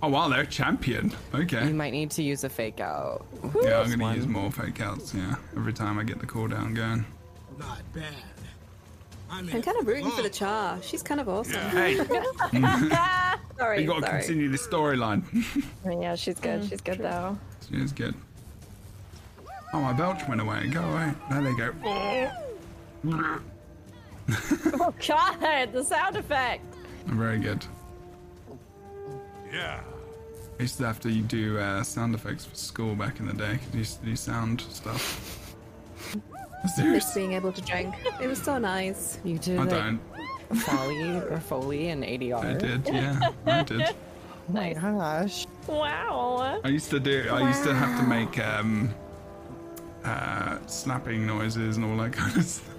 [0.00, 1.12] Oh wow, they're a champion.
[1.34, 1.66] Okay.
[1.66, 3.26] You might need to use a fake out.
[3.62, 4.14] Yeah, I'm gonna one.
[4.16, 5.12] use more fake outs.
[5.12, 7.04] Yeah, every time I get the cooldown going.
[7.58, 8.04] Not bad.
[9.30, 10.80] I'm, I'm kind of rooting for the Char.
[10.82, 11.54] She's kind of awesome.
[11.70, 11.96] Hey,
[13.56, 14.18] sorry, You gotta sorry.
[14.20, 15.24] continue the storyline.
[16.00, 16.68] Yeah, she's good.
[16.68, 17.36] She's good though.
[17.68, 18.14] she is good.
[19.72, 20.68] Oh, my belch went away.
[20.68, 21.12] Go away.
[21.30, 21.72] There they go.
[21.84, 23.40] Oh.
[24.80, 26.62] Oh God, the sound effect.
[27.06, 27.64] Very good.
[29.52, 29.80] Yeah.
[30.58, 33.56] I used to have to do uh, sound effects for school back in the day.
[33.58, 35.54] 'cause I used to do sound stuff.
[36.62, 37.14] Miss Serious?
[37.14, 37.94] being able to drink.
[38.20, 39.18] It was so nice.
[39.24, 40.00] You did I like don't.
[40.60, 42.44] Foley or Foley and ADR.
[42.44, 42.86] I did.
[42.86, 43.94] Yeah, I did.
[44.46, 45.46] Oh my gosh.
[45.66, 46.60] Wow.
[46.62, 47.30] I used to do.
[47.32, 48.94] I used to have to make um,
[50.04, 52.73] uh, snapping noises and all that kind of stuff.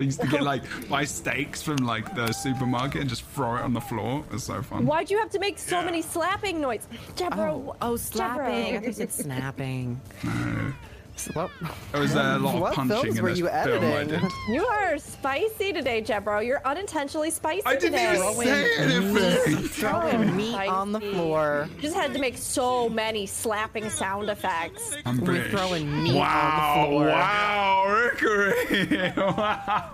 [0.00, 3.62] I used to get like buy steaks from like the supermarket and just throw it
[3.62, 4.24] on the floor.
[4.28, 4.86] It was so fun.
[4.86, 6.88] Why'd you have to make so many slapping noises?
[7.14, 7.52] Jebro.
[7.52, 8.44] Oh, oh slapping.
[8.44, 8.74] I Jebro.
[8.74, 10.00] thought you said snapping.
[10.24, 10.72] No.
[11.16, 11.50] So what?
[11.92, 13.60] There was a lot of What punching films in were this you film I
[13.98, 14.20] editing?
[14.20, 14.32] did.
[14.48, 16.44] You are spicy today, Jebro.
[16.44, 17.70] You're unintentionally spicy today.
[17.70, 18.92] I didn't today.
[18.92, 19.68] even say anything.
[19.68, 21.68] Throwing meat on the floor.
[21.76, 24.96] You just had to make so many slapping sound effects.
[25.06, 27.06] I'm We're throwing meat wow, on the floor.
[27.06, 29.16] Wow, Rickery.
[29.16, 29.90] wow.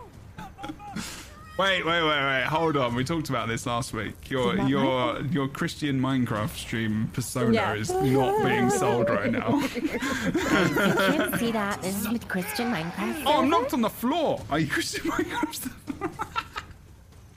[1.61, 2.45] Wait, wait, wait, wait.
[2.45, 2.95] Hold on.
[2.95, 4.31] We talked about this last week.
[4.31, 7.75] Your About your your Christian Minecraft stream persona Yeah.
[7.75, 9.61] is not being sold right now.
[9.75, 11.83] You can't see that.
[11.83, 13.25] This is with Christian Minecraft.
[13.27, 14.41] oh, I'm knocked on the floor.
[14.49, 15.71] Are you Christian Minecraft?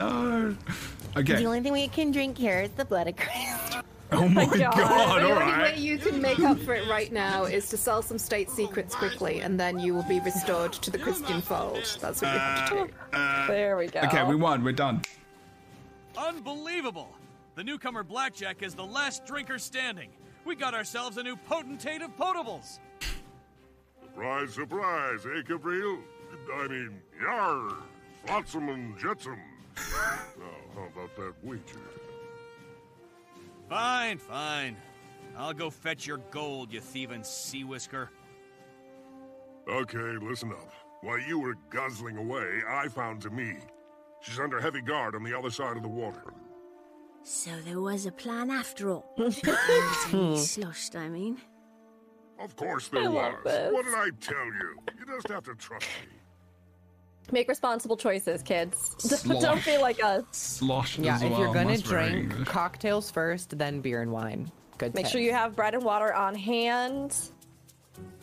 [0.00, 0.56] no.
[1.18, 1.36] Okay.
[1.36, 3.76] The only thing we can drink here is the blood of Christ.
[4.12, 4.58] Oh my God.
[4.58, 5.22] god.
[5.22, 8.02] the All only way you can make up for it right now is to sell
[8.02, 11.98] some state secrets quickly, and then you will be restored to the Christian fold.
[12.00, 12.90] That's what you have to do.
[13.12, 14.00] Uh, There we go.
[14.00, 14.62] okay, we won.
[14.62, 15.02] We're done.
[16.16, 17.08] Unbelievable!
[17.56, 20.10] The newcomer Blackjack is the last drinker standing.
[20.44, 22.78] We got ourselves a new potentate of potables.
[24.02, 25.98] Surprise, surprise, eh, Gabriel?
[26.56, 27.72] I mean, yar!
[28.26, 29.38] Flotsam and jetsam.
[29.76, 30.44] now,
[30.74, 31.62] how about that wager?
[33.68, 34.76] Fine, fine.
[35.36, 38.10] I'll go fetch your gold, you thieving sea whisker.
[39.68, 40.72] Okay, listen up.
[41.00, 43.60] While you were guzzling away, I found Demmi.
[44.20, 46.32] She's under heavy guard on the other side of the water.
[47.22, 49.06] So there was a plan after all.
[50.36, 51.38] Sloshed, I mean.
[52.38, 53.34] Of course there I was.
[53.44, 53.72] this.
[53.72, 54.76] What did I tell you?
[54.98, 56.13] You just have to trust me.
[57.32, 59.22] Make responsible choices, kids.
[59.40, 60.24] Don't be like us.
[60.32, 61.40] Slosh Yeah, as if well.
[61.40, 62.48] you're gonna drink English.
[62.48, 64.50] cocktails first, then beer and wine.
[64.78, 64.94] Good.
[64.94, 65.12] Make tip.
[65.12, 67.16] sure you have bread and water on hand.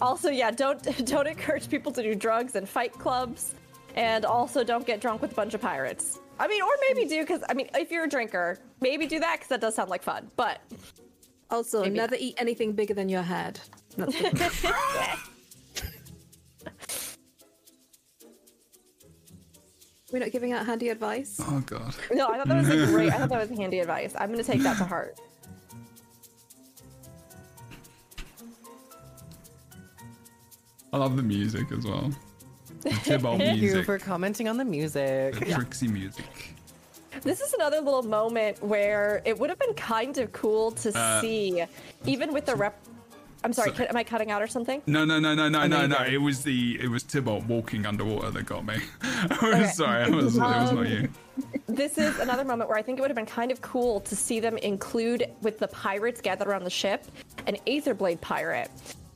[0.02, 3.56] Also, yeah, don't don't encourage people to do drugs and fight clubs,
[3.96, 6.20] and also don't get drunk with a bunch of pirates.
[6.40, 9.36] I mean, or maybe do because I mean, if you're a drinker, maybe do that
[9.38, 10.30] because that does sound like fun.
[10.36, 10.60] But
[11.50, 13.60] Also, Maybe never eat anything bigger than your head.
[20.12, 21.40] We're not giving out handy advice.
[21.42, 21.96] Oh god.
[22.12, 23.14] no, I thought that was like great.
[23.14, 24.14] I thought that was handy advice.
[24.18, 25.18] I'm gonna take that to heart.
[30.94, 32.12] I love the music as well.
[32.82, 35.36] Thank you for commenting on the music.
[35.40, 36.56] The Trixie music.
[37.22, 41.22] This is another little moment where it would have been kind of cool to Uh,
[41.22, 41.64] see,
[42.06, 42.78] even with the rep.
[43.44, 44.82] I'm sorry, so- am I cutting out or something?
[44.86, 45.98] No, no, no, no, no, no, no, you no.
[45.98, 46.08] don't.
[46.14, 48.76] It was the it was Tybalt walking underwater that got me.
[49.02, 51.10] I was sorry, it was, it was Um, not you.
[51.68, 54.16] This is another moment where I think it would have been kind of cool to
[54.16, 57.06] see them include with the pirates gathered around the ship
[57.48, 58.70] an Aetherblade pirate.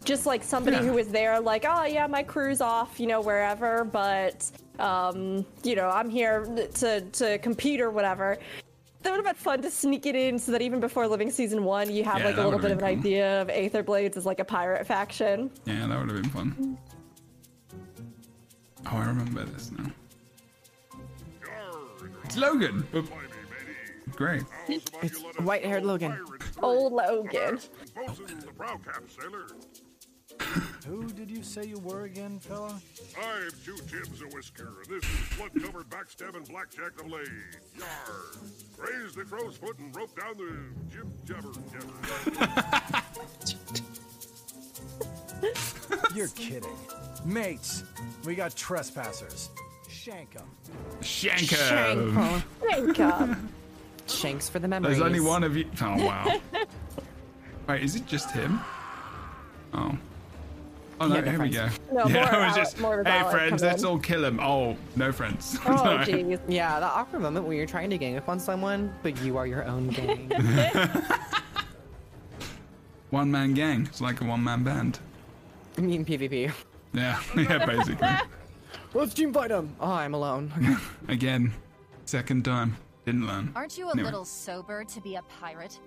[0.04, 0.84] Just like somebody Yeah.
[0.84, 4.50] who was there, like, oh yeah, my crew's off, you know, wherever, but
[4.80, 6.46] um, you know, I'm here
[6.76, 8.38] to to compete or whatever.
[9.06, 11.64] That would have been fun to sneak it in so that even before living season
[11.64, 12.88] one, you have Yeah, like a little bit of an cool.
[12.88, 15.52] idea of Aetherblades as like a pirate faction.
[15.66, 16.76] Yeah, that would have been fun.
[18.88, 19.92] Oh, I remember this now.
[22.24, 22.88] It's Logan.
[22.92, 23.06] but-
[24.16, 24.42] Great.
[24.68, 26.18] It's white-haired Logan.
[26.64, 27.60] Old Logan.
[27.96, 28.08] Oh.
[28.08, 29.46] The brow cap, sailor.
[30.88, 32.80] Who did you say you were again, fella?
[33.18, 37.30] I'm two Tims a whisker, and this is blood covered backstabbing blackjack of Lade.
[37.78, 37.88] Yar.
[38.78, 40.58] Raise the crow's foot and rope down the
[40.94, 41.94] jib jabber jabber.
[46.16, 46.78] You're kidding.
[47.26, 47.84] Mates,
[48.26, 49.50] we got trespassers.
[49.90, 50.48] Shank them.
[51.02, 52.42] Shanko.
[52.62, 53.38] Shanko.
[54.08, 54.98] Shanks for the memories.
[54.98, 55.66] There's only one of you.
[55.82, 56.40] Oh wow.
[57.68, 58.60] Wait, is it just him?
[59.74, 59.98] Oh.
[61.00, 61.60] Oh no, Yeah, no here we go.
[61.68, 61.80] friends.
[61.92, 64.24] No, yeah, more it was Alec- just, more of hey friends, let's in." all kill
[64.24, 64.40] him.
[64.40, 65.58] Oh, no friends.
[65.66, 66.06] Oh, Sorry.
[66.06, 66.40] jeez.
[66.48, 69.46] Yeah, the awkward moment when you're trying to gang up on someone, but you are
[69.48, 70.32] your own gang.
[73.10, 73.86] one man gang.
[73.86, 75.00] It's like a one man band.
[75.78, 76.52] I mean PvP.
[76.94, 78.08] Yeah, yeah, basically.
[78.94, 79.76] Let's team fight him.
[79.82, 80.52] Oh, I'm alone.
[81.10, 81.54] Again,
[82.06, 82.78] second time.
[83.06, 83.52] Didn't learn.
[83.56, 84.06] Aren't you a Anyway.
[84.06, 85.78] little sober to be a pirate?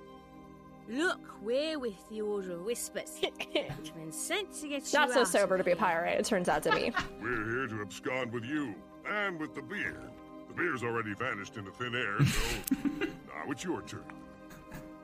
[0.88, 3.20] Look, we're with the Order of Whispers.
[3.20, 6.18] We've been sent to get Not you so out sober of to be a pirate,
[6.18, 6.90] it turns out to be.
[7.20, 8.74] We're here to abscond with you,
[9.06, 10.00] and with the beer.
[10.48, 12.58] The beer's already vanished into thin air, so
[13.06, 14.00] now it's your turn.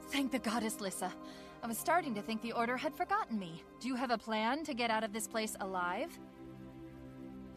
[0.09, 1.13] Thank the goddess, Lyssa.
[1.63, 3.63] I was starting to think the Order had forgotten me.
[3.81, 6.19] Do you have a plan to get out of this place alive?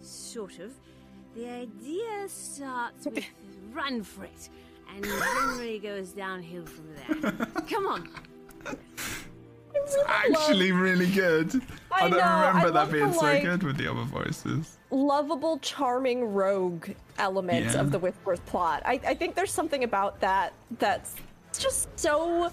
[0.01, 0.73] Sort of.
[1.33, 3.23] The idea starts with
[3.71, 4.49] run for it,
[4.95, 7.31] and generally goes downhill from there.
[7.69, 8.09] Come on.
[10.07, 11.53] Actually, really good.
[11.91, 14.03] I, I don't know, remember love that being the, so like- good with the other
[14.03, 14.77] voices.
[14.89, 16.89] Lovable, charming rogue
[17.19, 17.81] element Yeah.
[17.81, 18.81] of the Whispers plot.
[18.85, 21.15] I, I think there's something about that that's
[21.57, 22.51] just so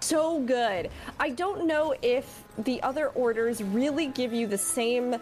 [0.00, 0.90] so good.
[1.20, 5.14] I don't know if the other orders really give you the same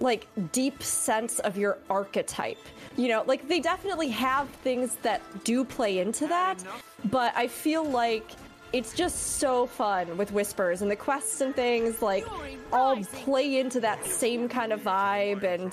[0.00, 2.58] like deep sense of your archetype.
[2.96, 6.62] You know, like they definitely have things that do play into that,
[7.06, 8.30] but I feel like
[8.72, 12.26] it's just so fun with whispers and the quests and things like
[12.72, 15.72] all play into that same kind of vibe and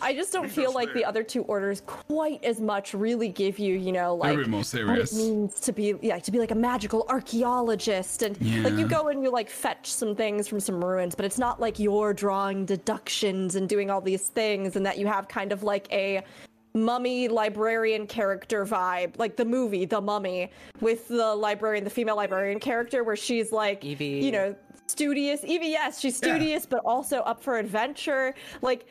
[0.00, 3.74] I just don't feel like the other two orders quite as much really give you,
[3.74, 8.22] you know, like what it means to be yeah, to be like a magical archaeologist.
[8.22, 11.38] And like you go and you like fetch some things from some ruins, but it's
[11.38, 15.52] not like you're drawing deductions and doing all these things and that you have kind
[15.52, 16.22] of like a
[16.74, 20.50] mummy librarian character vibe, like the movie The Mummy
[20.80, 24.06] with the librarian, the female librarian character where she's like Evie.
[24.24, 24.54] you know,
[24.86, 25.42] studious.
[25.44, 26.34] Evie, yes, she's Yeah.
[26.36, 28.34] studious but also up for adventure.
[28.62, 28.86] Like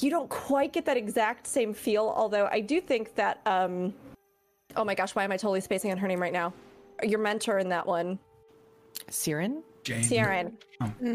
[0.00, 3.94] you don't quite get that exact same feel, although I do think that um
[4.76, 6.52] oh my gosh, why am I totally spacing on her name right now?
[7.02, 8.18] Your mentor in that one.
[9.10, 9.62] Sieran?
[9.88, 10.02] Jane.
[10.02, 10.58] Sieran.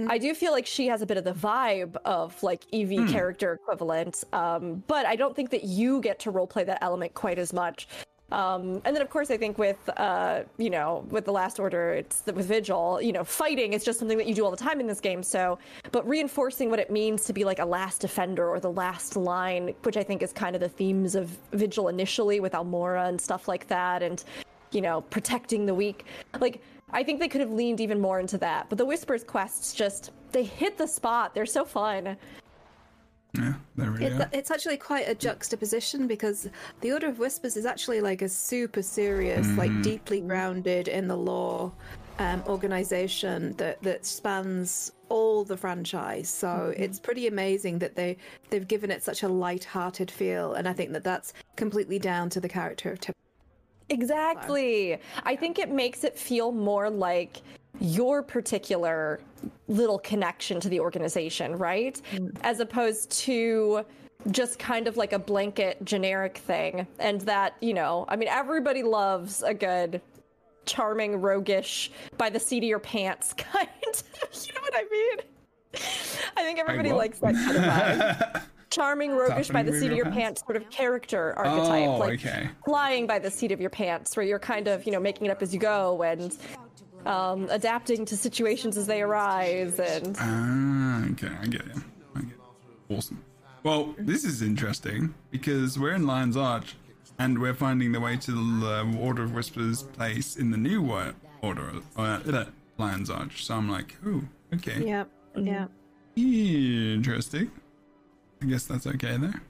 [0.10, 3.08] I do feel like she has a bit of the vibe of like Evie Hmm.
[3.08, 7.38] character equivalent, um, but I don't think that you get to roleplay that element quite
[7.40, 7.88] as much.
[8.32, 11.94] Um, and then, of course, I think with uh, you know with the Last Order,
[11.94, 14.58] it's the, with Vigil, you know, fighting is just something that you do all the
[14.58, 15.22] time in this game.
[15.22, 15.60] So,
[15.92, 19.76] but reinforcing what it means to be like a last defender or the last line,
[19.84, 23.48] which I think is kind of the themes of Vigil initially with Almorra and stuff
[23.48, 24.24] like that, and
[24.72, 26.06] you know, protecting the weak.
[26.40, 26.60] Like,
[26.94, 28.70] I think they could have leaned even more into that.
[28.70, 31.34] But the Whispers quests just, they hit the spot.
[31.34, 32.16] They're so fun.
[33.36, 34.26] Yeah, there we It, go.
[34.32, 36.48] it's actually quite a juxtaposition because
[36.82, 39.84] the Order of Whispers is actually like a super serious, like Mhm.
[39.84, 41.72] deeply grounded in the law
[42.20, 46.30] um, organization that that spans all the franchise.
[46.30, 48.18] So it's pretty amazing that they
[48.52, 52.40] they've given it such a light-hearted feel, and I think that that's completely down to
[52.40, 53.16] the character of Tip.
[53.90, 54.98] Exactly.
[55.24, 57.42] I think it makes it feel more like
[57.80, 59.20] your particular
[59.68, 62.02] little connection to the organization, right?
[62.14, 62.36] Mm.
[62.42, 63.86] As opposed to
[64.32, 66.88] just kind of like a blanket generic thing.
[67.00, 70.02] And that, you know, I mean, everybody loves a good
[70.66, 73.68] charming, roguish, by the seat of your pants kind.
[73.84, 75.18] you know what I mean?
[76.38, 77.00] I think everybody what?
[77.00, 78.44] likes that kind of vibe.
[78.74, 81.88] Charming, roguish, by the Tapping seat of your your pants sort of character archetype.
[81.90, 82.50] Oh, like okay.
[82.66, 85.30] flying by the seat of your pants, where you're kind of, you know, making it
[85.30, 86.36] up as you go and
[87.06, 89.80] um, adapting to situations as they arise.
[89.80, 91.78] And Ah, okay, I get it.
[92.16, 92.96] I get it.
[92.96, 93.24] Awesome.
[93.62, 96.76] Well, this is interesting because we're in Lion's Arch
[97.20, 101.14] and we're finding the way to the Order of Whispers place in the new wo-
[101.42, 102.46] Order of uh,
[102.78, 103.46] Lion's Arch.
[103.46, 104.24] So I'm like, oh,
[104.56, 104.84] okay.
[104.84, 105.06] Yeah,
[105.36, 105.68] yeah.
[106.16, 107.52] Interesting.
[108.44, 109.42] I guess that's okay there.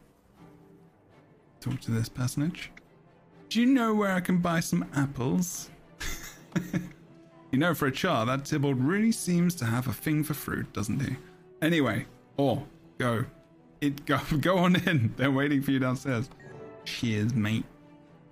[1.61, 2.71] Talk to this personage.
[3.49, 5.71] Do you know where I can buy some apples?
[7.51, 10.71] you know, for a char, that Tybalt really seems to have a thing for fruit,
[10.73, 11.15] doesn't he?
[11.63, 12.05] Anyway,
[12.37, 12.63] oh,
[12.99, 13.25] go.
[13.81, 15.11] It go go on in.
[15.17, 16.29] They're waiting for you downstairs.
[16.85, 17.65] Cheers, mate.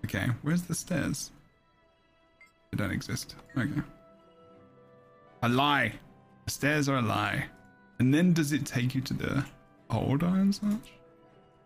[0.05, 1.31] Okay, where's the stairs?
[2.71, 3.35] They don't exist.
[3.57, 3.81] Okay.
[5.41, 5.93] A lie.
[6.45, 7.45] The stairs are a lie.
[7.97, 9.45] And then does it take you to the
[9.91, 10.93] old Iron Arch?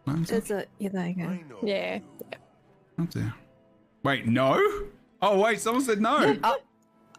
[0.08, 0.38] Iron's Arch?
[0.40, 1.58] It's a yeah, there you go.
[1.64, 2.00] Yeah.
[3.00, 3.34] Oh dear.
[4.04, 4.60] Wait, no?
[5.22, 6.38] Oh wait, someone said no.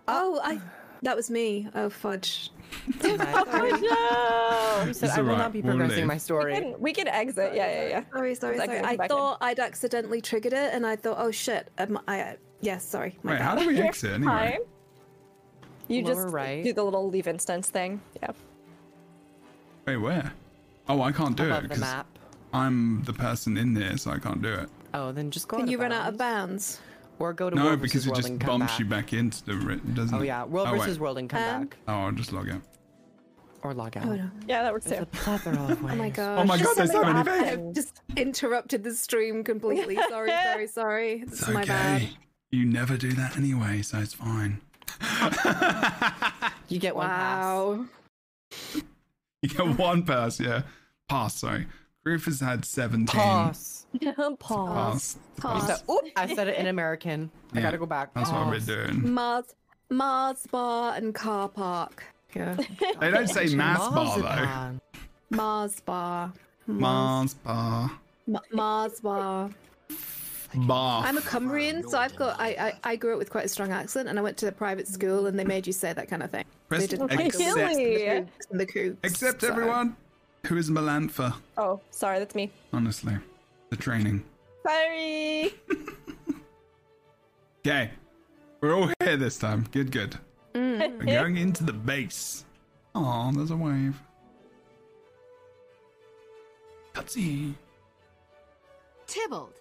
[0.08, 0.60] Oh, I
[1.02, 1.68] that was me.
[1.74, 2.50] Oh fudge.
[3.04, 4.90] Oh, no!
[4.90, 6.06] It's I will alright, not be we'll progressing leave.
[6.06, 6.54] my we story.
[6.54, 7.54] can, we can exit.
[7.54, 8.02] Yeah, yeah, yeah.
[8.12, 8.68] Sorry, sorry, sorry.
[8.70, 9.16] exit I come back in.
[9.16, 11.68] thought I'd accidentally triggered it, and I thought, oh shit.
[11.78, 13.18] Um, I yes, sorry.
[13.22, 13.44] My Wait, bad.
[13.44, 14.32] how do we exit anyway?
[14.32, 14.58] Fine.
[15.88, 16.62] You Lower just right.
[16.64, 18.00] do the little leave instance thing.
[18.22, 18.30] Yeah.
[19.86, 20.32] Wait, where?
[20.88, 22.06] Oh, I can't do Above it the because map.
[22.52, 24.68] I'm the person in there, so I can't do it.
[24.94, 25.56] Oh, then just go.
[25.56, 26.76] Can out you of run out of bounds.
[26.76, 26.80] bounds?
[27.18, 28.78] Or go to No, World No, because versus it World just and come bumps back.
[28.78, 30.80] you back into the ri- doesn't Oh yeah, World oh, wait.
[30.80, 31.76] versus World and come Um, back.
[31.88, 32.60] Oh, I'll just log out.
[33.62, 34.04] Or log out.
[34.06, 34.30] Oh no.
[34.46, 35.02] Yeah, that works There's too.
[35.02, 35.92] a plethora of ways.
[35.94, 36.38] Oh my god.
[36.40, 37.68] Oh my god, there's so many things.
[37.68, 39.96] I've just interrupted the stream completely.
[40.10, 41.24] Sorry, sorry, sorry.
[41.24, 42.02] This It's is my bad.
[42.02, 42.10] okay.
[42.50, 44.60] You never do that anyway, so it's fine.
[46.68, 47.44] You get one pass.
[47.44, 47.86] Wow.
[48.74, 48.82] You
[49.48, 50.62] get one pass, yeah.
[51.08, 51.66] Pass, sorry.
[52.04, 53.06] Griff has had 17.
[53.06, 53.86] Pass.
[54.38, 54.38] Pause.
[54.38, 55.16] Pass.
[55.36, 55.66] You Pause.
[55.66, 57.30] said, oop, I said it in American.
[57.54, 58.14] I gotta go back.
[58.14, 59.12] That's what we're doing.
[59.12, 59.46] Mars,
[59.90, 62.04] Mars bar and car park.
[62.34, 62.56] Yeah.
[63.00, 64.22] They don't say mass bar, though.
[64.22, 64.80] Marzipan.
[65.30, 66.32] Mars bar.
[66.66, 67.90] Mars bar.
[68.26, 69.50] Ma- Mars bar.
[70.54, 71.04] Bar.
[71.04, 72.48] I'm a Cumbrian, so I've got I,
[72.84, 74.86] I I grew up with quite a strong accent, and I went to a private
[74.88, 76.44] school, and they made you say that kind of thing.
[76.68, 77.56] Press they didn't accept.
[77.56, 78.06] like the Really?
[78.06, 79.96] And the Cougs, except so- everyone.
[80.46, 81.34] Who is Melantha?
[81.58, 82.52] Oh, sorry, that's me.
[82.72, 83.16] Honestly.
[83.70, 84.24] The training.
[84.64, 85.52] Sorry.
[87.66, 87.90] Okay.
[88.60, 89.66] We're all here this time.
[89.72, 90.16] Good, good.
[90.54, 90.98] Mm.
[91.04, 92.44] We're going into the base.
[92.94, 94.00] Oh, there's a wave.
[96.94, 97.54] Cutsy.
[99.08, 99.56] Tybalt,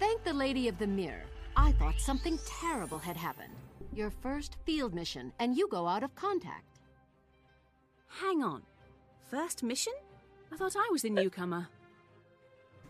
[0.00, 1.26] thank the Lady of the Mirror.
[1.56, 3.54] I thought something terrible had happened.
[3.92, 6.80] Your first field mission, and you go out of contact.
[8.08, 8.62] Hang on.
[9.30, 9.92] First mission?
[10.50, 11.68] I thought I was the newcomer.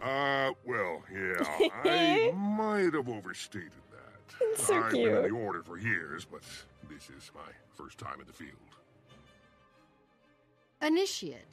[0.01, 4.57] Uh, well, yeah, I might have overstated that.
[4.59, 6.41] so I've been in the Order for years, but
[6.89, 8.55] this is my first time in the field.
[10.81, 11.45] Initiate.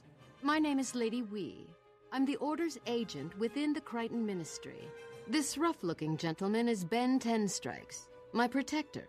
[0.44, 1.68] My name is Lady Wee.
[2.14, 4.88] I'm the Order's agent within the Krytan Ministry.
[5.30, 9.08] This rough looking gentleman is Ben Ten Strikes, my protector.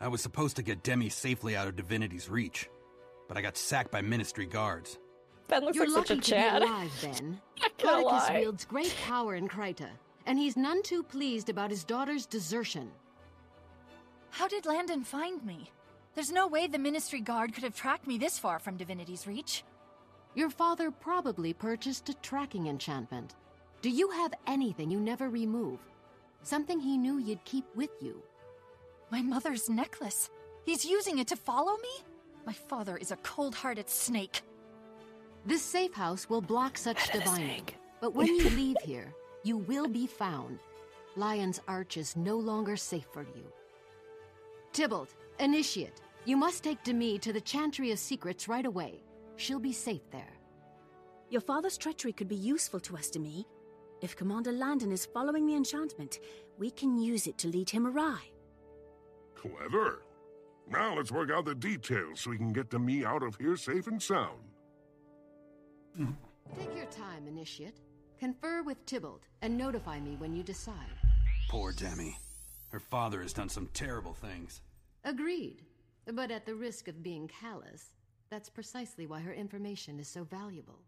[0.00, 2.68] I was supposed to get Demmi safely out of Divinity's reach,
[3.26, 4.98] but I got sacked by Ministry guards.
[5.48, 6.62] Ben looks You're like lucky such a to Chad.
[6.62, 7.40] be alive, Ben.
[7.60, 8.38] Not gonna Caudecus lie.
[8.40, 9.88] wields great power in Kryta,
[10.26, 12.90] and he's none too pleased about his daughter's desertion.
[14.30, 15.70] How did Landon find me?
[16.14, 19.64] There's no way the Ministry Guard could have tracked me this far from Divinity's reach.
[20.36, 23.34] Your father probably purchased a tracking enchantment.
[23.84, 25.78] Do you have anything you never remove?
[26.42, 28.22] Something he knew you'd keep with you?
[29.10, 30.30] My mother's necklace.
[30.64, 31.90] He's using it to follow me?
[32.46, 34.40] My father is a cold hearted snake.
[35.44, 37.68] This safe house will block such divining.
[38.00, 39.12] But when you leave here,
[39.42, 40.60] you will be found.
[41.14, 43.44] Lion's Arch is no longer safe for you.
[44.72, 46.00] Tybalt, initiate.
[46.24, 49.02] You must take Demmi to the Chantry of Secrets right away.
[49.36, 50.32] She'll be safe there.
[51.28, 53.44] Your father's treachery could be useful to us, Demmi.
[54.04, 56.20] If Commander Landon is following the enchantment,
[56.58, 58.20] we can use it to lead him awry.
[59.34, 60.02] Clever.
[60.70, 63.56] Now let's work out the details so we can get to me out of here
[63.56, 64.42] safe and sound.
[65.96, 67.80] Take your time, Initiate.
[68.18, 70.98] Confer with Tybalt and notify me when you decide.
[71.48, 72.12] Poor Demmi.
[72.68, 74.60] Her father has done some terrible things.
[75.04, 75.62] Agreed.
[76.12, 77.94] But at the risk of being callous,
[78.28, 80.80] that's precisely why her information is so valuable.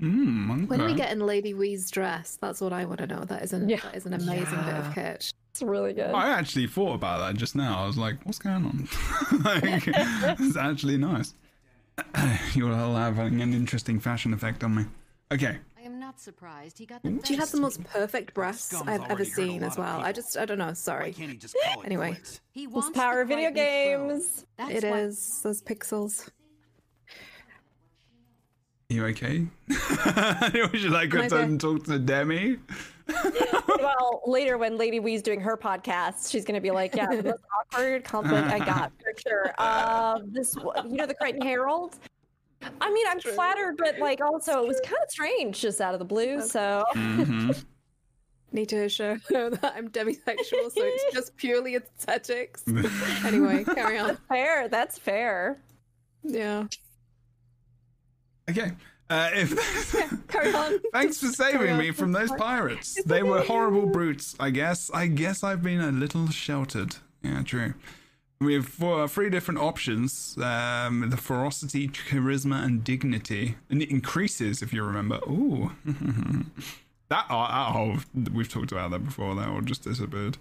[0.00, 2.38] Mm, When we get in Lady Wee's dress?
[2.40, 3.24] That's what I want to know.
[3.24, 5.32] That is an that is an amazing bit of kit.
[5.50, 6.10] It's really good.
[6.12, 7.82] I actually thought about that just now.
[7.82, 8.88] I was like, what's going on?
[9.44, 9.62] like,
[10.40, 11.34] it's actually nice.
[12.54, 14.84] You'll having an interesting fashion effect on me.
[15.32, 15.58] Okay.
[15.76, 19.02] I am not surprised he got the She has the most perfect breasts I've ever
[19.04, 20.00] already hurt a seen as well.
[20.00, 20.72] I just, I don't know.
[20.74, 21.14] Sorry.
[21.84, 22.16] anyway,
[22.52, 24.08] He It's wants power to of video quietly throw.
[24.08, 24.46] games.
[24.56, 25.00] That's it why-
[25.42, 26.28] those pixels.
[28.90, 29.46] You okay?
[29.68, 31.56] Would you like I'm us to okay.
[31.58, 32.58] talk to Demmi?
[33.82, 37.42] well, later when Lady Wee's doing her podcast, she's gonna be like, "Yeah, the most
[37.54, 41.96] awkward compliment I got for sure." Uh, this, you know, the Krytan Herald.
[42.80, 45.98] I mean, I'm flattered, but like also it was kind of strange just out of
[45.98, 46.40] the blue.
[46.40, 47.50] So Mm-hmm.
[48.52, 52.64] Need to show that I'm demisexual, so it's just purely aesthetics.
[53.22, 54.16] anyway, carry on.
[54.30, 54.66] fair.
[54.68, 55.60] That's fair.
[56.22, 56.64] Yeah.
[58.48, 58.72] Okay.
[59.10, 60.78] Uh, if Carry on.
[60.92, 62.98] Thanks for saving me from those pirates.
[63.04, 64.90] They were horrible brutes, I guess.
[64.92, 66.96] I guess I've been a little sheltered.
[67.22, 67.74] Yeah, true.
[68.40, 73.56] We have four, three different options um, the ferocity, charisma, and dignity.
[73.68, 75.18] And it increases, if you remember.
[75.28, 75.72] Ooh.
[77.08, 78.00] that, oh, oh,
[78.32, 79.34] we've talked about that before.
[79.34, 80.36] That all just disappeared.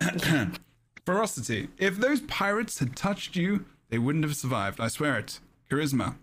[1.04, 1.68] ferocity.
[1.76, 4.80] If those pirates had touched you, they wouldn't have survived.
[4.80, 5.40] I swear it.
[5.70, 6.14] Charisma.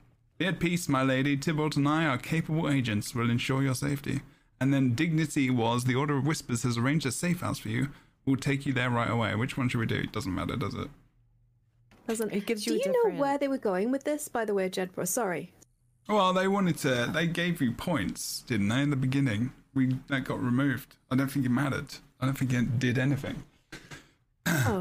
[0.42, 1.38] Be at peace, my lady.
[1.38, 3.14] Tybalt and I are capable agents.
[3.14, 4.22] Will ensure your safety.
[4.60, 7.90] And then dignity was the Order of Whispers has arranged a safe house for you.
[8.26, 9.36] We'll take you there right away.
[9.36, 9.98] Which one should we do?
[9.98, 10.88] It doesn't matter, does it?
[12.08, 14.30] Doesn't It gives Do you a you know different- where they were going with this?
[14.30, 15.08] By the way, Jedbro.
[15.08, 15.54] Sorry.
[16.10, 17.12] Well, they wanted to.
[17.14, 19.54] They gave you points, didn't they, in the beginning?
[19.76, 20.96] We that got removed.
[21.12, 21.98] I don't think it mattered.
[22.20, 23.44] I don't think it did anything.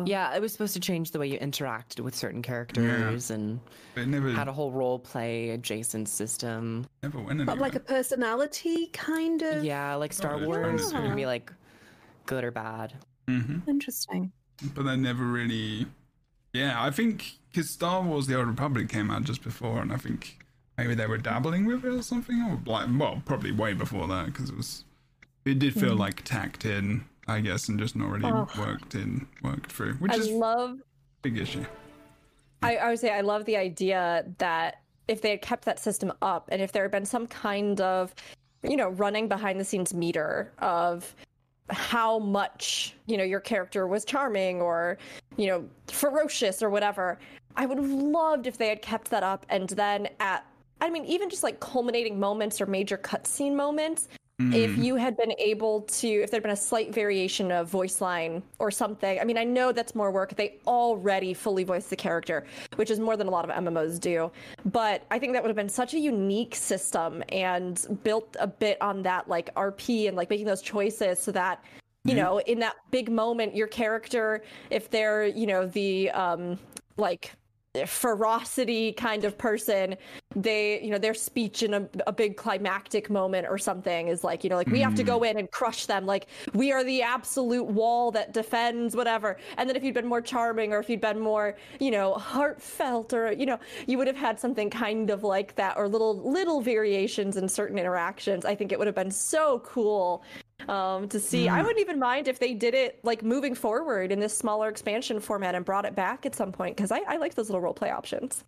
[0.07, 3.61] Yeah, it was supposed to change the way you interacted with certain characters and
[3.97, 6.87] It never had a whole role play adjacent system.
[7.03, 9.65] never went But like a personality kind of.
[9.65, 11.07] Yeah, like Star Oh, Wars, it's it fine.
[11.09, 11.53] can be like
[12.27, 12.95] good or bad.
[13.29, 13.69] Mm-hmm.
[13.69, 14.33] Interesting.
[14.75, 15.87] but they never really.
[16.53, 19.97] Yeah, I think because Star Wars: The Old Republic came out just before, and I
[19.99, 20.39] think
[20.77, 24.27] maybe they were dabbling with it or something, or like, well, probably way before that
[24.27, 24.85] because it was.
[25.45, 25.99] It did feel Mm.
[26.01, 28.49] like tacked in, I guess, and just not really Oh.
[28.59, 30.81] worked in, worked through, which I is love
[31.23, 31.65] big issue.
[32.63, 36.13] I, I would say I love the idea that if they had kept that system
[36.23, 38.15] up and if there had been some kind of,
[38.63, 41.15] you know, running behind the scenes meter of
[41.71, 44.99] how much, you know, your character was charming or,
[45.37, 47.19] you know, ferocious or whatever,
[47.57, 50.45] I would have loved if they had kept that up and then at,
[50.81, 54.09] I mean, even just like culminating moments or major cutscene moments,
[54.53, 54.85] if Mm.
[54.85, 58.71] you had been able to if there'd been a slight variation of voice line or
[58.71, 60.35] something i mean i know that's more work.
[60.35, 62.45] They already fully voice the character
[62.77, 64.31] which is more than a lot of mmos do.
[64.65, 68.79] But i think that would have been such a unique system and built a bit
[68.81, 71.63] on that like rp and like making those choices so that
[72.05, 76.59] you know in that big moment your character if they're you know the um
[76.97, 77.33] like
[77.87, 79.95] ferocity kind of person
[80.35, 84.43] they you know their speech in a, a big climactic moment or something is like
[84.43, 85.25] you know like we have to go hmm.
[85.27, 86.05] in and crush them.
[86.05, 89.37] Like we are the absolute wall that defends whatever.
[89.57, 93.13] And then if you'd been more charming or if you'd been more you know heartfelt
[93.13, 96.61] or you know you would have had something kind of like that or little little
[96.61, 100.23] variations in certain interactions i think it would have been so cool
[100.69, 101.49] um, to see.
[101.49, 101.63] I Mm.
[101.63, 105.55] wouldn't even mind if they did it like moving forward in this smaller expansion format
[105.55, 107.91] and brought it back at some point because I, I like those little role play
[107.91, 108.45] options.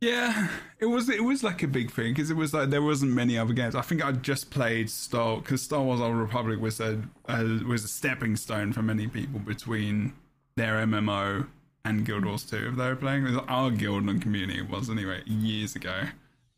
[0.00, 0.48] Yeah,
[0.78, 3.36] it was it was like a big thing because it was like there wasn't many
[3.36, 3.74] other games.
[3.74, 7.84] I think I just played Star because Star Wars: Old Republic was a, a was
[7.84, 10.12] a stepping stone for many people between
[10.56, 11.48] their MMO
[11.84, 12.68] and Guild Wars 2.
[12.70, 16.02] If they were playing, it was our guild and community it was anyway years ago,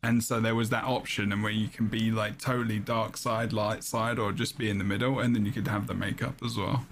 [0.02, 3.52] and so there was that option and where you can be like totally dark side,
[3.52, 6.36] light side, or just be in the middle, and then you could have the makeup
[6.44, 6.86] as well.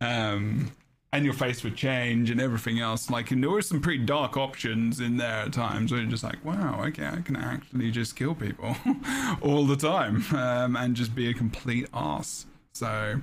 [0.00, 0.72] Um,
[1.12, 3.08] and your face would change and everything else.
[3.08, 6.24] Like, and there were some pretty dark options in there at times where you're just
[6.24, 8.76] like, wow, okay, I can actually just kill people
[9.40, 12.44] all the time um, and just be a complete ass.
[12.74, 13.20] So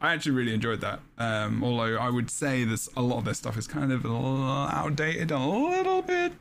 [0.00, 1.00] I actually really enjoyed that.
[1.18, 5.30] Um, although I would say this, a lot of this stuff is kind of outdated
[5.30, 6.32] a little bit.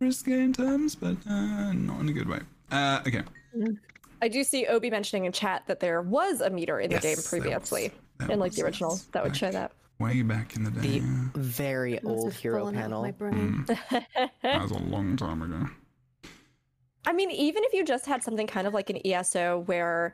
[0.00, 2.40] Risque in terms, but uh, not in a good way.
[2.70, 3.22] Uh, okay.
[4.22, 7.02] I do see Obi mentioning in chat that there was a meter in the game
[7.02, 7.28] there was.
[7.28, 9.72] previously, There in like the original, that would show that.
[9.98, 10.98] Way back in the day.
[10.98, 13.02] The very old hero panel.
[13.04, 13.66] Mm.
[14.42, 15.68] that was a long time ago.
[17.06, 20.12] I mean, even if you just had something kind of like an ESO where,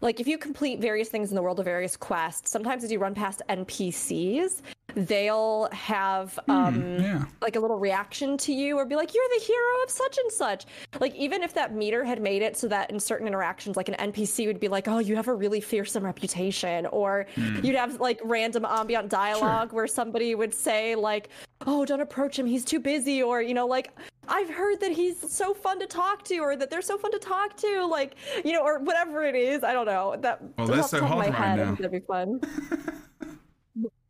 [0.00, 2.98] like, if you complete various things in the world of various quests, sometimes as you
[2.98, 4.62] run past NPCs,
[5.08, 7.24] they'll have um yeah.
[7.40, 10.30] like a little reaction to you or be like, "You're the hero of such and
[10.30, 10.66] such."
[11.00, 13.94] Like, even if that meter had made it so that in certain interactions, like an
[14.12, 17.64] NPC would be like, "Oh, you have a really fearsome reputation," or Hmm.
[17.64, 21.28] you'd have like random ambient dialogue where somebody would say like,
[21.66, 23.90] "Oh, don't approach him; he's too busy," or you know, like,
[24.28, 27.18] "I've heard that he's so fun to talk to," or that they're so fun to
[27.18, 29.64] talk to, like, you know, or whatever it is.
[29.64, 30.14] I don't know.
[30.20, 31.74] That Well, they're so top of hot my right head, now.
[31.74, 32.40] that'd be fun.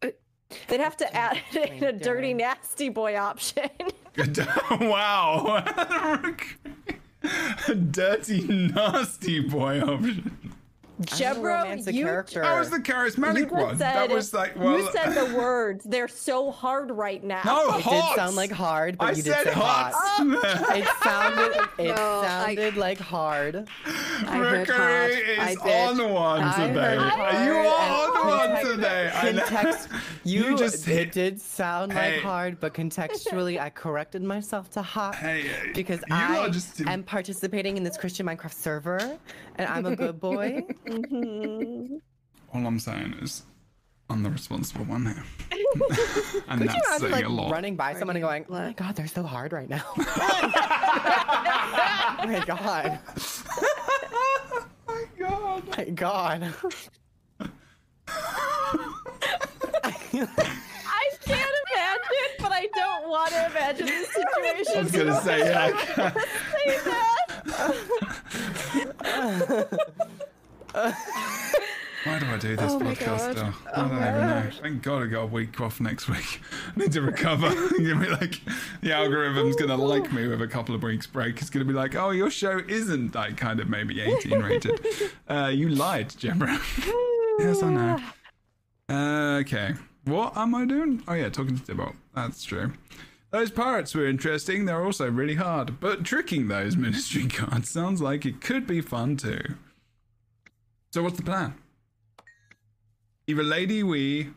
[0.68, 3.70] They'd have to add in a dirty, nasty boy option.
[4.70, 5.64] wow.
[7.68, 10.53] A dirty, nasty boy option.
[11.02, 13.78] Jebro, you, That was the charismatic you just one.
[13.78, 15.84] that was like, well, you said the words.
[15.84, 17.42] They're so hard right now.
[17.44, 19.92] No, It did sound like hard, but I you did said say hot.
[19.92, 20.76] hot.
[20.76, 23.68] it sounded it No, sounded like hard.
[23.86, 25.10] I heard hard.
[25.10, 25.14] Mercury
[25.50, 26.00] is did.
[26.00, 26.96] on one I today.
[26.96, 29.10] heard You are on one and today.
[29.50, 29.88] Context,
[30.22, 32.14] you, You just it hit- did sound Hey.
[32.14, 37.76] like hard, but contextually, I corrected myself to hot Hey, because I just- am participating
[37.76, 39.18] in this Christian Minecraft server,
[39.56, 40.62] and I'm a good boy.
[40.86, 41.96] Mm-hmm.
[42.52, 43.42] All I'm saying is,
[44.10, 45.24] I'm the responsible one here.
[46.48, 47.50] and Could you imagine saying like a lot.
[47.50, 49.98] running by someone and going, "Oh my god, they're so hard right now." oh
[52.26, 52.98] my god.
[55.76, 56.40] my god.
[56.40, 56.52] My god.
[59.82, 59.92] I
[61.24, 64.76] can't imagine, but I don't want to imagine this situation.
[64.76, 65.70] I was gonna say, yeah.
[66.52, 67.26] Say that.
[72.04, 73.32] Why do I do this Oh podcast God.
[73.36, 73.54] still?
[73.74, 74.50] I don't even know.
[74.60, 76.40] Thank God I got a week off next week.
[76.76, 77.48] I need to recover.
[77.78, 78.40] Give me like
[78.82, 81.40] the algorithm's gonna like me with a couple of weeks break.
[81.40, 84.80] It's gonna be like, oh, your show isn't like kind of maybe 18 rated.
[85.28, 86.60] Uh, you lied, Gemma.
[87.38, 87.98] yes, I know.
[88.90, 89.72] Uh, okay.
[90.04, 91.02] What am I doing?
[91.08, 91.94] Oh yeah, talking to Tibble.
[92.14, 92.72] That's true.
[93.30, 94.66] Those pirates were interesting.
[94.66, 99.16] They're also really hard, but tricking those ministry cards sounds like it could be fun
[99.16, 99.40] too.
[100.94, 101.52] So what's the plan?
[103.26, 104.28] Either Lady Wee,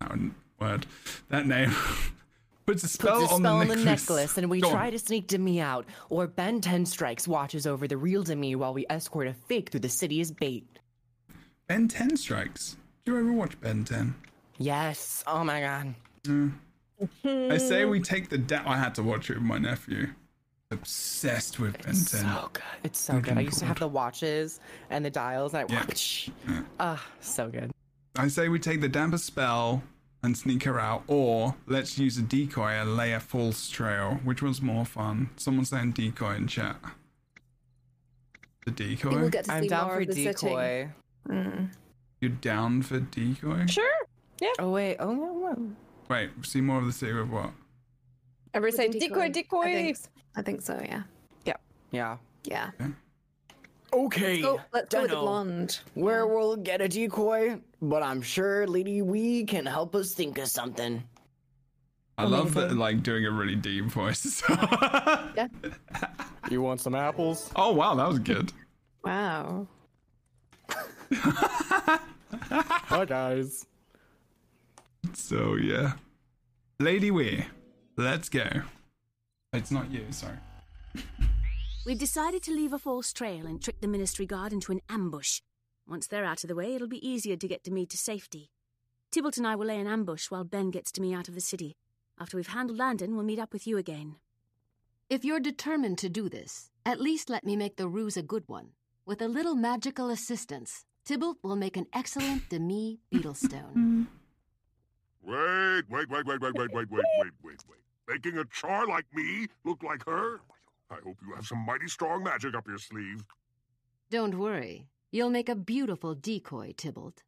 [0.00, 0.16] that
[0.60, 0.86] word,
[1.30, 1.74] that name,
[2.66, 4.68] puts a spell, Puts a on, spell the on the necklace, necklace, and we Go
[4.68, 4.74] on.
[4.74, 8.72] try to sneak Demmi out, or Ben Ten Strikes watches over the real Demmi while
[8.72, 10.78] we escort a fake through the city as bait.
[11.66, 12.76] Ben 10 strikes.
[13.04, 14.14] Do you ever watch Ben 10?
[14.58, 15.24] Yes.
[15.26, 15.94] Oh my god.
[17.24, 20.10] I say we take the da- I had to watch it with my nephew.
[20.92, 21.94] Obsessed with Ben 10.
[21.94, 22.62] So good.
[22.84, 23.38] It's so good.
[23.38, 25.80] I used to have the watches and the dials, and I Yeah.
[25.80, 26.30] watch.
[26.78, 27.70] Ah, so good.
[28.16, 29.82] I say we take the damper spell
[30.22, 34.20] and sneak her out, or let's use a decoy and lay a false trail.
[34.24, 35.30] Which one's more fun?
[35.36, 36.76] Someone's saying decoy in chat.
[38.66, 39.10] The decoy?
[39.20, 40.90] We'll get to I'm down more for of the decoy.
[41.30, 41.70] Mm.
[42.20, 43.64] You're down for decoy?
[43.66, 43.90] Sure.
[44.42, 44.52] Yeah.
[44.58, 44.98] Oh wait.
[44.98, 45.32] Oh no.
[45.32, 45.76] no.
[46.10, 47.52] Wait, see more of the city with what?
[48.54, 49.62] Everybody say With decoy, decoy.
[49.62, 49.98] I think,
[50.36, 50.80] I think so.
[50.84, 51.02] Yeah.
[51.44, 51.56] Yeah.
[51.90, 52.16] Yeah.
[52.44, 52.70] Yeah.
[53.92, 54.40] Okay.
[54.40, 55.80] Go, let's go with the blonde.
[55.94, 60.48] Where we'll get a decoy, but I'm sure Lady Wee can help us think of
[60.48, 61.02] something.
[62.18, 64.42] I love that, like doing a really deep voice.
[65.36, 65.46] Yeah.
[66.50, 67.50] You want some apples?
[67.54, 68.52] oh wow, that was good.
[69.04, 69.68] Wow.
[71.12, 73.66] Hi guys.
[75.14, 75.92] So yeah,
[76.80, 77.44] Lady Wee,
[77.98, 78.48] let's go.
[79.52, 80.38] It's not you, sorry.
[81.84, 85.40] We've decided to leave a false trail and trick the Ministry Guard into an ambush.
[85.86, 88.50] Once they're out of the way, it'll be easier to get Demmi to safety.
[89.10, 91.76] Tybalt and I will lay an ambush while Ben gets Demmi out of the city.
[92.20, 94.16] After we've handled Landon, we'll meet up with you again.
[95.08, 98.44] If you're determined to do this, at least let me make the ruse a good
[98.46, 98.72] one.
[99.06, 104.08] With a little magical assistance, Tybalt will make an excellent Demmi Beetlestone.
[105.22, 107.87] Wait, wait, wait, wait, wait, wait, wait, wait, wait, wait, wait.
[108.08, 110.40] Making a char like me look like her?
[110.90, 113.22] I hope you have some mighty strong magic up your sleeve.
[114.10, 117.22] Don't worry, you'll make a beautiful decoy, Tybalt.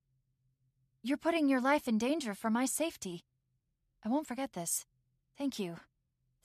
[1.02, 3.24] You're putting your life in danger for my safety.
[4.04, 4.86] I won't forget this.
[5.36, 5.76] Thank you.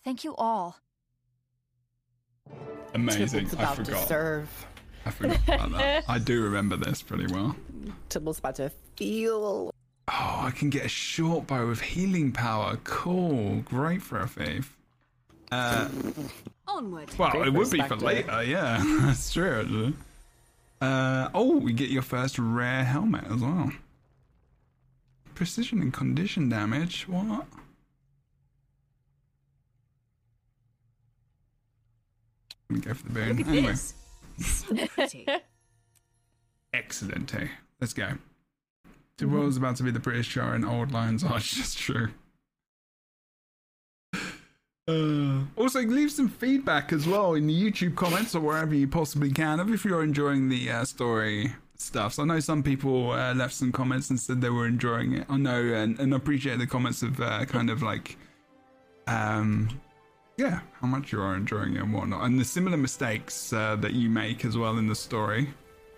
[0.03, 0.77] Thank you all.
[2.93, 3.47] Amazing.
[3.47, 4.07] Tybalt's I about to forgot.
[4.07, 4.67] serve.
[5.05, 6.03] I forgot about that.
[6.09, 7.55] I do remember this pretty well.
[8.09, 9.71] Tybalt's about to feel.
[10.07, 12.77] Oh, I can get a short bow with healing power.
[12.83, 13.61] Cool.
[13.61, 14.77] Great for a thief.
[15.51, 15.89] Uh,
[16.67, 17.09] Onward.
[17.17, 18.43] well, it would be for later.
[18.43, 19.61] Yeah, that's true.
[19.61, 19.93] Actually.
[20.81, 23.71] Uh, oh, we get your first rare helmet as well.
[25.33, 27.07] Precision and condition damage.
[27.07, 27.47] What?
[32.69, 33.29] Let me go for the boon.
[33.37, 33.67] Look at anyway.
[33.71, 33.93] this.
[34.37, 35.25] So pretty.
[36.73, 37.31] Excellent.
[37.31, 38.09] Hey, let's go.
[39.17, 41.53] The world's about to be the British show and old Lions Arch.
[41.55, 42.09] That's true.
[44.87, 49.31] Uh, also, leave some feedback as well in the YouTube comments or wherever you possibly
[49.31, 52.13] can if you're enjoying the uh, story stuff.
[52.13, 55.25] So I know some people uh, left some comments and said they were enjoying it.
[55.27, 58.17] I know and, and appreciate the comments of uh, kind of like,
[59.07, 59.69] um,
[60.37, 63.93] yeah, how much you are enjoying it and whatnot, and the similar mistakes uh, that
[63.93, 65.49] you make as well in the story,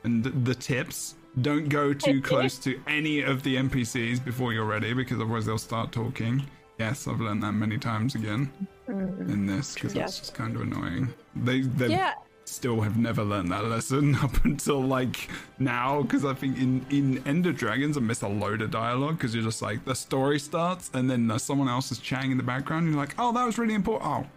[0.04, 1.16] and the tips.
[1.42, 5.58] Don't go too close to any of the NPCs before you're ready, because otherwise they'll
[5.58, 6.44] start talking.
[6.80, 8.52] Yes, I've learned that many times again
[8.88, 10.02] in this because Yeah.
[10.04, 11.14] that's just kind of annoying.
[11.36, 12.14] They they Yeah.
[12.46, 17.28] still have never learned that lesson up until like now because I think in in
[17.28, 20.40] End of Dragons I miss a load of dialogue because you're just like the story
[20.40, 22.86] starts and then uh, someone else is chatting in the background.
[22.86, 24.28] And you're like, oh, that was really important.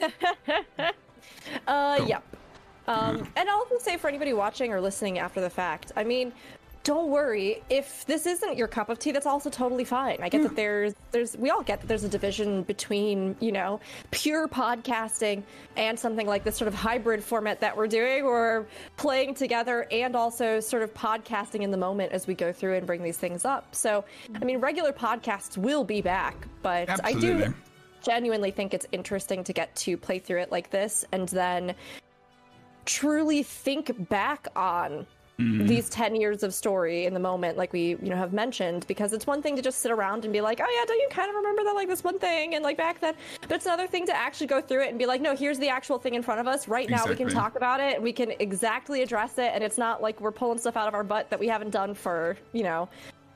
[0.00, 0.08] Oh,
[1.66, 2.08] uh, Cool.
[2.08, 2.22] yep.
[2.88, 6.32] Um, and I'll also say for anybody watching or listening after the fact, I mean,
[6.84, 9.12] don't worry if this isn't your cup of tea.
[9.12, 10.20] That's also totally fine.
[10.22, 13.78] I get that there's there's we all get that there's a division between you know
[14.10, 15.42] pure podcasting
[15.76, 18.24] and something like this sort of hybrid format that we're doing.
[18.24, 18.64] We're
[18.96, 22.86] playing together and also sort of podcasting in the moment as we go through and
[22.86, 23.74] bring these things up.
[23.74, 24.06] So,
[24.40, 27.52] I mean, regular podcasts will be back, but I do
[28.02, 31.74] genuinely think it's interesting to get to play through it like this and then
[32.88, 35.06] truly think back on
[35.38, 35.68] Mhm.
[35.68, 39.12] these 10 years of story in the moment like we you know have mentioned because
[39.12, 41.28] it's one thing to just sit around and be like oh yeah don't you kind
[41.30, 42.56] of remember that like this one thing?
[42.56, 45.06] And like back then but it's another thing to actually go through it and be
[45.06, 46.66] like no here's the actual thing in front of us.
[46.66, 50.02] Right now we can talk about it we can exactly address it and it's not
[50.02, 52.88] like we're pulling stuff out of our butt that we haven't done for you know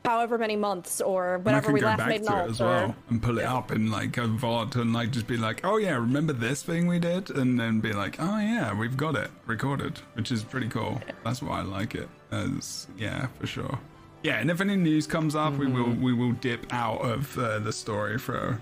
[0.05, 2.51] however many months or and I whatever can we go last back made to it
[2.51, 5.27] as alt or- well and pull it up in like a VOD and like just
[5.27, 8.73] be like, oh yeah, remember this thing we did, and then be like, oh yeah,
[8.75, 11.01] we've got it recorded, which is pretty cool.
[11.25, 12.09] That's why I like it.
[12.31, 13.79] As yeah, for sure.
[14.23, 17.59] Yeah, and if any news comes up, we will we will dip out of uh,
[17.59, 18.61] the story for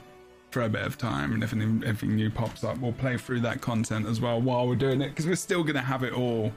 [0.50, 3.40] for a bit of time, and if any, anything new pops up, we'll play through
[3.40, 6.52] that content as well while we're doing it because we're still gonna have it all.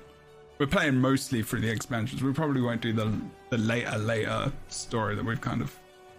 [0.60, 2.22] We're playing mostly through the expansions.
[2.22, 3.12] We probably won't do the
[3.50, 5.78] the later later story that we've kind of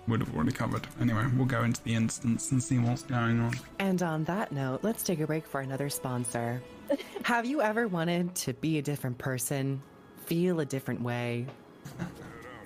[0.08, 0.86] would have already covered.
[1.00, 3.54] Anyway, we'll go into the instance and see what's going on.
[3.78, 6.62] And on that note, let's take a break for another sponsor.
[7.22, 9.80] Have you ever wanted to be a different person,
[10.26, 11.46] feel a different way,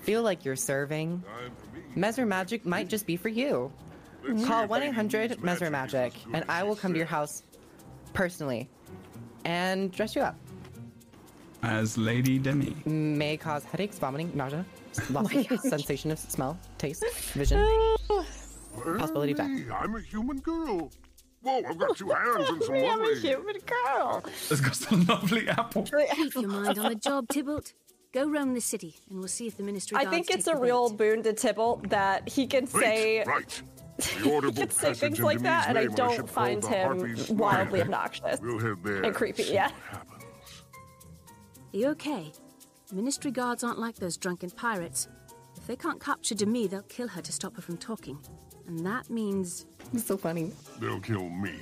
[0.01, 1.23] feel like you're serving?
[1.95, 3.71] Mesmer Magic might just be for you.
[4.45, 7.45] Call 1 800 Mesmer Magic, and I will come to your house
[8.13, 8.69] personally
[9.45, 10.37] and dress you up.
[11.63, 12.87] As Lady Demmi.
[12.87, 14.65] May cause headaches, vomiting, nausea,
[15.11, 17.67] loss of sensation of smell, taste, vision,
[18.99, 19.51] possibility of death.
[19.75, 20.91] I'm a human girl.
[21.43, 23.21] Whoa, I've got two hands and some lovely.
[23.21, 24.25] human girl.
[24.51, 25.83] It's got some lovely apple.
[26.15, 27.73] Keep your mind on the job, Tybalt.
[28.13, 30.89] Go roam the city, and we'll see if the Ministry I think it's a real
[30.91, 30.99] bait.
[30.99, 33.63] boon to Tybalt that he can say Right.
[34.01, 37.37] He can say things like that, and I Demmi's name on a don't find him
[37.37, 38.59] wildly obnoxious We'll
[39.05, 39.43] and creepy.
[39.43, 39.71] Yeah.
[41.71, 42.05] What happens.
[42.09, 42.33] Are you okay?
[42.93, 45.09] Ministry Guards aren't like those drunken pirates.
[45.57, 48.19] If they can't capture Demmi, they'll kill her to stop her from talking.
[48.67, 49.67] And that means.
[49.93, 50.53] It's so funny.
[50.79, 51.55] They'll kill me.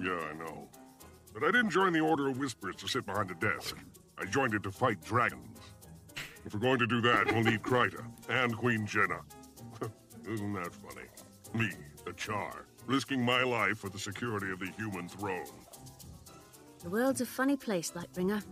[0.00, 0.68] Yeah, I know.
[1.34, 3.76] But I didn't join the Order of Whispers to sit behind a desk.
[4.18, 5.58] I joined it to fight dragons.
[6.44, 9.22] If we're going to do that, we'll need Kryta and Queen Jennah.
[10.28, 11.06] Isn't that funny?
[11.54, 11.70] Me,
[12.06, 15.46] a Char, risking my life for the security of the human throne.
[16.82, 18.42] The world's a funny place, Lightbringer.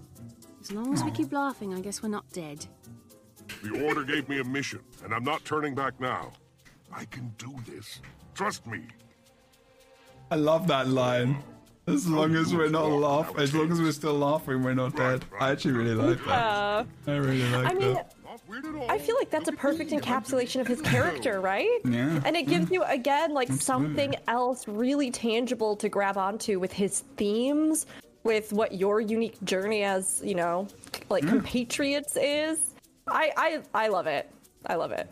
[0.61, 2.67] As long as we keep laughing, I guess we're not dead.
[3.63, 6.33] The Order gave me a mission, and I'm not turning back now.
[6.93, 8.01] I can do this.
[8.35, 8.83] Trust me.
[10.31, 11.43] I love that line.
[11.87, 15.25] As long as we're not laughing, as long as we're still laughing, we're not dead.
[15.41, 16.87] I actually really like that.
[17.07, 18.15] I really like I mean, that.
[18.89, 21.81] I feel like that's a perfect encapsulation of his character, right?
[21.85, 22.21] Yeah.
[22.25, 27.01] And it gives you again like something else really tangible to grab onto with his
[27.17, 27.87] themes,
[28.25, 30.69] with what your unique journey as you know,
[31.09, 31.31] like Yeah.
[31.31, 32.59] compatriots is.
[33.09, 34.31] I I I love it.
[34.67, 35.09] I love it.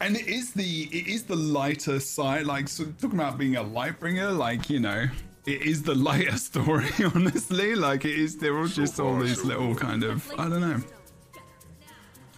[0.00, 2.46] And it is the it is the lighter side.
[2.46, 5.06] Like so talking about being a light bringer, like you know,
[5.46, 6.88] it is the lighter story.
[7.14, 8.36] Honestly, like it is.
[8.36, 10.80] They're all just all these little kind of I don't know.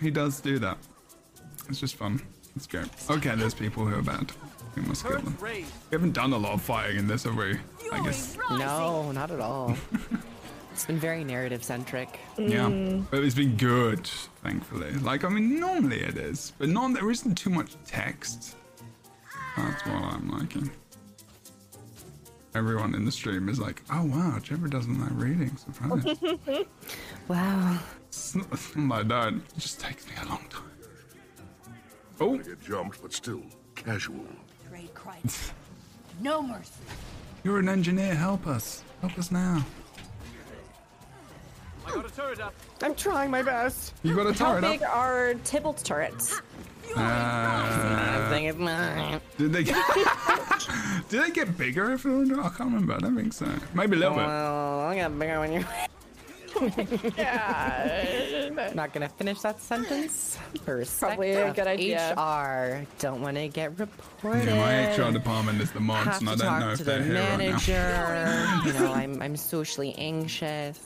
[0.01, 0.77] He does do that.
[1.69, 2.21] It's just fun.
[2.55, 2.85] Let's go.
[3.11, 4.31] Okay, there's people who are bad.
[4.77, 5.37] We must kill them.
[5.43, 7.59] We haven't done a lot of fighting in this, have we?
[7.93, 8.37] I guess.
[8.51, 9.77] No, not at all.
[10.73, 12.19] it's been very narrative centric.
[12.39, 13.05] Yeah, mm.
[13.11, 14.07] but it's been good,
[14.43, 14.93] thankfully.
[14.95, 18.57] Like, I mean, normally it is, but not there isn't too much text.
[19.57, 20.71] That's what I'm liking.
[22.55, 26.17] Everyone in the stream is like, "Oh wow, Trevor doesn't like reading." Surprise!
[27.29, 27.79] wow.
[28.09, 30.63] It's not, I'm like, no, it just takes me a long time.
[32.19, 33.43] Oh, get jumped, but still
[33.75, 34.25] casual.
[34.71, 34.91] Great
[36.21, 36.71] No mercy.
[37.47, 38.13] You're an engineer.
[38.13, 38.83] Help us.
[39.01, 39.65] Help us now.
[41.87, 42.53] I got a turret up.
[42.83, 43.95] I'm trying my best.
[44.03, 44.97] You got a turret How turret big up.
[44.97, 46.41] are Tybalt's turrets?
[46.97, 49.21] Uh, thing is mine.
[49.39, 49.77] did they get?
[51.09, 51.93] did they get bigger?
[51.93, 52.95] If they were, I can't remember.
[52.95, 53.47] I don't think so.
[53.75, 54.27] Maybe a little bit.
[54.27, 55.65] Well, I'll get bigger when you.
[58.75, 60.39] Not gonna finish that sentence.
[60.65, 62.13] For Probably a good idea.
[62.17, 64.47] HR don't want to get reported.
[64.47, 66.99] Yeah, my HR department is the mods, and I don't talk know if to they're
[66.99, 68.63] the here right now.
[68.63, 68.63] manager.
[68.67, 70.79] you know, I'm I'm socially anxious.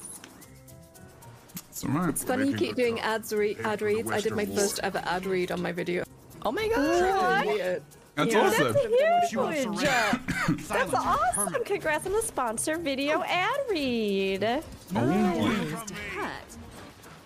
[1.70, 2.08] It's alright.
[2.10, 4.10] It's funny you keep doing ads re- ad reads.
[4.10, 6.04] I did my first ever ad read on my video.
[6.44, 7.46] Oh my god!
[7.46, 7.82] Weird.
[8.16, 8.46] That's Yeah.
[8.46, 8.72] awesome.
[8.74, 10.68] That's huge.
[10.68, 11.64] That's awesome.
[11.64, 14.62] Congrats on the sponsor video ad read.
[14.94, 15.84] Oh,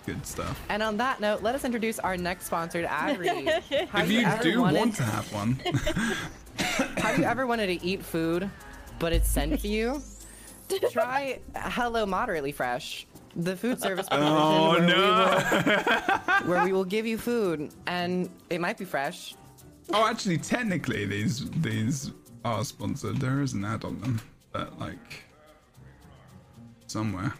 [0.06, 0.60] good stuff.
[0.68, 3.48] And on that note, let us introduce our next sponsored ad read.
[3.48, 5.60] Have If you ever do wanted- want to have one,
[6.98, 8.48] Have you ever wanted to eat food,
[8.98, 10.00] but it's sent to you?
[10.90, 15.42] Try Hello Moderately Fresh, the food service provision Oh, where, no.
[15.66, 19.34] we will, where we will give you food, and it might be fresh.
[19.92, 22.12] oh, actually, technically, these these
[22.44, 23.18] are sponsored.
[23.18, 24.20] There is an ad on them,
[24.52, 25.24] but like
[26.86, 27.34] somewhere.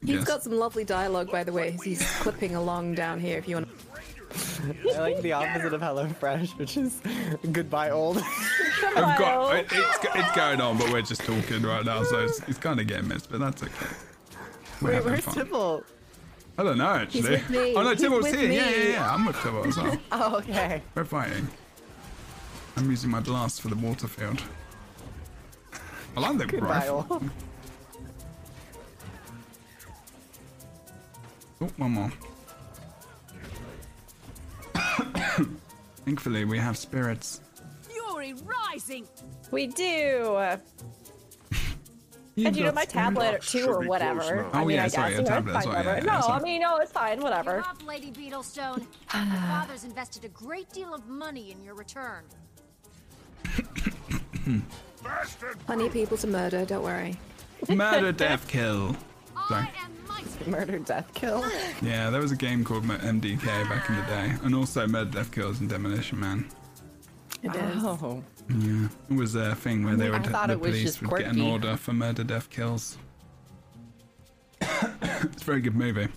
[0.00, 0.24] He's Yes.
[0.24, 1.72] got some lovely dialogue, by the way.
[1.74, 3.38] as He's clipping along down here.
[3.38, 3.68] If you want.
[4.94, 7.00] I like the opposite of Hello Fresh, which is
[7.52, 8.18] goodbye old.
[8.18, 12.40] I've got it, it's it's going on, but we're just talking right now, so it's,
[12.46, 13.72] it's kind of getting missed, but that's okay.
[14.82, 15.34] We're Wait, having where's fun.
[15.34, 15.84] Tibble?
[16.58, 17.30] I don't know actually.
[17.30, 17.74] with me.
[17.74, 18.40] Oh no, He's Tybalt's here.
[18.42, 18.56] Yeah, me.
[18.56, 19.14] yeah, yeah.
[19.14, 19.96] I'm with Tybalt as well.
[20.12, 20.82] Oh, okay.
[20.94, 21.48] We're fighting.
[22.76, 24.42] I'm using my blast for the water field.
[26.16, 27.04] I like the Goodbye, rifle.
[27.08, 27.30] Mm.
[31.60, 32.12] Oh, one more.
[36.04, 37.40] Thankfully, we have spirits.
[37.88, 39.06] Fury rising.
[39.50, 40.36] We do.
[42.36, 42.92] And you know my spirits.
[42.92, 44.36] tablet too, or whatever.
[44.36, 44.50] now.
[44.52, 46.40] I Oh, mean, yeah, I sorry, guess you tablet, fine, sorry, yeah, yeah, no, sorry.
[46.40, 47.50] I mean, no, it's fine, whatever.
[47.50, 48.78] You're up, Lady Beetlestone.
[48.78, 48.86] Your
[49.48, 52.22] father's invested a great deal of money in your return.
[55.66, 56.64] Plenty of people to murder.
[56.64, 57.16] Don't worry.
[57.68, 58.96] Murder, death, kill.
[59.48, 59.68] Sorry.
[60.46, 61.44] Murder, death, kill.
[61.82, 65.10] Yeah, there was a game called M- MDK back in the day, and also Murder,
[65.10, 66.48] Death, Kills and Demolition Man.
[67.42, 67.84] It is.
[67.84, 68.22] Oh.
[68.50, 71.18] Yeah, it was a thing where they I would the it was police just would
[71.18, 72.96] get an order for murder, death, kills.
[74.60, 76.08] it's a very good movie.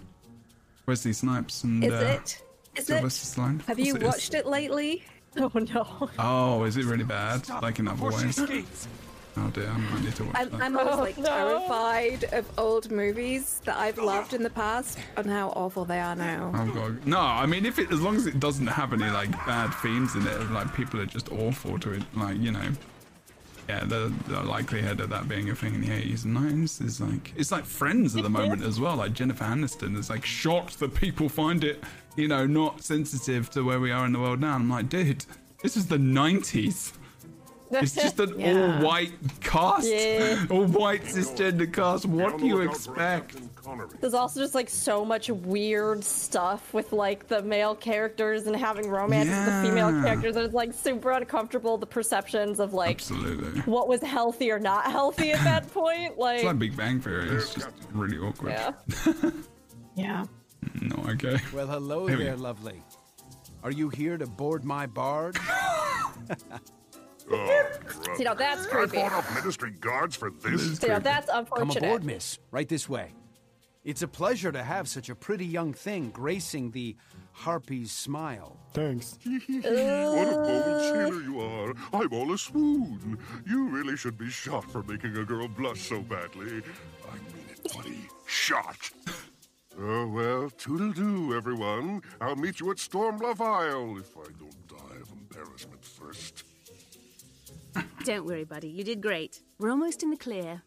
[0.88, 2.42] Wesley Snipes and Is uh, it?
[2.76, 3.04] Is it?
[3.04, 3.62] Stallone.
[3.66, 4.08] Have you course it is.
[4.08, 5.04] watched it lately?
[5.38, 6.10] Oh no.
[6.20, 7.48] Oh, is it really bad?
[7.62, 8.38] like in other ways?
[9.38, 10.62] Oh dear, I might need to watch I'm, that.
[10.62, 11.24] I'm always Oh, like no.
[11.26, 16.16] terrified of old movies that I've loved in the past and how awful they are
[16.16, 16.52] now.
[16.54, 17.06] Oh god.
[17.08, 20.16] No, I mean if it as long as it doesn't have any like bad themes
[20.16, 22.72] in it, like people are just awful to it, like you know.
[23.70, 27.00] Yeah, the, the likelihood of that being a thing in the 80s and 90s is
[27.00, 28.98] like it's like Friends at the moment as well.
[28.98, 31.82] Like Jennifer Aniston is like shocked that people find it,
[32.18, 34.56] you know, not sensitive to where we are in the world now.
[34.56, 35.24] I'm like, dude,
[35.64, 36.92] this is the 90s.
[37.72, 38.78] It's just an Yeah.
[38.78, 40.46] all-white cast, Yeah.
[40.50, 42.06] all-white cisgender cast.
[42.06, 43.36] What do you expect?
[44.02, 48.90] There's also just like so much weird stuff with like the male characters and having
[48.90, 50.36] romance with the female characters.
[50.36, 51.78] And it's like super uncomfortable.
[51.78, 53.62] The perceptions of like Absolutely.
[53.62, 56.18] what was healthy or not healthy at that point.
[56.18, 57.30] Like, It's like Big Bang Theory.
[57.30, 58.52] It's just really awkward.
[58.52, 58.74] yeah.
[59.96, 60.26] yeah.
[60.82, 61.38] No, okay.
[61.54, 62.82] Well, hello there, lovely.
[63.64, 65.38] Are you here to board my barge?
[67.34, 67.70] Oh,
[68.16, 68.78] See, now that's creepy.
[68.78, 68.98] I creepy.
[68.98, 70.78] bought up ministry guards for this.
[70.80, 71.74] See, now that's unfortunate.
[71.74, 72.40] Come aboard, miss.
[72.52, 73.14] Right this way.
[73.84, 76.96] It's a pleasure to have such a pretty young thing gracing the
[77.32, 78.58] Harpy's smile.
[78.74, 79.18] Thanks.
[79.24, 81.74] what a bold sailor you are.
[81.94, 83.18] I'm all a swoon.
[83.48, 86.62] You really should be shot for making a girl blush so badly.
[87.10, 88.08] I mean it, buddy.
[88.28, 88.92] Shot.
[89.80, 92.02] Oh, well, toodle-doo, everyone.
[92.20, 95.81] I'll meet you at Stormbluff Isle if I don't die of embarrassment first.
[98.04, 98.68] Don't worry, buddy.
[98.70, 99.42] You did great.
[99.60, 100.62] We're almost in the clear.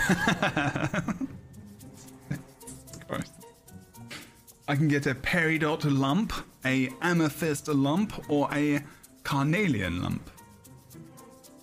[4.70, 6.32] I can get a peridot lump,
[6.64, 8.80] a amethyst lump, or a
[9.22, 10.30] carnelian lump?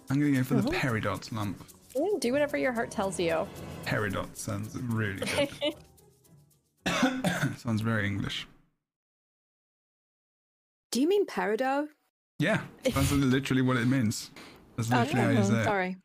[0.10, 0.74] I'm gonna go for the Mhm.
[0.74, 1.64] peridot lump.
[1.96, 3.48] Yeah, do whatever your heart tells you.
[3.86, 5.20] Peridot sounds really
[6.86, 7.58] good.
[7.58, 8.48] sounds very English.
[10.92, 11.90] Do you mean peridot?
[12.40, 14.32] Yeah, that's literally what it means.
[14.76, 15.64] That's oh, literally how you say it.
[15.64, 15.98] Sorry.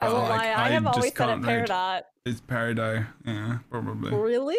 [0.00, 1.68] Oh, I won't Oh, lie, I, have just always said it can't read.
[1.68, 2.02] peridot.
[2.24, 3.06] It's peridot.
[3.24, 4.14] Yeah, probably.
[4.14, 4.56] Really?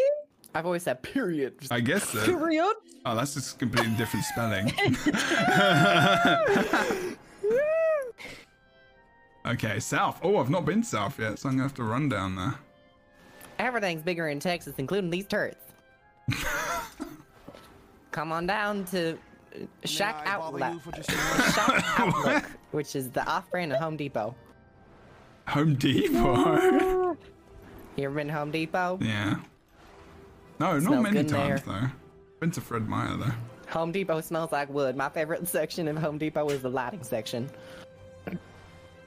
[0.56, 1.56] I've always said period.
[1.70, 2.26] I guess so.
[2.26, 2.74] Period.
[3.06, 4.66] Oh, that's just completely different spelling.
[9.46, 10.20] okay, south.
[10.24, 12.56] Oh, I've not been south yet, so I'm gonna have to run down there.
[13.60, 15.66] Everything's bigger in Texas, including these turrets.
[18.12, 19.18] Come on down to
[19.86, 20.76] Shack Outlet.
[21.04, 24.36] Shack Outlook, which is the off-brand of Home Depot.
[25.48, 27.18] Home Depot.
[27.96, 28.98] You ever been to Home Depot?
[29.02, 29.36] yeah.
[30.58, 31.82] No, not Smells many good times there.
[31.82, 31.88] though.
[32.40, 33.34] Been to Fred Meyer though.
[33.72, 34.96] Home Depot smells like wood.
[34.96, 37.50] My favorite section of Home Depot is the lighting section.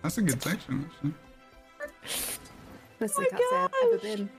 [0.02, 0.90] That's a good section.
[1.01, 1.14] Actually.
[3.01, 4.31] Honestly, can't say I've ever been.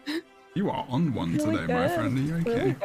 [0.53, 2.17] You are on one today, my friend.
[2.17, 2.75] Are you okay?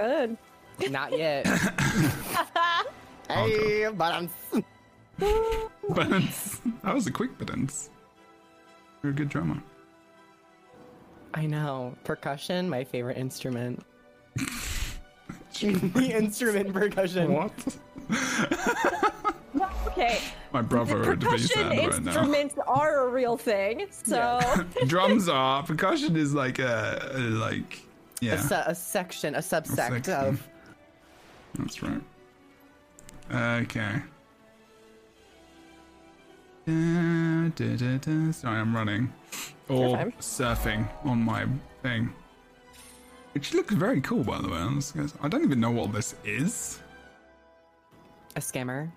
[0.79, 0.91] good.
[0.91, 1.47] Not yet.
[3.29, 4.31] hey, but I'm.
[5.91, 6.61] Balance.
[6.83, 7.91] That was a quick balance.
[9.03, 9.63] You're a good drummer.
[11.35, 11.95] I know.
[12.05, 13.85] Percussion, my favorite instrument.
[15.61, 17.33] the instrument percussion.
[17.33, 17.53] What?
[19.89, 20.21] Okay.
[20.53, 22.13] My brother would be Percussion sad right now.
[22.13, 24.41] instruments are a real thing, so
[24.87, 25.63] Drums are.
[25.65, 27.83] Percussion is like a, a like
[28.21, 28.35] yeah.
[28.35, 30.15] A, se- a section, a subsect section.
[30.15, 30.49] of.
[31.59, 32.01] That's right.
[33.33, 34.03] Okay.
[36.67, 38.33] Da, da, da, da.
[38.33, 39.13] Sorry, I'm running.
[39.69, 41.47] Or surfing on my
[41.83, 42.13] thing.
[43.33, 44.57] Which looks very cool, by the way.
[44.59, 46.81] I'm just gonna- I don't even know what this is.
[48.37, 48.91] A skimmer.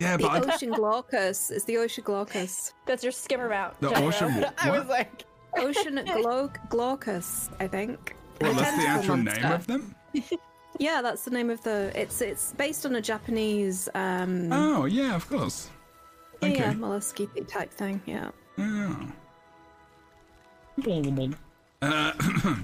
[0.00, 1.50] Yeah, The but I, ocean glaucus.
[1.50, 2.72] It's the ocean glaucus.
[2.86, 3.78] that's your skimmer mount.
[3.80, 4.06] the Jethro.
[4.06, 4.32] ocean.
[4.42, 4.54] What?
[4.64, 5.24] I was like,
[5.56, 8.16] Ocean glau- glaucus, I think.
[8.40, 9.94] well, that's the tentacle actual name of them.
[10.78, 11.92] Yeah, that's the name of the.
[11.94, 13.88] It's it's based on a Japanese.
[13.94, 15.70] um Oh yeah, of course.
[16.42, 16.58] yeah, okay.
[16.58, 18.00] yeah, mollusky type thing.
[18.06, 18.30] Yeah.
[18.58, 18.96] Yeah.
[21.82, 22.12] Uh,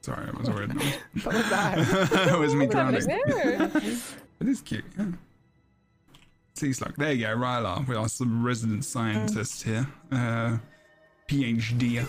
[0.00, 0.94] sorry, it was a weird noise.
[1.24, 2.28] what was that?
[2.32, 3.04] it was me drowning.
[3.04, 3.70] there?
[4.40, 5.06] It is cute, yeah.
[6.54, 6.94] Sea slug.
[6.96, 7.88] There you go, Ryla.
[7.88, 9.88] We are some resident scientists here.
[10.12, 10.58] Uh,
[11.28, 12.06] PhD.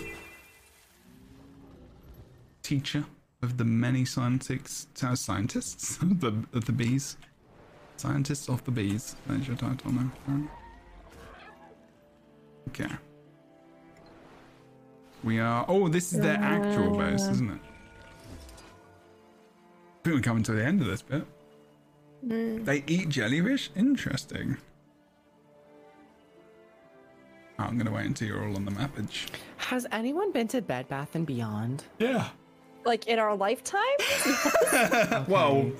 [2.62, 3.04] Teacher
[3.42, 7.16] of the many scientists, uh, scientists of the, of the bees.
[7.96, 9.16] Scientists of the bees.
[9.26, 10.10] That's your title now.
[12.68, 12.90] Okay.
[15.22, 15.66] We are.
[15.68, 17.60] Oh, this is their actual base, isn't it?
[20.00, 21.26] I think we're coming to the end of this bit.
[22.22, 23.70] They eat jellyfish?
[23.76, 24.56] Interesting.
[27.58, 29.26] Oh, I'm gonna wait until you're all on the mappage.
[29.58, 31.84] Has anyone been to Bed Bath and Beyond?
[31.98, 32.28] Yeah.
[32.84, 33.80] Like in our lifetime?
[35.28, 35.70] Well,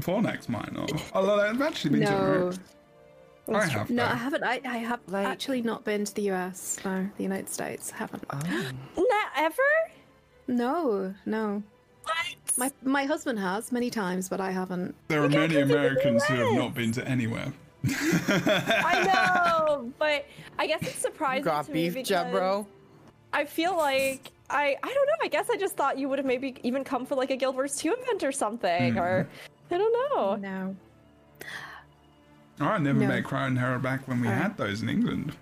[0.00, 0.90] Fornax might not.
[1.12, 2.50] Although I've actually been No.
[2.50, 2.58] to it.
[3.54, 3.88] I have.
[3.90, 4.10] No, though.
[4.12, 4.44] I haven't.
[4.44, 6.78] I, I have Like- actually not been to the US.
[6.84, 7.92] No, the United States.
[7.94, 8.24] I haven't.
[8.30, 8.72] Oh.
[8.96, 9.62] Not ever?
[10.46, 11.62] No, no.
[12.02, 12.16] What?
[12.56, 14.94] My my husband has many times, but I haven't.
[15.08, 17.52] There are many come to the Americans who have not been to anywhere.
[17.86, 19.04] I
[19.68, 20.26] know, but
[20.58, 22.66] I guess it's surprising Got to me beef, Jeb, because bro?
[23.32, 25.14] I feel like I I don't know.
[25.22, 27.54] I guess I just thought you would have maybe even come for like a Guild
[27.54, 29.24] Wars 2 event or something, or
[29.68, 29.74] Hmm.
[29.74, 30.36] I don't know.
[30.36, 30.76] No.
[32.60, 33.06] Oh, I never No.
[33.08, 35.36] met Crow and Hera back when we had those in England.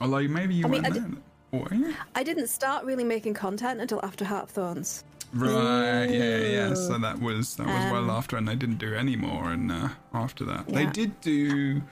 [0.00, 1.10] Although maybe you I mean, weren't I there.
[1.50, 1.94] Or were you?
[2.14, 5.04] I didn't start really making content until after Heart of Thorns.
[5.32, 6.74] Right, yeah, yeah.
[6.74, 9.50] So that was that was well Um, after, and they didn't do any more.
[9.50, 11.82] And uh, after that, they did do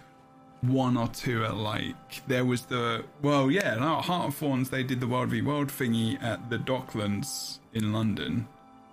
[0.69, 4.71] one or two at like there was the well, yeah, no, Heart of Thorns.
[4.71, 8.47] They did the World v World thingy at the Docklands in London,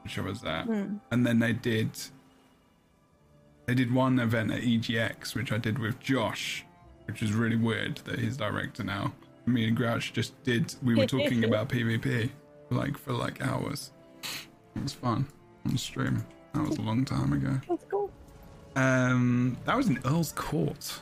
[0.04, 0.98] which I was at, Hmm.
[1.12, 1.90] and then they did
[3.66, 6.66] they did one event at EGX, which I did with Josh,
[7.06, 9.14] which was really weird that he's director now.
[9.46, 10.74] Me and Grouch just did.
[10.84, 12.30] We were talking about PvP
[12.70, 13.92] like for like hours.
[14.76, 15.28] It was fun
[15.66, 16.26] on stream.
[16.54, 17.60] That was a long time ago.
[17.68, 18.12] That's cool.
[18.76, 21.00] Um, that was in Earl's Court,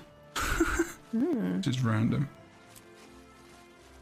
[1.12, 1.58] Hmm.
[1.58, 2.28] which is random.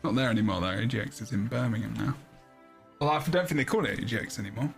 [0.03, 0.67] Not there anymore though.
[0.67, 2.15] EGX is in Birmingham now.
[2.99, 4.73] Well, I don't think they call it EGX anymore.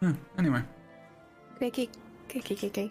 [0.00, 0.62] No, anyway.
[1.58, 1.90] Kiki,
[2.28, 2.90] kiki, kiki.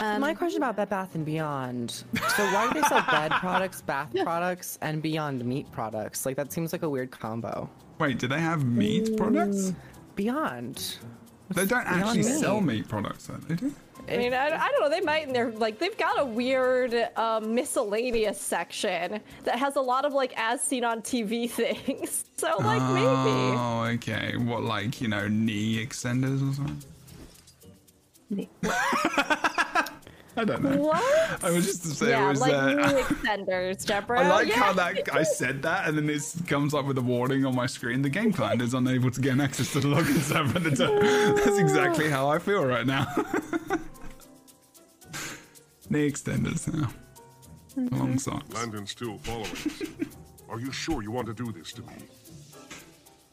[0.00, 1.90] My question about Bed Bath and Beyond.
[1.90, 6.26] So why do they sell bed products, bath products, and Beyond meat products?
[6.26, 7.70] Like that seems like a weird combo.
[7.98, 9.72] Wait, do they have meat products?
[10.16, 10.96] Beyond.
[11.50, 12.40] They don't Beyond actually meat.
[12.40, 13.34] sell meat products, though.
[13.34, 13.72] They do.
[14.08, 14.90] I mean, I, I don't know.
[14.90, 19.80] They might, and they're like they've got a weird um, miscellaneous section that has a
[19.80, 22.24] lot of like as seen on TV things.
[22.36, 23.56] So like maybe.
[23.56, 24.36] Oh, okay.
[24.36, 26.82] What, like you know, knee extenders or something?
[30.34, 30.76] I don't know.
[30.76, 31.44] What?
[31.44, 32.40] I was just to say yeah, it was.
[32.40, 34.20] like uh, knee extenders, Deborah.
[34.20, 34.54] I like yeah.
[34.54, 37.66] how that I said that, and then it comes up with a warning on my
[37.66, 38.00] screen.
[38.00, 40.56] The game client is unable to gain access to the login server.
[40.56, 41.36] at the time.
[41.36, 43.06] That's exactly how I feel right now.
[45.92, 46.88] Knee extenders now.
[47.76, 48.50] Long socks.
[48.54, 49.82] Landon's still following us.
[50.48, 51.92] Are you sure you want to do this to me?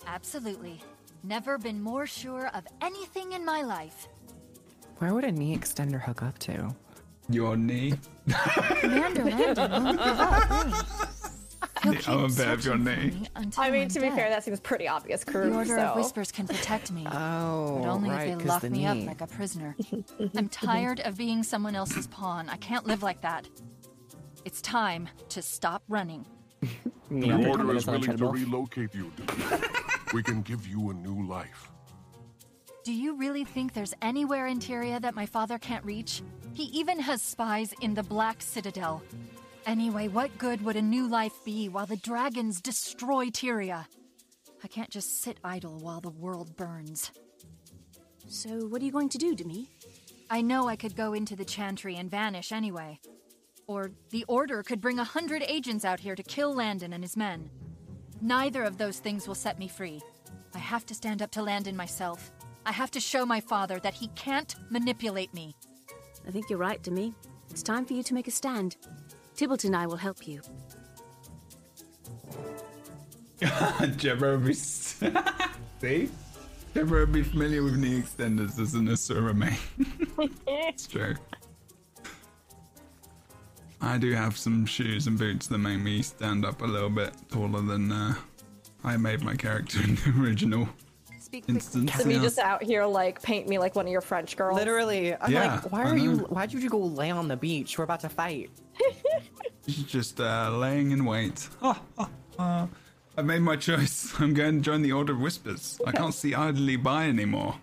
[0.06, 0.82] Absolutely.
[1.24, 4.10] Never been more sure of anything in my life.
[4.98, 6.76] Where would a knee extender hook up to?
[7.30, 7.94] Your knee.
[8.82, 11.10] Commander Landon oh
[11.86, 12.20] won't give up, really.
[12.20, 12.92] He'll The other keep bit of your searching me
[13.58, 14.16] I mean, I'm to be dead.
[14.16, 15.50] fair, that seems pretty obvious, crew.
[15.50, 15.82] The Order so.
[15.82, 17.06] of Whispers can protect me.
[17.12, 19.76] Oh, but only right, if they 'cause lock the me up like a prisoner.
[20.36, 22.50] I'm tired of being someone else's pawn.
[22.50, 23.48] I can't live like that.
[24.46, 26.26] It's time to stop running.
[27.12, 29.12] The Order is willing to relocate you.
[30.14, 31.72] we can give you a new life.
[32.84, 36.22] Do you really think there's anywhere in Tyria that my father can't reach?
[36.54, 39.02] He even has spies in the Black Citadel.
[39.70, 43.86] Anyway, what good would a new life be while the dragons destroy Tyria?
[44.64, 47.12] I can't just sit idle while the world burns.
[48.28, 49.70] So, what are you going to do to me?
[50.28, 53.00] I know I could go into the Chantry and vanish anyway.
[53.68, 57.16] Or the Order could bring a hundred agents out here to kill Landon and his
[57.16, 57.52] men.
[58.22, 60.02] Neither of those things will set me free.
[60.56, 62.32] I have to stand up to Landon myself.
[62.66, 65.56] I have to show my father that he can't manipulate me.
[66.28, 67.14] I think you're right, Demmi.
[67.52, 68.76] It's time for you to make a stand.
[69.40, 70.42] Tybalt and I will help you.
[73.96, 74.54] Gemma would.
[74.58, 76.10] See?
[76.74, 79.56] Gemma be familiar with knee extenders as an Asura main.
[80.46, 81.16] it's true.
[83.80, 87.14] I do have some shoes and boots that make me stand up a little bit
[87.32, 88.16] taller than uh,
[88.84, 90.68] I made my character in the original
[91.48, 91.94] instance.
[91.94, 92.22] So me yeah.
[92.22, 94.58] just out here like paint me like one of your French girls.
[94.58, 96.18] Literally, I'm Yeah, like, why I are you?
[96.30, 97.78] Why did you go lay on the beach?
[97.78, 98.50] We're about to fight.
[99.70, 101.48] She's just uh, laying in wait.
[102.40, 102.68] Uh,
[103.18, 104.14] I made my choice.
[104.20, 105.78] I'm going to join the Order of Whispers.
[105.86, 107.54] I can't see idly by anymore.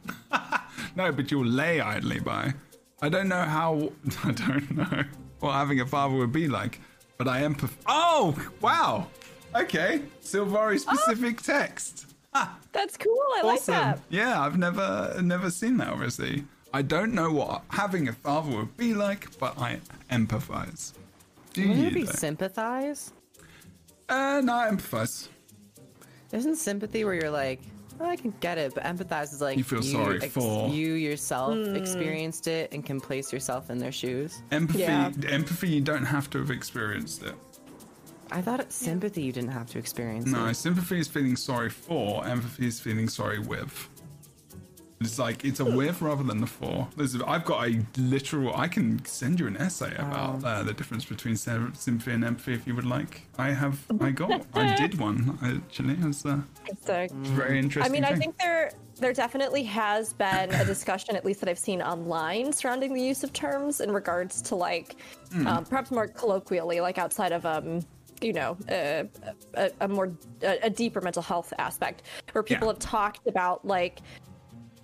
[0.96, 2.52] no, but you'll lay idly by.
[3.00, 3.90] I don't know how.
[4.22, 5.04] I don't know
[5.40, 6.78] what having a father would be like,
[7.16, 7.54] but I am.
[7.54, 9.06] Perf- oh, wow.
[9.54, 12.14] Okay, Sylvari specific text.
[12.72, 13.18] That's cool.
[13.38, 14.00] I like that.
[14.10, 15.88] Yeah, I've never never seen that.
[15.88, 19.80] Obviously, I don't know what having a father would be like, but I
[20.10, 20.92] empathize.
[21.56, 21.86] Do Wouldn't you?
[21.88, 22.12] it be though?
[22.12, 23.12] sympathize?
[24.10, 25.28] Uh, no, I empathize.
[26.32, 27.60] Isn't sympathy where you're like,
[27.98, 31.54] "Oh, I can get it, but empathize is like You feel sorry for- you yourself
[31.54, 31.74] Hmm.
[31.74, 34.42] experienced it and can place yourself in their shoes.
[34.50, 35.10] Empathy, Yeah.
[35.28, 35.68] empathy.
[35.70, 37.34] You don't have to have experienced it.
[38.30, 40.26] I thought it, sympathy you didn't have to experience.
[40.26, 40.54] No, it.
[40.56, 42.26] sympathy is feeling sorry for.
[42.26, 43.88] Empathy is feeling sorry with.
[45.00, 46.88] It's like it's a with rather than the for.
[46.96, 48.54] There's, I've got a literal.
[48.56, 52.54] I can send you an essay about uh, the difference between sy- sympathy and empathy
[52.54, 53.22] if you would like.
[53.38, 53.78] I have.
[54.00, 54.46] I got.
[54.54, 55.94] I did one actually.
[55.94, 57.90] It was, uh, it's a very interesting.
[57.90, 61.58] I mean, I think there there definitely has been a discussion, at least that I've
[61.58, 64.96] seen online, surrounding the use of terms in regards to like,
[65.32, 65.46] Hmm.
[65.46, 67.84] um, perhaps more colloquially, like outside of um,
[68.22, 69.04] you know, uh,
[69.54, 70.10] a, a more
[70.42, 72.72] a, a deeper mental health aspect, where people Yeah.
[72.72, 74.00] have talked about like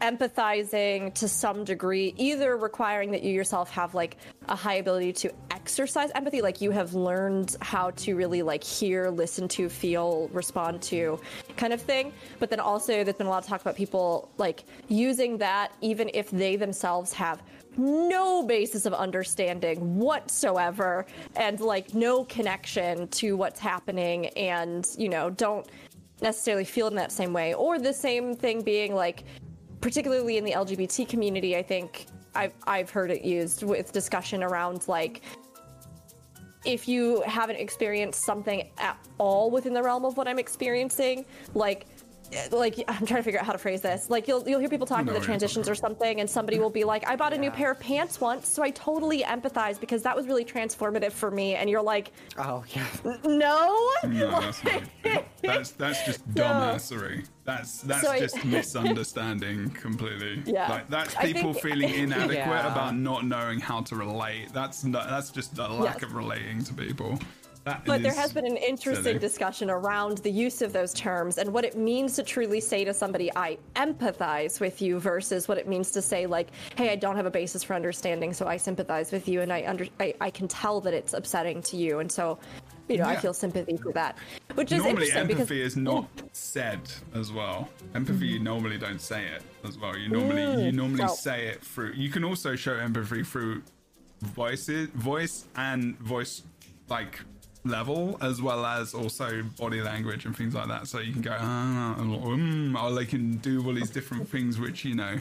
[0.02, 4.16] empathizing to some degree, either requiring that you yourself have like
[4.48, 9.08] a high ability to exercise empathy, like you have learned how to really like hear,
[9.10, 11.20] listen to, feel, respond to
[11.56, 12.12] kind of thing.
[12.40, 16.10] But then also, there's been a lot of talk about people like using that even
[16.12, 17.40] if they themselves have
[17.76, 21.06] no basis of understanding whatsoever
[21.36, 25.66] and like no connection to what's happening and, you know, don't
[26.20, 27.54] necessarily feel in that same way.
[27.54, 29.24] Or the same thing being like,
[29.82, 34.88] particularly in the LGBT community, I think I've I've heard it used with discussion around
[34.88, 35.20] like
[36.64, 41.86] if you haven't experienced something at all within the realm of what I'm experiencing, like
[42.50, 44.08] like I'm trying to figure out how to phrase this.
[44.10, 46.84] Like you'll you'll hear people talking to the transitions or something, and somebody will be
[46.84, 50.16] like, "I bought a new pair of pants once, so I totally empathize because that
[50.16, 52.86] was really transformative for me." And you're like, "Oh yeah,
[53.24, 54.82] no." No, that's not.
[55.42, 57.26] That's that's just dumbassery.
[57.44, 58.44] That's that's So I- just
[58.96, 60.42] misunderstanding completely.
[60.46, 60.68] Yeah.
[60.68, 62.70] Like that's people think- feeling inadequate Yeah.
[62.72, 64.52] about not knowing how to relate.
[64.52, 66.04] That's not, that's just a lack Yes.
[66.04, 67.18] of relating to people.
[67.64, 69.18] That But there has been an interesting silly.
[69.20, 72.92] discussion around the use of those terms and what it means to truly say to
[72.92, 77.14] somebody, I empathize with you, versus what it means to say, like, hey, I don't
[77.14, 80.30] have a basis for understanding, so I sympathize with you, and I under I, I
[80.30, 82.36] can tell that it's upsetting to you, and so,
[82.88, 84.18] you know, I feel sympathy for that.
[84.54, 86.80] Which is normally interesting because empathy is not said
[87.14, 87.68] as well.
[87.94, 89.96] Empathy you normally don't say it as well.
[89.96, 90.74] You normally you Mm.
[90.74, 91.92] normally So- say it through.
[91.92, 93.62] You can also show empathy through
[94.20, 96.42] voices, voice and voice
[96.88, 97.20] like
[97.64, 100.86] level as well as also body language and things like that.
[100.88, 104.84] So you can go ah, mm, or they can do all these different things which
[104.84, 105.18] you know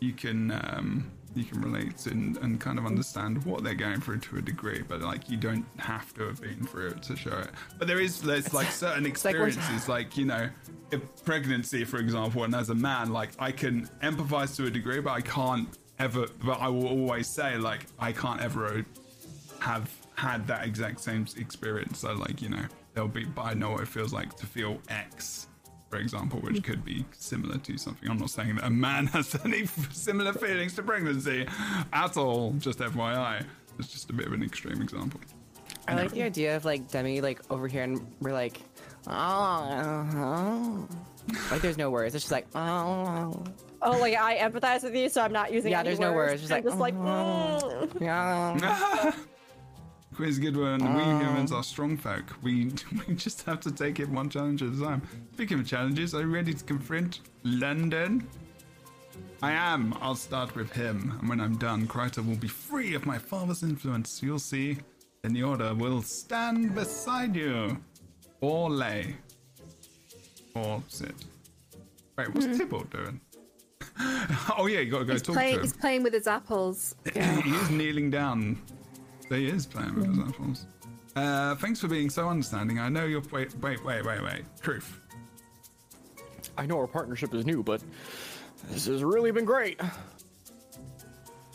[0.00, 4.18] you can um, you can relate and, and kind of understand what they're going through
[4.18, 7.38] to a degree, but like you don't have to have been through it to show
[7.38, 7.48] it.
[7.78, 10.48] But there is there's like certain experiences, like you know,
[10.90, 15.00] if pregnancy, for example, and as a man, like I can empathize to a degree,
[15.00, 15.68] but I can't
[15.98, 16.26] ever.
[16.44, 18.84] But I will always say like I can't ever
[19.60, 22.00] have had that exact same experience.
[22.00, 22.64] So like you know,
[22.94, 25.48] there'll be, but I know what it feels like to feel X
[25.92, 28.08] for example, which could be similar to something.
[28.08, 31.46] I'm not saying that a man has any similar feelings to pregnancy
[31.92, 32.52] at all.
[32.52, 33.44] Just FYI,
[33.78, 35.20] it's just a bit of an extreme example.
[35.86, 38.62] I like the idea of like Demmi like over here and we're like,
[39.06, 40.88] oh,
[41.50, 42.14] like there's no words.
[42.14, 43.44] It's just like, oh,
[43.84, 45.72] Oh, like I empathize with you, so I'm not using.
[45.72, 46.94] Yeah, any there's no words, just I'm like, just like.
[46.94, 47.86] Uh-huh.
[47.86, 48.00] Mm.
[48.00, 49.12] yeah.
[50.14, 50.80] Quiz good one.
[50.94, 52.24] we humans are strong folk.
[52.42, 52.72] We
[53.08, 55.02] we just have to take it one challenge at a time.
[55.32, 58.26] Speaking of challenges, are you ready to confront Landon?
[59.42, 59.94] I am.
[60.00, 63.62] I'll start with him, and when I'm done, Kryta will be free of my father's
[63.62, 64.22] influence.
[64.22, 64.78] You'll see.
[65.22, 67.78] Then the order will stand beside you,
[68.40, 69.16] or lay,
[70.54, 71.14] or sit.
[72.18, 72.58] Wait, what's hmm.
[72.58, 73.20] Tybalt doing?
[74.58, 75.62] oh yeah, you gotta go He's, talk play, to him.
[75.62, 76.94] he's playing with his apples.
[77.14, 78.60] he is kneeling down.
[79.32, 80.66] He is playing with his apples.
[81.16, 82.78] Uh, thanks for being so understanding.
[82.78, 83.22] I know you're.
[83.32, 84.42] Wait, wait, wait, wait, wait.
[84.60, 85.00] Truth.
[86.58, 87.82] I know our partnership is new, but
[88.70, 89.80] this has really been great.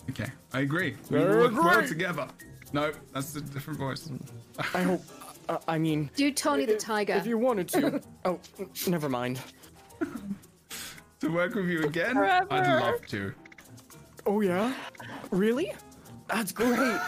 [0.10, 0.96] Okay, I agree.
[1.12, 1.88] I We work well agree.
[1.88, 2.28] together.
[2.74, 4.10] No, that's a different voice.
[4.74, 5.04] I hope.
[5.48, 7.14] Uh, I mean, Do Tony the Tiger.
[7.14, 8.02] if you wanted to.
[8.26, 8.40] oh,
[8.88, 9.40] never mind.
[11.20, 12.48] to work with you again, Forever.
[12.52, 13.34] I'd love to.
[14.26, 14.74] Oh yeah,
[15.32, 15.74] really?
[16.28, 17.00] That's great.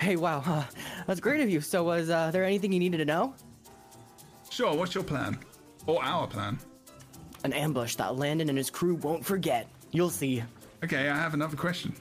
[0.00, 0.64] Hey, wow, huh?
[1.06, 1.60] that's great of you.
[1.60, 3.34] So, was uh, there anything you needed to know?
[4.50, 4.74] Sure.
[4.74, 5.38] What's your plan?
[5.86, 6.58] Or our plan?
[7.44, 9.68] An ambush that Landon and his crew won't forget.
[9.92, 10.42] You'll see.
[10.84, 11.94] Okay, I have another question.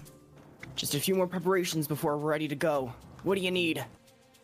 [0.76, 2.92] Just a few more preparations before we're ready to go.
[3.22, 3.84] What do you need?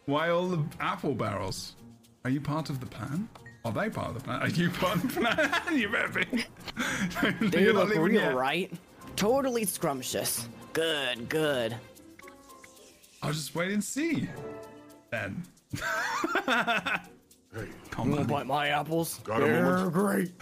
[0.06, 1.76] Why all the apple barrels?
[2.24, 3.28] Are you part of the plan?
[3.64, 4.42] Are they part of the plan?
[4.42, 5.50] Are you part of the plan?
[5.78, 6.44] you better be.
[7.48, 8.34] They You're not look real, yet.
[8.34, 8.72] right?
[9.16, 10.48] Totally scrumptious.
[10.72, 11.76] Good, good.
[13.24, 14.28] I'll just wait and see.
[15.10, 15.42] Then.
[17.56, 18.22] Hey, Come You on.
[18.22, 19.20] wanna bite my apples?
[19.22, 19.92] Got a They're moment?
[19.92, 20.32] great.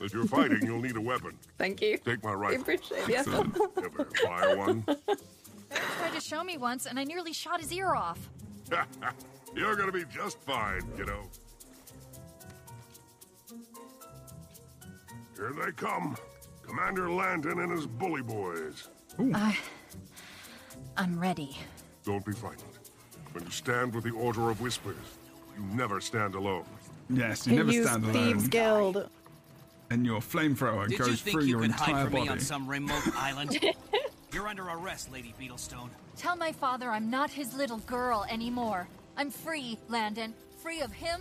[0.00, 1.36] if you're fighting, you'll need a weapon.
[1.58, 1.98] Thank you.
[1.98, 2.46] Take my rifle.
[2.46, 2.62] I rifle.
[2.62, 3.18] appreciate it.
[3.18, 3.58] Excellent.
[3.84, 4.82] Ever fire one?
[5.98, 8.18] tried to show me once, and I nearly shot his ear off.
[9.54, 11.28] You're gonna be just fine, kiddo.
[15.36, 16.16] Here they come.
[16.66, 18.88] Commander Landon and his bully boys.
[19.34, 19.58] I.
[20.96, 21.58] I'm ready.
[22.06, 22.62] Don't be frightened.
[23.32, 24.94] When you stand with the Order of Whispers,
[25.58, 26.64] you never stand alone.
[27.10, 28.12] Yes, you never stand alone.
[28.12, 29.10] Thieves Guild.
[29.90, 32.20] And your flamethrower Did goes you think through you your could hide entire from me
[32.20, 32.30] body.
[32.30, 33.58] on some remote island?
[34.32, 35.88] You're under arrest, Lady Beetlestone.
[36.16, 38.86] Tell my father I'm not his little girl anymore.
[39.16, 40.32] I'm free, Landon.
[40.62, 41.20] Free of him,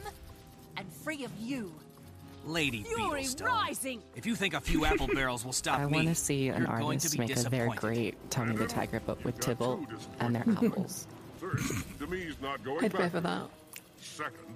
[0.77, 1.73] and free of you.
[2.45, 3.45] Lady Fury Beetlestone.
[3.45, 4.01] rising!
[4.15, 6.63] If you think a few apple barrels will stop I me, want to see an
[6.63, 9.85] you're going to artist make a very great Tony the Tiger, but with Tibble
[10.19, 11.07] and their apples.
[11.39, 13.11] First, Demmi's not going I'd pay back.
[13.11, 13.41] for that.
[13.99, 14.55] Second,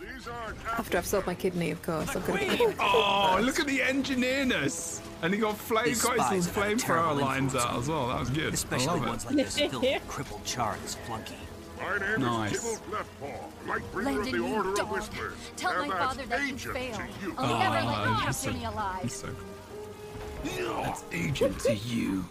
[0.00, 2.14] these aren't After I've sold my kidney, of course.
[2.14, 5.00] I'm gonna Oh, look at the engineerness!
[5.22, 8.08] And he got flame, These got his spies have flamethrower lines out as well.
[8.08, 8.52] That was good.
[8.54, 11.34] Especially I love ones like this filthy, crippled Charles Flunky.
[11.84, 12.52] My name Nice.
[12.54, 14.90] is Tybalt Leftpaw, Lightbringer Landon, of the you Order of.
[14.90, 15.34] Whispers.
[15.56, 17.00] Tell and my that's father that you failed.
[17.22, 17.34] you.
[17.36, 19.02] I'll never let Ah, you he's have so- alive.
[19.02, 19.34] He's so
[20.82, 22.24] That's agent to you.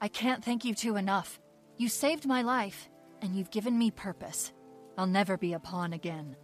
[0.00, 1.40] I can't thank you two enough.
[1.76, 2.88] You saved my life,
[3.20, 4.52] and you've given me purpose.
[4.96, 6.36] I'll never be a pawn again.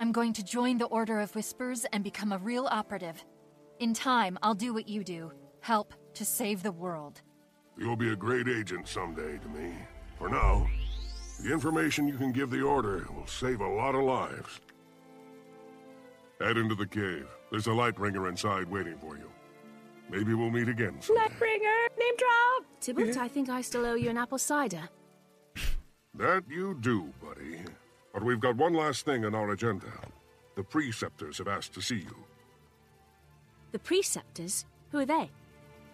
[0.00, 3.22] I'm going to join the Order of Whispers and become a real operative.
[3.80, 7.20] In time, I'll do what you do help to save the world.
[7.78, 9.72] You'll be a great agent someday to me.
[10.18, 10.66] For now,
[11.40, 14.60] the information you can give the Order will save a lot of lives.
[16.40, 17.28] Head into the cave.
[17.50, 19.30] There's a Lightbringer inside waiting for you.
[20.10, 21.00] Maybe we'll meet again.
[21.00, 21.22] someday.
[21.22, 22.64] Neckbringer, name drop.
[22.80, 24.88] Tybalt, I think I still owe you an apple cider.
[26.14, 27.60] That you do, buddy.
[28.12, 29.86] But we've got one last thing on our agenda.
[30.56, 32.16] The preceptors have asked to see you.
[33.70, 34.64] The preceptors?
[34.90, 35.30] Who are they?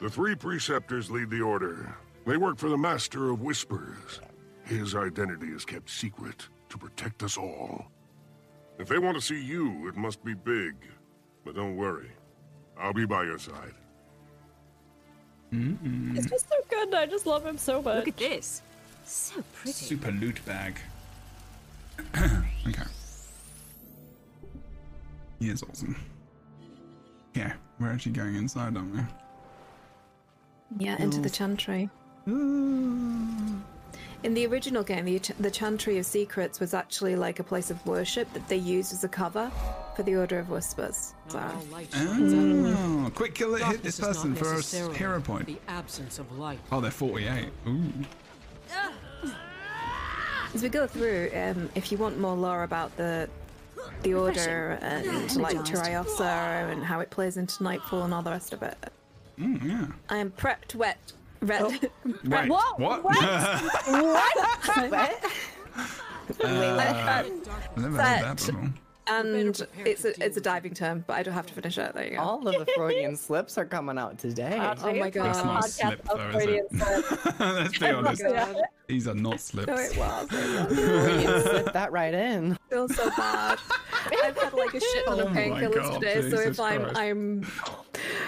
[0.01, 1.95] The three preceptors lead the order.
[2.27, 4.21] They work for the Master of Whispers.
[4.65, 7.87] His identity is kept secret to protect us all.
[8.79, 10.75] If they want to see you, it must be big.
[11.45, 12.11] But don't worry.
[12.79, 13.75] I'll be by your side.
[15.53, 16.17] Mm-hmm.
[16.17, 16.93] It's just so good.
[16.95, 17.97] I just love him so much.
[17.97, 18.63] Look at this.
[19.05, 19.73] So pretty.
[19.73, 20.79] Super loot bag.
[22.17, 22.83] okay.
[25.39, 25.95] He is awesome.
[27.35, 29.01] Yeah, we're actually going inside, aren't we?
[30.79, 31.89] Yeah, into the Chantry.
[32.27, 33.63] In
[34.33, 38.33] the original game, the, the Chantry of Secrets was actually like a place of worship
[38.33, 39.51] that they used as a cover
[39.95, 41.13] for the Order of Whispers.
[41.29, 41.41] So.
[41.95, 45.47] Oh, quick kill it, hit this person for a s- necessarily hero point.
[45.47, 46.59] The absence of light.
[46.73, 47.51] Oh, they're 48.
[47.69, 47.83] Ooh.
[50.55, 53.29] As we go through, um, if you want more lore about the
[54.03, 55.85] the Order and like Energized.
[55.85, 58.77] Tyriosa and how it plays into Nightfall and all the rest of it,
[59.39, 59.87] Mm, yeah.
[60.09, 61.63] I am prepped, wet, red.
[62.25, 63.03] Wait, Whoa, what?
[63.03, 63.05] what?
[63.05, 64.37] what?
[66.43, 68.73] Uh, I've never heard that before.
[69.07, 71.95] And it's a it's a diving term, but I don't have to finish it.
[71.95, 72.19] There you go.
[72.19, 74.57] All of the Freudian slips are coming out today.
[74.83, 75.27] Oh my god.
[75.27, 76.67] That's not slip, though, is it?
[77.41, 78.23] Let's be honest.
[78.87, 79.69] These are not slips.
[79.69, 80.29] No, it was.
[80.29, 82.53] Freudian slip that right in.
[82.53, 83.59] I feel so bad.
[84.23, 86.61] I've had like a shit ton Oh of my painkillers God, today, so Jesus if
[86.61, 87.47] I'm I'm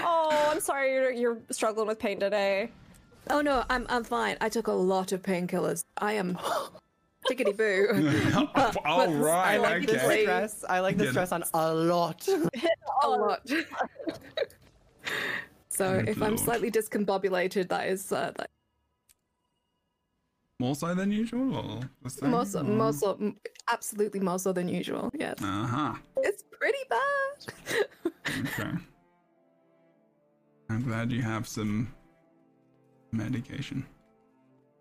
[0.02, 2.70] Oh, I'm sorry you're, you're struggling with pain today.
[3.30, 4.36] oh no, I'm I'm fine.
[4.40, 5.84] I took a lot of painkillers.
[5.98, 6.38] I am
[7.30, 8.48] tickety boo.
[8.84, 10.22] All right, I like the okay.
[10.22, 10.64] stress.
[10.68, 11.12] I like the Get it.
[11.12, 12.26] stress on a lot.
[13.04, 13.48] a lot.
[15.68, 18.48] so Good if I'm slightly discombobulated, that is uh, that,
[20.58, 21.82] More so than usual?
[22.02, 22.30] Or same?
[22.30, 23.34] more so, more so,
[23.68, 25.10] absolutely more so than usual.
[25.14, 25.94] Yes, Uh huh.
[26.18, 27.86] it's pretty bad.
[28.46, 28.70] Okay.
[30.70, 31.94] I'm glad you have some
[33.12, 33.86] medication.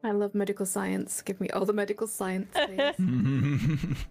[0.05, 1.23] I love medical science.
[1.23, 2.93] Give me all the medical science, please.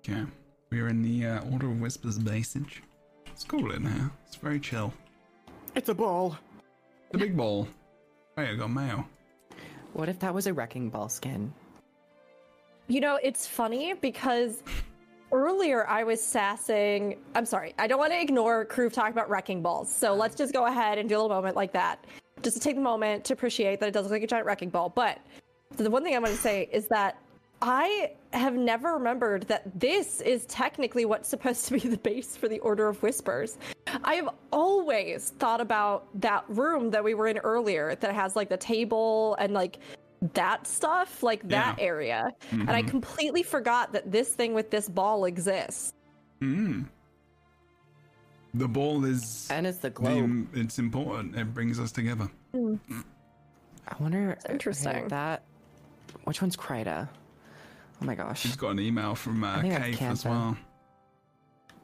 [0.00, 0.24] okay.
[0.72, 2.82] We're in the uh, Order of Whispers basage.
[3.26, 4.10] It's cool in here.
[4.26, 4.92] It's very chill.
[5.76, 6.36] It's a ball.
[7.12, 7.68] The big ball.
[8.36, 9.06] Hey, I got mail.
[9.92, 11.52] What if that was a wrecking ball skin?
[12.88, 14.64] You know, it's funny because
[15.30, 17.16] earlier I was sassing.
[17.36, 19.92] I'm sorry, I don't want to ignore Crew talking about wrecking balls.
[19.92, 22.04] So let's just go ahead and do a little moment like that.
[22.42, 24.70] Just to take the moment to appreciate that it does look like a giant wrecking
[24.70, 24.88] ball.
[24.88, 25.18] But
[25.76, 27.18] the one thing I'm going to say is that
[27.62, 32.48] I have never remembered that this is technically what's supposed to be the base for
[32.48, 33.58] the Order of Whispers.
[34.04, 38.48] I have always thought about that room that we were in earlier that has like
[38.48, 39.78] the table and like
[40.34, 41.84] that stuff, like that Yeah.
[41.84, 42.30] area.
[42.50, 42.88] And I Mhm.
[42.88, 45.92] completely forgot that this thing with this ball exists.
[46.40, 46.86] Mm.
[48.54, 49.48] The ball is.
[49.50, 50.48] And it's the globe.
[50.54, 51.36] it's important.
[51.36, 52.28] It brings us together.
[52.54, 54.38] I wonder.
[54.44, 55.08] okay, interesting.
[55.08, 55.42] that.
[56.24, 57.08] Which one's Kryta?
[58.00, 58.40] Oh my gosh.
[58.40, 60.56] She's got an email from uh, I think that's Caithe as well.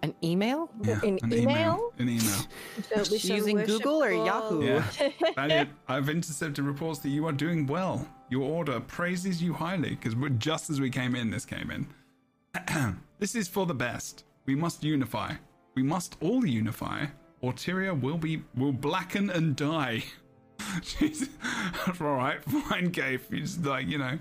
[0.03, 0.71] An email?
[0.83, 1.93] Yeah, An an email?
[1.99, 2.39] An email.
[2.95, 4.11] Don't we She show using Google or?
[4.11, 4.63] Yahoo?
[4.65, 4.85] Yeah.
[5.35, 8.07] Valiant, I've intercepted reports that you are doing well.
[8.29, 11.89] Your order praises you highly because just as we came in, this came in.
[13.19, 14.25] this is for the best.
[14.45, 15.35] We must unify.
[15.77, 17.05] We must all unify,
[17.43, 20.05] or Tyria will be will blacken and die.
[20.83, 21.29] She's
[22.01, 23.21] all right, fine, Caithe.
[23.31, 24.19] He's like you know.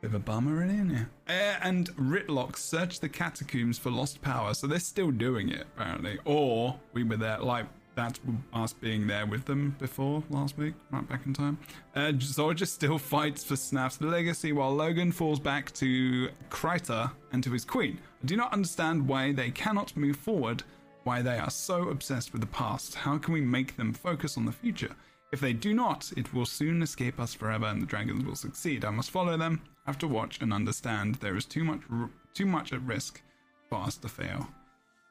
[0.00, 1.10] Bit of a bummer in here.
[1.28, 6.18] Uh, and Rytlock searched the catacombs for lost power, so they're still doing it apparently.
[6.24, 7.66] Or we were there, like
[7.96, 8.20] that's
[8.52, 11.58] us being there with them before last week, right back in time.
[11.96, 17.50] Uh, Zojja still fights for Snaff's legacy while Logan falls back to Kryta and to
[17.50, 17.98] his queen.
[18.22, 20.62] I do not understand why they cannot move forward,
[21.04, 22.94] why they are so obsessed with the past.
[22.94, 24.94] How can we make them focus on the future?
[25.30, 28.84] If they do not, it will soon escape us forever and the dragons will succeed.
[28.84, 32.10] I must follow them, I have to watch and understand there is too much r-
[32.34, 33.22] too much at risk
[33.68, 34.48] for us to fail.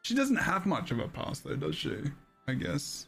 [0.04, 1.98] She doesn't have much of a past though, does she?
[2.48, 3.08] I guess.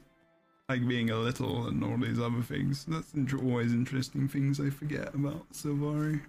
[0.68, 2.86] Like being a little and all these other things.
[2.86, 6.22] That's always interesting things I forget about Sylvari.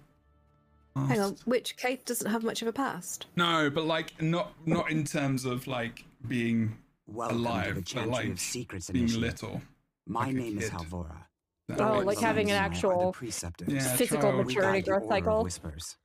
[0.95, 3.27] Hang on, which Caithe doesn't have much of a past.
[3.35, 7.85] No, but like not not in terms of like being Welcome alive, to the but
[7.85, 9.21] Chantry like of Secrets being Initiative.
[9.43, 9.61] little.
[10.07, 10.77] My like a name is kid.
[10.79, 11.15] Halvora.
[11.69, 12.75] That Oh, makes like having an sense.
[12.77, 13.69] actual preceptors.
[13.73, 14.37] Yeah, physical child.
[14.37, 15.43] We maturity guide the growth Order of cycle.
[15.43, 15.97] Whispers.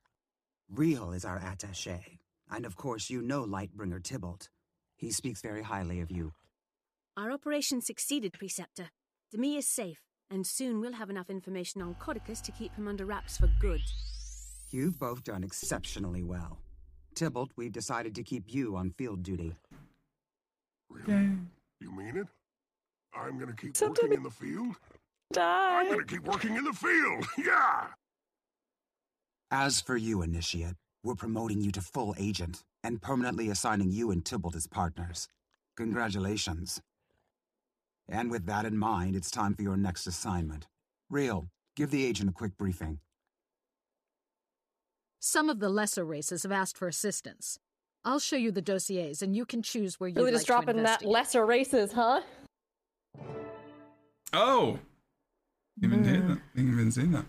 [0.69, 2.19] Real is our attaché.
[2.49, 4.47] And of course, you know Lightbringer Tybalt.
[4.95, 6.33] He speaks very highly of you.
[7.17, 8.89] Our operation succeeded, Preceptor.
[9.35, 13.05] Demmi is safe, and soon we'll have enough information on Caudecus to keep him under
[13.05, 13.81] wraps for good.
[14.69, 16.59] You've both done exceptionally well.
[17.15, 19.55] Tybalt, we've decided to keep you on field duty.
[20.89, 21.29] Really?
[21.79, 22.27] You mean it?
[23.15, 24.75] I'm gonna keep working in the field?
[25.33, 25.79] Die.
[25.79, 27.25] I'm gonna keep working in the field!
[27.37, 27.87] Yeah!
[29.51, 34.23] As for you, Initiate, we're promoting you to full agent and permanently assigning you and
[34.25, 35.29] Tybalt as partners.
[35.77, 36.81] Congratulations.
[38.09, 40.67] And with that in mind, it's time for your next assignment.
[41.09, 42.99] Real, give the agent a quick briefing.
[45.29, 47.59] Some of the lesser races have asked for assistance.
[48.05, 50.53] I'll show you the dossiers, and you can choose where you'd Really like just to
[50.53, 51.11] dropping that investigate.
[51.11, 52.21] lesser races, huh?
[54.31, 54.79] Oh,
[55.83, 56.39] even did that.
[56.55, 57.25] Didn't even see that.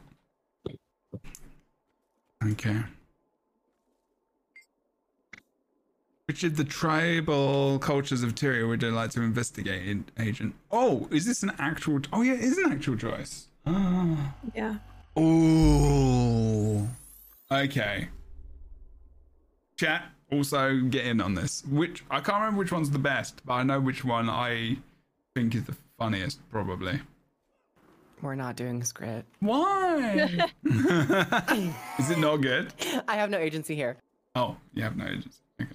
[2.45, 2.85] Okay.
[6.27, 10.55] Which of the tribal cultures of Tyria would you like to investigate, Agent?
[10.71, 12.01] Oh, is this an actual?
[12.13, 13.49] Oh yeah, it is an actual choice.
[13.67, 14.37] Ah.
[14.55, 14.77] Yeah.
[15.17, 16.87] Oh.
[17.51, 18.09] Okay.
[19.77, 21.63] Chat, also get in on this.
[21.71, 24.77] Which I can't remember which one's the best, but I know which one I
[25.35, 27.01] think is the funniest, probably.
[28.21, 29.23] We're not doing Skritt.
[29.41, 30.49] Why?
[31.99, 32.73] is it not good?
[33.07, 33.97] I have no agency here.
[34.35, 35.41] Oh, you have no agency.
[35.63, 35.71] Okay.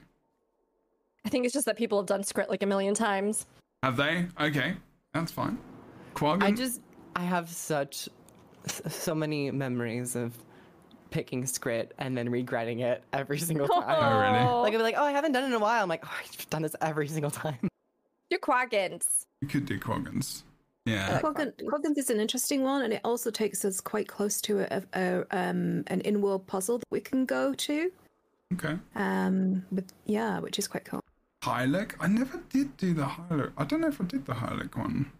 [1.25, 3.45] I think it's just that people have done Skritt like a million times.
[3.81, 4.27] Have they?
[4.39, 4.75] Okay,
[5.13, 5.57] that's fine.
[6.15, 6.43] Quaggan?
[6.43, 6.81] I just
[7.15, 8.09] I have such
[8.87, 10.33] so many memories of
[11.13, 13.83] picking Skritt and then regretting it every single time.
[13.87, 14.61] Oh, really?
[14.63, 15.83] Like I'd be like, oh, I haven't done it in a while.
[15.83, 17.69] I'm like, oh, I've done this every single time.
[18.31, 19.25] You're Quaggans.
[19.41, 20.41] You could do Quaggans.
[20.85, 21.21] Yeah.
[21.21, 24.83] Quaggan, Quaggans is an interesting one, and it also takes us quite close to a,
[24.93, 27.91] a, um, an in-world puzzle that we can go to.
[28.53, 28.77] Okay.
[28.95, 31.01] Um, but yeah, which is quite cool.
[31.43, 31.91] Hylek?
[31.99, 33.51] I never did do the Hylek.
[33.55, 35.11] I don't know if I did the Hylek one.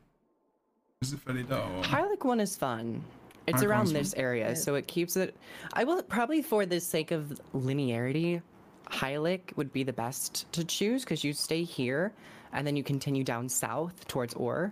[1.01, 1.83] Is it fairly dull?
[1.83, 3.03] Hylek one is fun.
[3.47, 4.53] It's Hylek around this area, Yeah.
[4.53, 5.35] so it keeps it.
[5.73, 8.41] I will probably, for the sake of linearity,
[8.89, 12.13] Hylek would be the best to choose because you stay here
[12.53, 14.71] and then you continue down south towards Orr.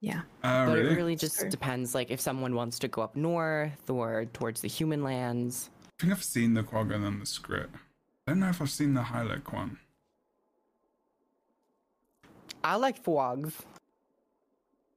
[0.00, 0.22] Yeah.
[0.42, 0.90] Oh, but really?
[0.92, 4.68] it really just depends, like if someone wants to go up north or towards the
[4.68, 5.70] human lands.
[5.86, 7.68] I think I've seen the Quaggan and the Skritt.
[8.26, 9.78] I don't know if I've seen the Hylek one.
[12.62, 13.54] I like Fogs.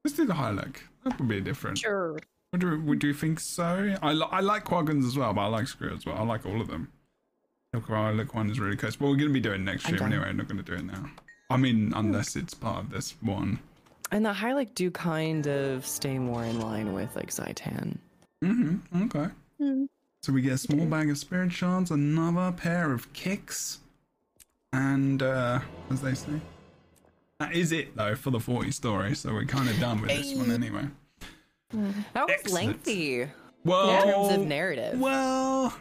[0.03, 0.77] Let's do the Hylek.
[1.03, 1.77] That would be different.
[1.77, 2.18] Sure.
[2.58, 3.95] Would you, would you think so?
[4.02, 6.16] I, li- I like Quaggans as well, but I like Screw as well.
[6.18, 6.92] I like all of them.
[7.72, 8.95] The Hylek one is really close.
[8.95, 10.30] But we're going to be doing it next I'm year anyway.
[10.30, 11.08] I'm not going to do it now.
[11.52, 13.60] I mean, unless it's part of this one.
[14.11, 17.98] And the Hylek do kind of stay more in line with like Zhaitan.
[18.44, 19.03] Mm-hmm.
[19.03, 19.27] Okay.
[20.24, 23.80] So we get a small bag of spirit shards, another pair of kicks,
[24.74, 25.60] and uh,
[25.92, 26.42] as they say,
[27.40, 29.16] that is it though for the 40 story.
[29.16, 30.88] So we're kind of done with this one anyway.
[31.72, 32.54] That was Excellent.
[32.68, 33.28] lengthy.
[33.66, 35.00] Well, in terms of narrative.
[35.00, 35.74] Well,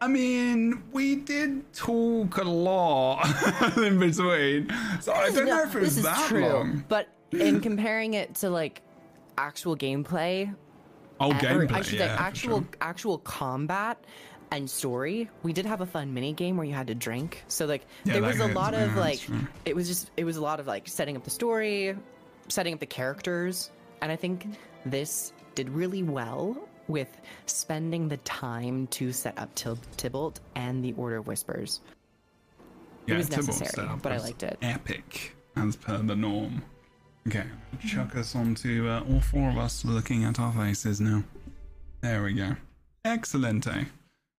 [0.00, 3.26] I mean, we did talk a lot
[3.76, 6.84] in between, so I don't know if it was that true, long.
[6.88, 8.82] but in comparing it to like
[9.36, 10.54] actual gameplay,
[11.18, 12.68] Oh, gameplay, I should yeah, say actual sure.
[12.80, 14.02] actual combat
[14.52, 15.28] and story.
[15.42, 17.42] We did have a fun mini game where you had to drink.
[17.48, 19.26] So like Yeah, there was a lot of like
[19.64, 21.96] it was just it was a lot of like setting up the story,
[22.48, 23.70] setting up the characters,
[24.02, 24.46] and I think
[24.84, 26.56] this did really well
[26.88, 31.80] with spending the time to set up Tib- Tybalt and the Order of Whispers.
[33.06, 34.58] Yeah, it was Tybalt's necessary, setup but I liked it.
[34.62, 36.62] Epic, as per the norm.
[37.26, 37.44] Okay,
[37.84, 41.24] chuck us onto uh, all four of us looking at our faces now.
[42.00, 42.54] There we go.
[43.04, 43.84] Excellent, eh?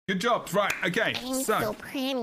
[0.08, 0.48] Good job.
[0.54, 1.14] Right, okay,
[1.44, 1.74] so.
[1.74, 2.14] pretty.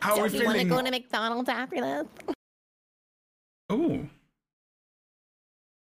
[0.00, 0.68] How so are we do you want to feeling?
[0.68, 2.06] go to McDonald's after this?
[3.70, 4.00] Oh.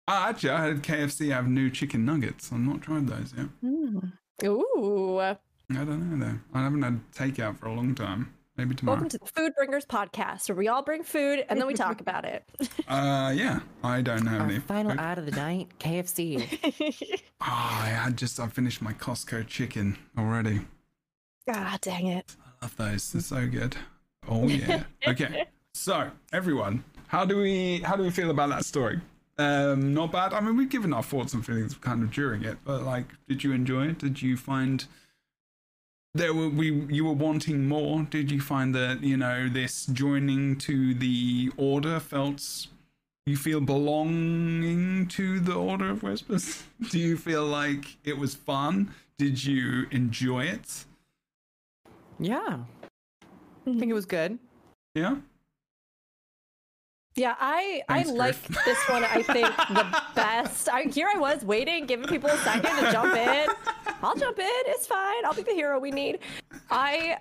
[0.07, 2.53] Ah, actually, I had KFC have new chicken nuggets.
[2.53, 3.47] I've not tried those yet.
[3.65, 5.21] Ooh.
[5.21, 5.37] I
[5.71, 6.39] don't know though.
[6.55, 8.35] I haven't had takeout for a long time.
[8.57, 8.97] Maybe tomorrow.
[8.97, 12.01] Welcome to the Food Bringers podcast, where we all bring food and then we talk
[12.01, 12.45] about it.
[12.89, 13.61] Uh, yeah.
[13.85, 14.61] I don't have Our any.
[14.61, 15.01] final food.
[15.01, 17.19] ad of the night, KFC.
[17.41, 18.41] Oh, I had just.
[18.41, 20.61] I finished my Costco chicken already.
[21.51, 22.35] Ah, dang it.
[22.63, 23.13] I love those.
[23.13, 23.77] They're so good.
[24.27, 24.85] Oh yeah.
[25.07, 25.45] Okay.
[25.75, 29.01] So everyone, how do we how do we feel about that story?
[29.39, 30.33] Um, not bad.
[30.33, 33.45] I mean, we've given our thoughts and feelings kind of during it, but like, did
[33.45, 33.99] you enjoy it?
[33.99, 34.85] Did you find
[36.15, 38.03] there were we you were wanting more?
[38.03, 42.67] Did you find that you know this joining to the order felt
[43.29, 46.63] you feel belonging to the Order of Whispers?
[46.91, 48.95] Do you feel like it was fun?
[49.19, 50.85] Did you enjoy it?
[52.19, 52.61] Yeah.
[53.23, 54.39] I think it was good.
[54.95, 55.17] Yeah.
[57.19, 59.05] Yeah, I Thanks, I like this one.
[59.05, 60.69] I think the best.
[60.69, 63.49] I, here I was waiting, giving people a second to jump in.
[64.03, 64.63] I'll jump in.
[64.67, 65.25] It's fine.
[65.25, 66.21] I'll be the hero we need.
[66.71, 67.19] I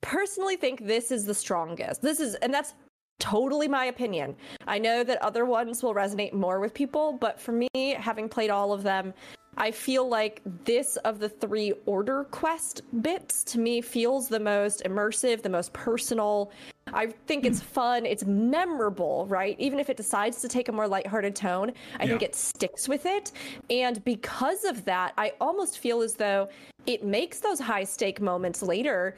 [0.00, 2.00] personally think this is the strongest.
[2.00, 2.72] This is, and that's
[3.18, 4.34] totally my opinion.
[4.66, 8.48] I know that other ones will resonate more with people, but for me, having played
[8.50, 9.12] all of them,
[9.58, 14.84] I feel like this of the three order quest bits to me feels the most
[14.84, 16.52] immersive, the most personal.
[16.92, 19.56] I think it's fun, it's memorable, right?
[19.58, 23.06] Even if it decides to take a more lighthearted tone, I think it sticks with
[23.06, 23.32] it.
[23.70, 26.48] And because of that, I almost feel as though
[26.86, 29.16] it makes those high stake moments later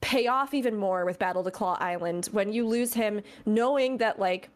[0.00, 4.18] pay off even more with Battle to Claw Island when you lose him, knowing that
[4.18, 4.50] like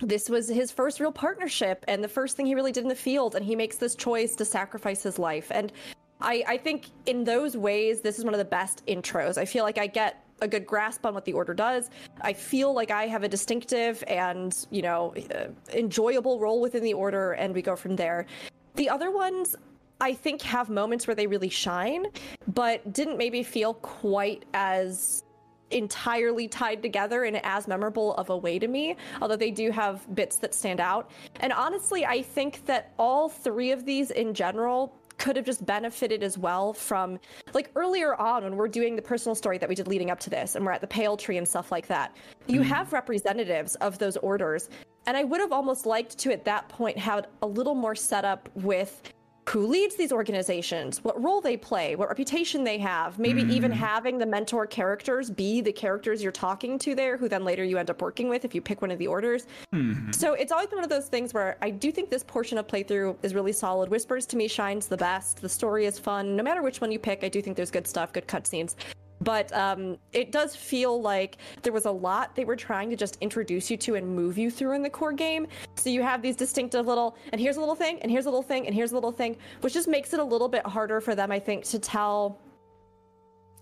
[0.00, 2.94] this was his first real partnership and the first thing he really did in the
[2.94, 5.48] field, and he makes this choice to sacrifice his life.
[5.50, 5.72] And
[6.20, 9.38] I, I think in those ways, this is one of the best intros.
[9.38, 11.90] I feel like I get a good grasp on what the order does.
[12.20, 16.94] I feel like I have a distinctive and, you know, uh, enjoyable role within the
[16.94, 18.26] order, and we go from there.
[18.74, 19.56] The other ones,
[20.00, 22.06] I think, have moments where they really shine,
[22.54, 25.24] but didn't maybe feel quite as
[25.70, 30.14] entirely tied together in as memorable of a way to me, although they do have
[30.14, 31.10] bits that stand out.
[31.40, 34.94] And honestly, I think that all three of these in general
[35.28, 37.20] could have just benefited as well from
[37.52, 40.30] like earlier on when we're doing the personal story that we did leading up to
[40.30, 42.16] this and we're at the pale tree and stuff like that
[42.46, 42.70] you mm-hmm.
[42.70, 44.70] have representatives of those orders.
[45.06, 48.48] And i would have almost liked to at that point have a little more setup
[48.54, 49.02] with
[49.48, 53.76] who leads these organizations, what role they play, what reputation they have, maybe even Mm.
[53.76, 57.78] having the mentor characters be the characters you're talking to there, who then later you
[57.78, 59.46] end up working with if you pick one of the orders.
[59.74, 60.14] Mhm.
[60.14, 62.66] So it's always been one of those things where I do think this portion of
[62.66, 63.88] playthrough is really solid.
[63.88, 65.40] Whispers to me shines the best.
[65.40, 66.36] The story is fun.
[66.36, 68.74] No matter which one you pick, I do think there's good stuff, good cutscenes.
[69.20, 73.18] But um, it does feel like there was a lot they were trying to just
[73.20, 75.46] introduce you to and move you through in the core game.
[75.76, 78.42] So you have these distinctive little, and here's a little thing, and here's a little
[78.42, 81.14] thing, and here's a little thing, which just makes it a little bit harder for
[81.14, 82.38] them, I think, to tell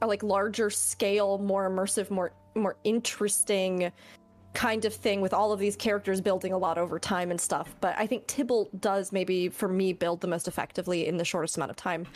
[0.03, 3.93] a like larger scale, more immersive, more more interesting
[4.55, 7.77] kind of thing with all of these characters building a lot over time and stuff.
[7.83, 11.59] But I think Tybalt does maybe for me build the most effectively in the shortest
[11.59, 12.07] amount of time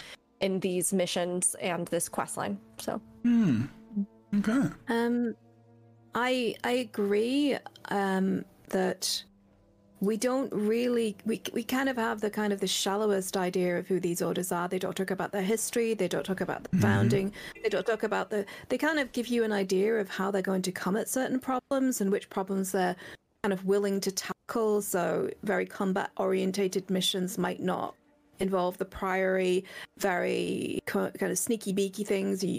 [0.40, 2.58] in these missions and this quest line.
[2.78, 3.62] So Hmm.
[4.34, 4.68] Okay.
[4.88, 5.34] Um,
[6.14, 7.56] I I agree.
[7.88, 9.24] Um, that
[10.00, 13.86] we don't really we we kind of have the kind of the shallowest idea of
[13.86, 14.68] who these orders are.
[14.68, 15.92] They don't talk about their history.
[15.94, 16.80] They don't talk about the Mhm.
[16.80, 17.32] founding.
[17.62, 18.46] They don't talk about the.
[18.68, 21.38] They kind of give you an idea of how they're going to come at certain
[21.40, 22.96] problems and which problems they're
[23.42, 24.80] kind of willing to tackle.
[24.82, 27.94] So very combat orientated missions might not
[28.40, 29.64] involve the priory.
[29.98, 32.42] Very kind of sneaky beaky things.
[32.42, 32.58] You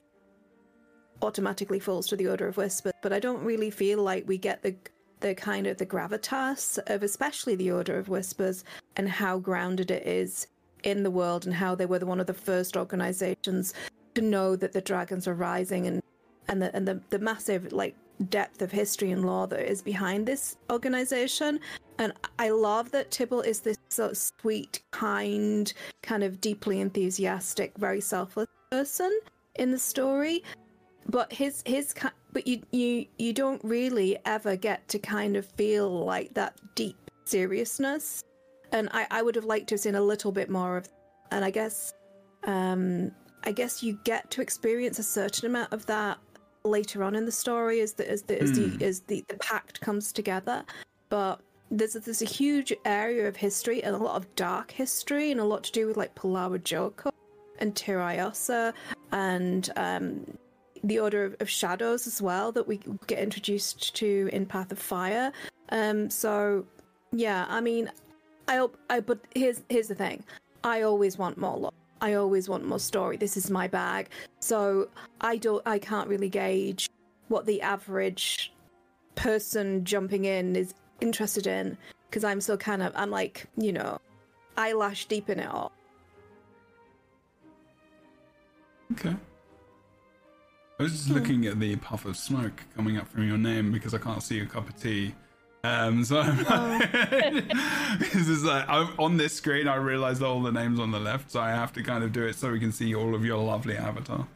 [1.21, 4.63] automatically falls to the Order of Whispers, but I don't really feel like we get
[4.63, 4.75] the
[5.19, 8.63] the kind of the gravitas of especially the Order of Whispers
[8.95, 10.47] and how grounded it is
[10.83, 13.75] in the world and how they were the, one of the first organizations
[14.15, 16.00] to know that the dragons are rising and
[16.51, 17.95] and the and the, the massive like
[18.30, 21.59] depth of history and law that is behind this organization.
[21.97, 25.73] And i love that Tybalt is this sort of sweet kind
[26.03, 29.11] kind of deeply enthusiastic very selfless person
[29.55, 30.43] in the story.
[31.07, 31.95] But his his
[32.31, 37.09] but you you you don't really ever get to kind of feel like that deep
[37.25, 38.23] seriousness.
[38.71, 40.88] And i i would have liked to have seen a little bit more of
[41.31, 41.93] and i guess
[42.43, 43.11] um
[43.43, 46.17] i guess you get to experience a certain amount of that
[46.64, 48.77] later on in the story as the as the as Hmm.
[48.77, 50.64] the, as the, the pact comes together
[51.09, 51.41] but
[51.72, 55.40] there's a, there's a huge area of history and a lot of dark history and
[55.40, 57.11] a lot to do with like Palawa Joko
[57.59, 58.73] and Turai Ossa
[59.14, 60.25] and um,
[60.83, 64.80] the Order of, of Shadows as well that we get introduced to in Path of
[64.80, 65.31] Fire.
[65.69, 66.65] Um, so
[67.14, 67.90] yeah, I mean,
[68.48, 70.23] I hope I but here's here's the thing,
[70.64, 71.72] I always want more lore.
[72.01, 73.17] I always want more story.
[73.17, 74.89] This is my bag, so
[75.21, 76.89] I don't I can't really gauge
[77.27, 78.51] what the average
[79.15, 81.77] person jumping in is interested in
[82.09, 83.99] because I'm so kind of I'm like you know
[84.57, 85.71] eyelash deep in it all.
[88.93, 89.15] Okay.
[90.80, 91.13] I was just hmm.
[91.13, 94.39] looking at the puff of smoke coming up from your name because I can't see
[94.39, 95.13] a cup of tea.
[95.64, 96.80] Um, so I'm
[97.99, 99.67] this is like I'm, on this screen.
[99.67, 102.25] I realized all the names on the left, so I have to kind of do
[102.25, 104.27] it so we can see all of your lovely avatar.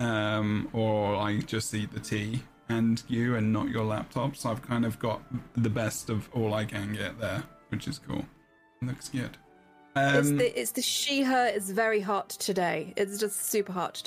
[0.00, 4.34] Um, or I just see the tea and you, and not your laptop.
[4.36, 5.22] So I've kind of got
[5.56, 8.24] the best of all I can get there, which is cool.
[8.80, 9.36] Looks good.
[9.94, 12.94] it's Um, the it's the she her is very hot today.
[12.96, 14.02] It's just super hot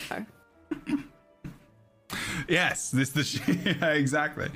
[0.00, 0.26] today.
[2.48, 4.50] yes, this the sh- yeah, exactly.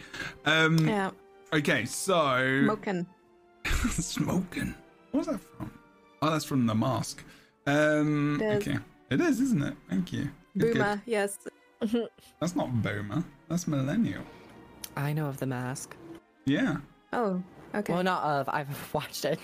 [0.44, 1.10] Um, Yeah.
[1.52, 3.06] Okay, so Smoking.
[3.90, 4.74] smoking.
[5.10, 5.70] What's that from?
[6.22, 7.22] Oh, that's from the mask.
[7.66, 8.68] Um, It is.
[8.68, 8.78] okay,
[9.10, 9.74] it is, isn't it?
[9.90, 10.30] Thank you.
[10.56, 10.74] Good, good.
[10.74, 11.38] Boomer, yes.
[12.40, 13.24] That's not boomer.
[13.48, 14.22] That's millennial.
[14.96, 15.96] I know of the mask.
[16.44, 16.76] Yeah.
[17.12, 17.42] Oh,
[17.74, 17.92] okay.
[17.92, 18.48] Well, not of.
[18.48, 19.38] I've watched it.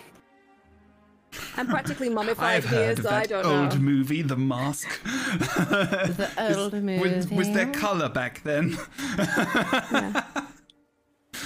[1.56, 3.62] I'm practically mummified I've here, heard of so I that don't old know.
[3.72, 4.88] Old movie, The Mask.
[5.04, 6.98] The old movie.
[7.16, 8.78] Was, was there color back then?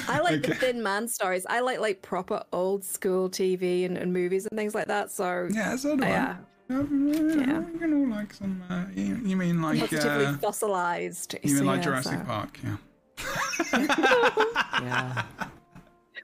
[0.09, 1.47] I like the Thin Man stories.
[1.49, 5.11] I like like proper old school TV and, and movies and things like that.
[5.11, 6.09] So yeah, so do I.
[6.09, 6.37] yeah,
[6.69, 6.77] Yeah.
[6.79, 8.63] You can all like some.
[8.71, 9.79] Uh, you, you mean like?
[9.81, 11.35] positively Uh, fossilized.
[11.43, 12.59] you mean So, like yeah, Jurassic so- Park?
[12.65, 12.77] Yeah.
[14.83, 15.23] Yeah.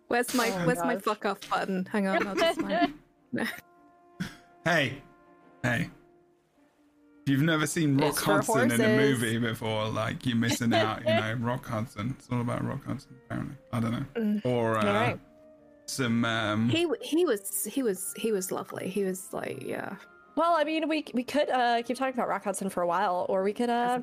[0.09, 1.87] Where's my Oh, Where's my fuck off button?
[1.93, 2.95] Hang on, I'll just find
[3.35, 3.49] it.
[4.65, 5.03] Hey,
[5.63, 5.91] hey.
[7.29, 11.01] You've never seen Rock It's Hudson in a movie before, like you're missing out.
[11.01, 12.15] You know, Rock Hudson.
[12.19, 13.57] It's all about Rock Hudson, apparently.
[13.73, 14.05] I don't know.
[14.17, 14.47] Mm.
[14.47, 15.21] Or uh, Alright.
[15.87, 16.25] some.
[16.25, 18.89] Um, He he was he was he was lovely.
[18.89, 19.97] He was like yeah.
[20.39, 23.27] Well, I mean, we we could uh, keep talking about Rock Hudson for a while,
[23.29, 23.99] or we could uh,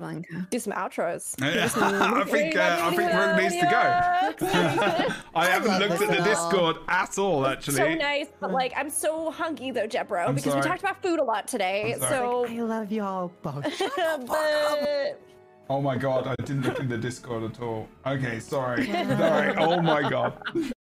[0.52, 1.34] do some outros.
[1.40, 5.16] Yeah, I think uh, I think Rook needs to go.
[5.34, 7.78] I haven't looked at the Discord at all, actually.
[7.78, 11.20] So nice, but like I'm so hunky though, Jebro, I'm because we talked about food
[11.20, 11.94] a lot today.
[11.94, 12.02] I'm.
[12.02, 13.64] So I love y'all both.
[14.28, 15.22] but
[15.70, 17.88] Oh my god, I didn't look in the Discord at all.
[18.06, 18.86] Okay, sorry.
[18.88, 19.56] sorry.
[19.58, 20.74] Oh my god.